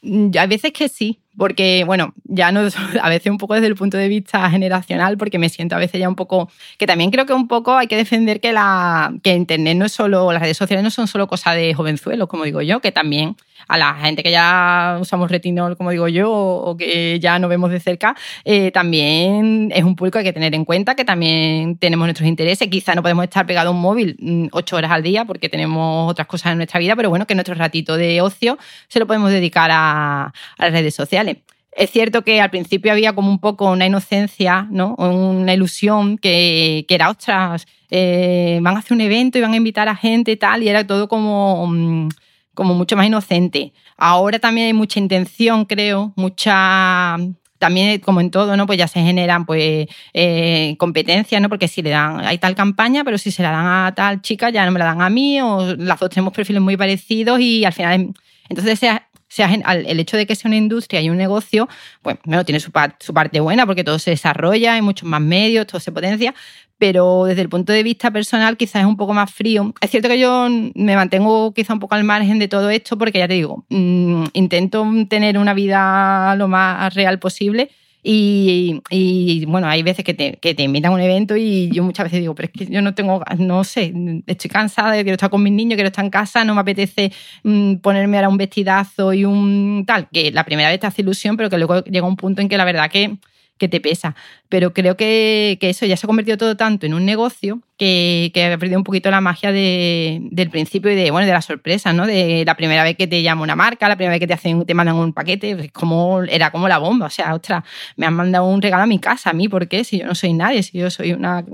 Mm, 0.00 0.30
a 0.38 0.46
veces 0.46 0.72
que 0.72 0.88
sí, 0.88 1.20
porque, 1.36 1.84
bueno, 1.84 2.14
ya 2.24 2.52
no, 2.52 2.60
a 3.02 3.08
veces 3.10 3.30
un 3.30 3.36
poco 3.36 3.52
desde 3.52 3.66
el 3.66 3.74
punto 3.74 3.98
de 3.98 4.08
vista 4.08 4.48
generacional, 4.48 5.18
porque 5.18 5.38
me 5.38 5.50
siento 5.50 5.76
a 5.76 5.78
veces 5.78 6.00
ya 6.00 6.08
un 6.08 6.14
poco, 6.14 6.48
que 6.78 6.86
también 6.86 7.10
creo 7.10 7.26
que 7.26 7.34
un 7.34 7.48
poco 7.48 7.76
hay 7.76 7.86
que 7.86 7.96
defender 7.96 8.40
que, 8.40 8.54
la, 8.54 9.12
que 9.22 9.34
Internet 9.34 9.76
no 9.76 9.84
es 9.84 9.92
solo, 9.92 10.32
las 10.32 10.40
redes 10.40 10.56
sociales 10.56 10.82
no 10.82 10.90
son 10.90 11.06
solo 11.06 11.26
cosa 11.26 11.52
de 11.52 11.74
jovenzuelos, 11.74 12.26
como 12.26 12.44
digo 12.44 12.62
yo, 12.62 12.80
que 12.80 12.92
también 12.92 13.36
a 13.68 13.78
la 13.78 13.94
gente 13.94 14.22
que 14.22 14.30
ya 14.30 14.98
usamos 15.00 15.30
retinol, 15.30 15.76
como 15.76 15.90
digo 15.90 16.08
yo, 16.08 16.30
o 16.32 16.76
que 16.76 17.18
ya 17.20 17.38
no 17.38 17.48
vemos 17.48 17.70
de 17.70 17.80
cerca, 17.80 18.16
eh, 18.44 18.70
también 18.70 19.72
es 19.74 19.84
un 19.84 19.96
público 19.96 20.14
que 20.14 20.20
hay 20.20 20.24
que 20.24 20.32
tener 20.32 20.54
en 20.54 20.64
cuenta, 20.64 20.94
que 20.94 21.04
también 21.04 21.76
tenemos 21.78 22.06
nuestros 22.06 22.28
intereses. 22.28 22.68
Quizá 22.68 22.94
no 22.94 23.02
podemos 23.02 23.24
estar 23.24 23.46
pegados 23.46 23.72
a 23.72 23.74
un 23.74 23.80
móvil 23.80 24.16
mm, 24.18 24.46
ocho 24.52 24.76
horas 24.76 24.90
al 24.90 25.02
día 25.02 25.24
porque 25.24 25.48
tenemos 25.48 26.10
otras 26.10 26.26
cosas 26.26 26.52
en 26.52 26.58
nuestra 26.58 26.80
vida, 26.80 26.96
pero 26.96 27.10
bueno, 27.10 27.26
que 27.26 27.34
nuestro 27.34 27.54
ratito 27.54 27.96
de 27.96 28.20
ocio 28.20 28.58
se 28.88 28.98
lo 28.98 29.06
podemos 29.06 29.30
dedicar 29.30 29.70
a, 29.72 30.32
las 30.58 30.72
redes 30.72 30.94
sociales. 30.94 31.38
Es 31.72 31.90
cierto 31.90 32.22
que 32.22 32.40
al 32.40 32.48
principio 32.50 32.90
había 32.90 33.14
como 33.14 33.30
un 33.30 33.38
poco 33.38 33.70
una 33.70 33.84
inocencia, 33.84 34.66
¿no? 34.70 34.94
Una 34.94 35.52
ilusión 35.52 36.16
que, 36.16 36.86
que 36.88 36.94
era, 36.94 37.10
ostras, 37.10 37.66
eh, 37.90 38.58
van 38.62 38.76
a 38.76 38.78
hacer 38.78 38.94
un 38.94 39.02
evento 39.02 39.36
y 39.36 39.42
van 39.42 39.52
a 39.52 39.56
invitar 39.56 39.86
a 39.88 39.94
gente 39.94 40.32
y 40.32 40.36
tal, 40.36 40.62
y 40.62 40.68
era 40.68 40.86
todo 40.86 41.08
como... 41.08 41.66
Mm, 41.66 42.08
como 42.56 42.74
mucho 42.74 42.96
más 42.96 43.06
inocente. 43.06 43.72
Ahora 43.96 44.40
también 44.40 44.66
hay 44.66 44.72
mucha 44.72 44.98
intención, 44.98 45.66
creo, 45.66 46.12
mucha 46.16 47.16
también 47.58 48.00
como 48.00 48.20
en 48.20 48.30
todo, 48.30 48.56
¿no? 48.56 48.66
Pues 48.66 48.78
ya 48.78 48.88
se 48.88 49.00
generan 49.00 49.46
pues 49.46 49.86
eh, 50.12 50.74
competencias, 50.78 51.40
¿no? 51.40 51.48
Porque 51.48 51.68
si 51.68 51.82
le 51.82 51.90
dan, 51.90 52.20
hay 52.20 52.38
tal 52.38 52.54
campaña, 52.54 53.04
pero 53.04 53.18
si 53.18 53.30
se 53.30 53.42
la 53.42 53.50
dan 53.50 53.66
a 53.66 53.94
tal 53.94 54.20
chica, 54.22 54.50
ya 54.50 54.66
no 54.66 54.72
me 54.72 54.78
la 54.78 54.86
dan 54.86 55.02
a 55.02 55.10
mí, 55.10 55.40
o 55.40 55.76
las 55.76 56.00
dos 56.00 56.10
tenemos 56.10 56.34
perfiles 56.34 56.60
muy 56.60 56.76
parecidos 56.76 57.38
y 57.40 57.64
al 57.64 57.72
final, 57.72 58.12
entonces 58.48 58.78
sea, 58.78 59.08
sea 59.36 59.52
el 59.52 60.00
hecho 60.00 60.16
de 60.16 60.26
que 60.26 60.34
sea 60.34 60.48
una 60.48 60.56
industria 60.56 61.02
y 61.02 61.10
un 61.10 61.18
negocio, 61.18 61.68
pues 62.00 62.16
bueno, 62.24 62.42
tiene 62.44 62.58
su, 62.58 62.72
parte 62.72 63.40
buena 63.40 63.66
porque 63.66 63.84
todo 63.84 63.98
se 63.98 64.10
desarrolla, 64.10 64.74
hay 64.74 64.82
muchos 64.82 65.06
más 65.06 65.20
medios, 65.20 65.66
todo 65.66 65.78
se 65.78 65.92
potencia, 65.92 66.34
pero 66.78 67.24
desde 67.26 67.42
el 67.42 67.50
punto 67.50 67.70
de 67.72 67.82
vista 67.82 68.10
personal 68.10 68.56
quizás 68.56 68.80
es 68.80 68.86
un 68.86 68.96
poco 68.96 69.12
más 69.12 69.30
frío. 69.30 69.74
Es 69.82 69.90
cierto 69.90 70.08
que 70.08 70.18
yo 70.18 70.48
me 70.74 70.96
mantengo 70.96 71.52
quizá 71.52 71.74
un 71.74 71.80
poco 71.80 71.94
al 71.94 72.04
margen 72.04 72.38
de 72.38 72.48
todo 72.48 72.70
esto 72.70 72.96
porque 72.96 73.18
ya 73.18 73.28
te 73.28 73.34
digo, 73.34 73.66
mm, 73.68 74.24
intento 74.32 74.86
tener 75.08 75.36
una 75.36 75.52
vida 75.52 76.34
lo 76.36 76.48
más 76.48 76.94
real 76.94 77.18
posible 77.18 77.70
Y, 78.08 79.44
bueno, 79.46 79.66
hay 79.66 79.82
veces 79.82 80.04
que 80.04 80.14
te, 80.14 80.62
invitan 80.62 80.92
a 80.92 80.94
un 80.94 81.00
evento 81.00 81.36
y 81.36 81.68
yo 81.72 81.82
muchas 81.82 82.04
veces 82.04 82.20
digo, 82.20 82.36
pero 82.36 82.46
es 82.46 82.52
que 82.52 82.72
yo 82.72 82.80
no 82.80 82.94
tengo, 82.94 83.24
no 83.36 83.64
sé, 83.64 83.92
estoy 84.28 84.48
cansada, 84.48 84.92
quiero 84.94 85.14
estar 85.14 85.28
con 85.28 85.42
mis 85.42 85.52
niños, 85.52 85.74
quiero 85.74 85.88
estar 85.88 86.04
en 86.04 86.12
casa, 86.12 86.44
no 86.44 86.54
me 86.54 86.60
apetece 86.60 87.10
mmm, 87.42 87.76
ponerme 87.76 88.16
ahora 88.18 88.28
un 88.28 88.36
vestidazo 88.36 89.12
y 89.12 89.24
un 89.24 89.82
tal, 89.88 90.08
que 90.12 90.30
la 90.30 90.44
primera 90.44 90.68
vez 90.68 90.78
te 90.78 90.86
hace 90.86 91.02
ilusión, 91.02 91.36
pero 91.36 91.50
que 91.50 91.58
luego 91.58 91.82
llega 91.82 92.06
un 92.06 92.14
punto 92.14 92.40
en 92.40 92.48
que 92.48 92.56
la 92.56 92.64
verdad 92.64 92.88
que 92.88 93.16
que 93.58 93.68
te 93.68 93.80
pesa. 93.80 94.14
Pero 94.48 94.72
creo 94.72 94.96
que, 94.96 95.58
eso 95.60 95.86
ya 95.86 95.96
se 95.96 96.06
ha 96.06 96.08
convertido 96.08 96.36
todo 96.36 96.56
tanto 96.56 96.86
en 96.86 96.94
un 96.94 97.04
negocio 97.04 97.60
que, 97.76 98.30
que 98.32 98.44
ha 98.44 98.58
perdido 98.58 98.78
un 98.78 98.84
poquito 98.84 99.10
la 99.10 99.20
magia 99.20 99.52
de, 99.52 100.20
del 100.30 100.50
principio 100.50 100.90
y 100.90 100.94
de, 100.94 101.10
bueno, 101.10 101.26
de 101.26 101.32
la 101.32 101.42
sorpresa, 101.42 101.92
¿no? 101.92 102.06
De 102.06 102.44
la 102.46 102.54
primera 102.56 102.84
vez 102.84 102.96
que 102.96 103.06
te 103.06 103.22
llama 103.22 103.42
una 103.42 103.56
marca, 103.56 103.88
la 103.88 103.96
primera 103.96 104.12
vez 104.12 104.20
que 104.20 104.26
te, 104.26 104.34
hacen, 104.34 104.64
te 104.64 104.74
mandan 104.74 104.96
un 104.96 105.12
paquete, 105.12 105.70
como, 105.70 106.22
era 106.22 106.50
como 106.50 106.68
la 106.68 106.78
bomba. 106.78 107.06
O 107.06 107.10
sea, 107.10 107.34
ostras, 107.34 107.64
me 107.96 108.06
han 108.06 108.14
mandado 108.14 108.46
un 108.46 108.62
regalo 108.62 108.84
a 108.84 108.86
mi 108.86 108.98
casa, 108.98 109.30
a 109.30 109.32
mí, 109.32 109.48
¿por 109.48 109.68
qué? 109.68 109.84
Si 109.84 109.98
yo 109.98 110.06
no 110.06 110.14
soy 110.14 110.32
nadie, 110.32 110.62
si 110.62 110.78
yo 110.78 110.90
soy 110.90 111.12
una 111.12 111.44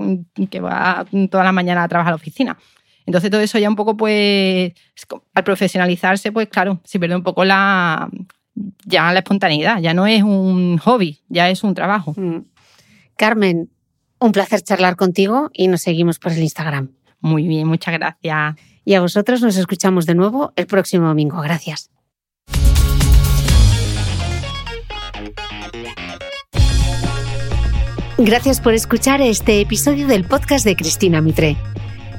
que 0.49 0.59
va 0.59 1.05
toda 1.29 1.43
la 1.43 1.51
mañana 1.51 1.83
a 1.83 1.87
trabajar 1.87 2.09
a 2.09 2.15
la 2.15 2.21
oficina. 2.21 2.57
Entonces 3.05 3.29
todo 3.29 3.41
eso 3.41 3.59
ya 3.59 3.69
un 3.69 3.75
poco, 3.75 3.97
pues, 3.97 4.71
al 5.33 5.43
profesionalizarse, 5.43 6.31
pues 6.31 6.47
claro, 6.47 6.79
se 6.85 6.99
pierde 6.99 7.15
un 7.15 7.23
poco 7.23 7.43
la, 7.43 8.09
ya 8.85 9.11
la 9.11 9.19
espontaneidad, 9.19 9.79
ya 9.79 9.93
no 9.93 10.07
es 10.07 10.23
un 10.23 10.77
hobby, 10.77 11.21
ya 11.29 11.49
es 11.49 11.63
un 11.63 11.73
trabajo. 11.73 12.13
Mm. 12.15 12.45
Carmen, 13.17 13.69
un 14.19 14.31
placer 14.31 14.61
charlar 14.61 14.95
contigo 14.95 15.49
y 15.53 15.67
nos 15.67 15.81
seguimos 15.81 16.19
por 16.19 16.31
el 16.31 16.39
Instagram. 16.39 16.91
Muy 17.19 17.47
bien, 17.47 17.67
muchas 17.67 17.93
gracias. 17.93 18.55
Y 18.85 18.93
a 18.95 19.01
vosotros 19.01 19.41
nos 19.41 19.55
escuchamos 19.57 20.05
de 20.05 20.15
nuevo 20.15 20.53
el 20.55 20.67
próximo 20.67 21.07
domingo. 21.07 21.41
Gracias. 21.41 21.89
Gracias 28.17 28.61
por 28.61 28.73
escuchar 28.73 29.21
este 29.21 29.59
episodio 29.59 30.07
del 30.07 30.23
podcast 30.23 30.65
de 30.65 30.75
Cristina 30.75 31.19
Mitre. 31.19 31.57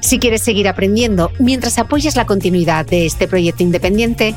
Si 0.01 0.19
quieres 0.19 0.43
seguir 0.43 0.69
aprendiendo 0.69 1.31
mientras 1.39 1.79
apoyas 1.79 2.17
la 2.17 2.27
continuidad 2.27 2.85
de 2.85 3.07
este 3.07 3.29
proyecto 3.29 3.63
independiente, 3.63 4.35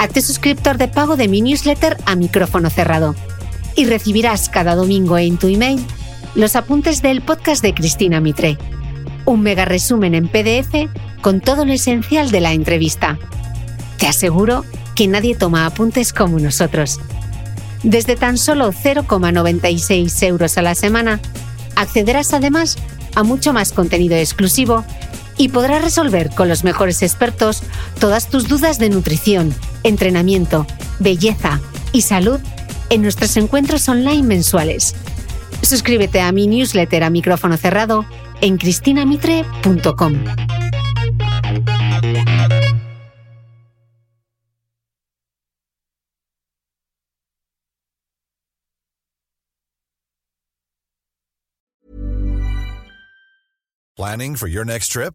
Hazte 0.00 0.22
suscriptor 0.22 0.78
de 0.78 0.88
pago 0.88 1.16
de 1.16 1.28
mi 1.28 1.42
newsletter 1.42 1.98
a 2.06 2.16
micrófono 2.16 2.70
cerrado 2.70 3.14
y 3.76 3.84
recibirás 3.84 4.48
cada 4.48 4.74
domingo 4.74 5.18
en 5.18 5.36
tu 5.36 5.46
email 5.46 5.78
los 6.34 6.56
apuntes 6.56 7.02
del 7.02 7.20
podcast 7.20 7.62
de 7.62 7.74
Cristina 7.74 8.18
Mitre. 8.18 8.56
Un 9.26 9.42
mega 9.42 9.66
resumen 9.66 10.14
en 10.14 10.28
PDF 10.28 10.88
con 11.20 11.42
todo 11.42 11.66
lo 11.66 11.74
esencial 11.74 12.30
de 12.30 12.40
la 12.40 12.54
entrevista. 12.54 13.18
Te 13.98 14.06
aseguro 14.06 14.64
que 14.96 15.06
nadie 15.06 15.34
toma 15.34 15.66
apuntes 15.66 16.14
como 16.14 16.38
nosotros. 16.38 16.98
Desde 17.82 18.16
tan 18.16 18.38
solo 18.38 18.72
0,96 18.72 20.22
euros 20.22 20.56
a 20.56 20.62
la 20.62 20.74
semana, 20.74 21.20
accederás 21.76 22.32
además 22.32 22.78
a 23.14 23.22
mucho 23.22 23.52
más 23.52 23.74
contenido 23.74 24.16
exclusivo 24.16 24.82
y 25.40 25.48
podrás 25.48 25.82
resolver 25.82 26.28
con 26.28 26.50
los 26.50 26.64
mejores 26.64 27.00
expertos 27.00 27.62
todas 27.98 28.28
tus 28.28 28.46
dudas 28.46 28.78
de 28.78 28.90
nutrición, 28.90 29.54
entrenamiento, 29.84 30.66
belleza 30.98 31.62
y 31.92 32.02
salud 32.02 32.38
en 32.90 33.00
nuestros 33.00 33.38
encuentros 33.38 33.88
online 33.88 34.22
mensuales. 34.22 34.94
Suscríbete 35.62 36.20
a 36.20 36.30
mi 36.30 36.46
newsletter 36.46 37.04
a 37.04 37.08
micrófono 37.08 37.56
cerrado 37.56 38.04
en 38.42 38.58
cristinamitre.com. 38.58 40.24
Planning 53.96 54.36
for 54.36 54.48
your 54.48 54.64
next 54.64 54.88
trip? 54.88 55.14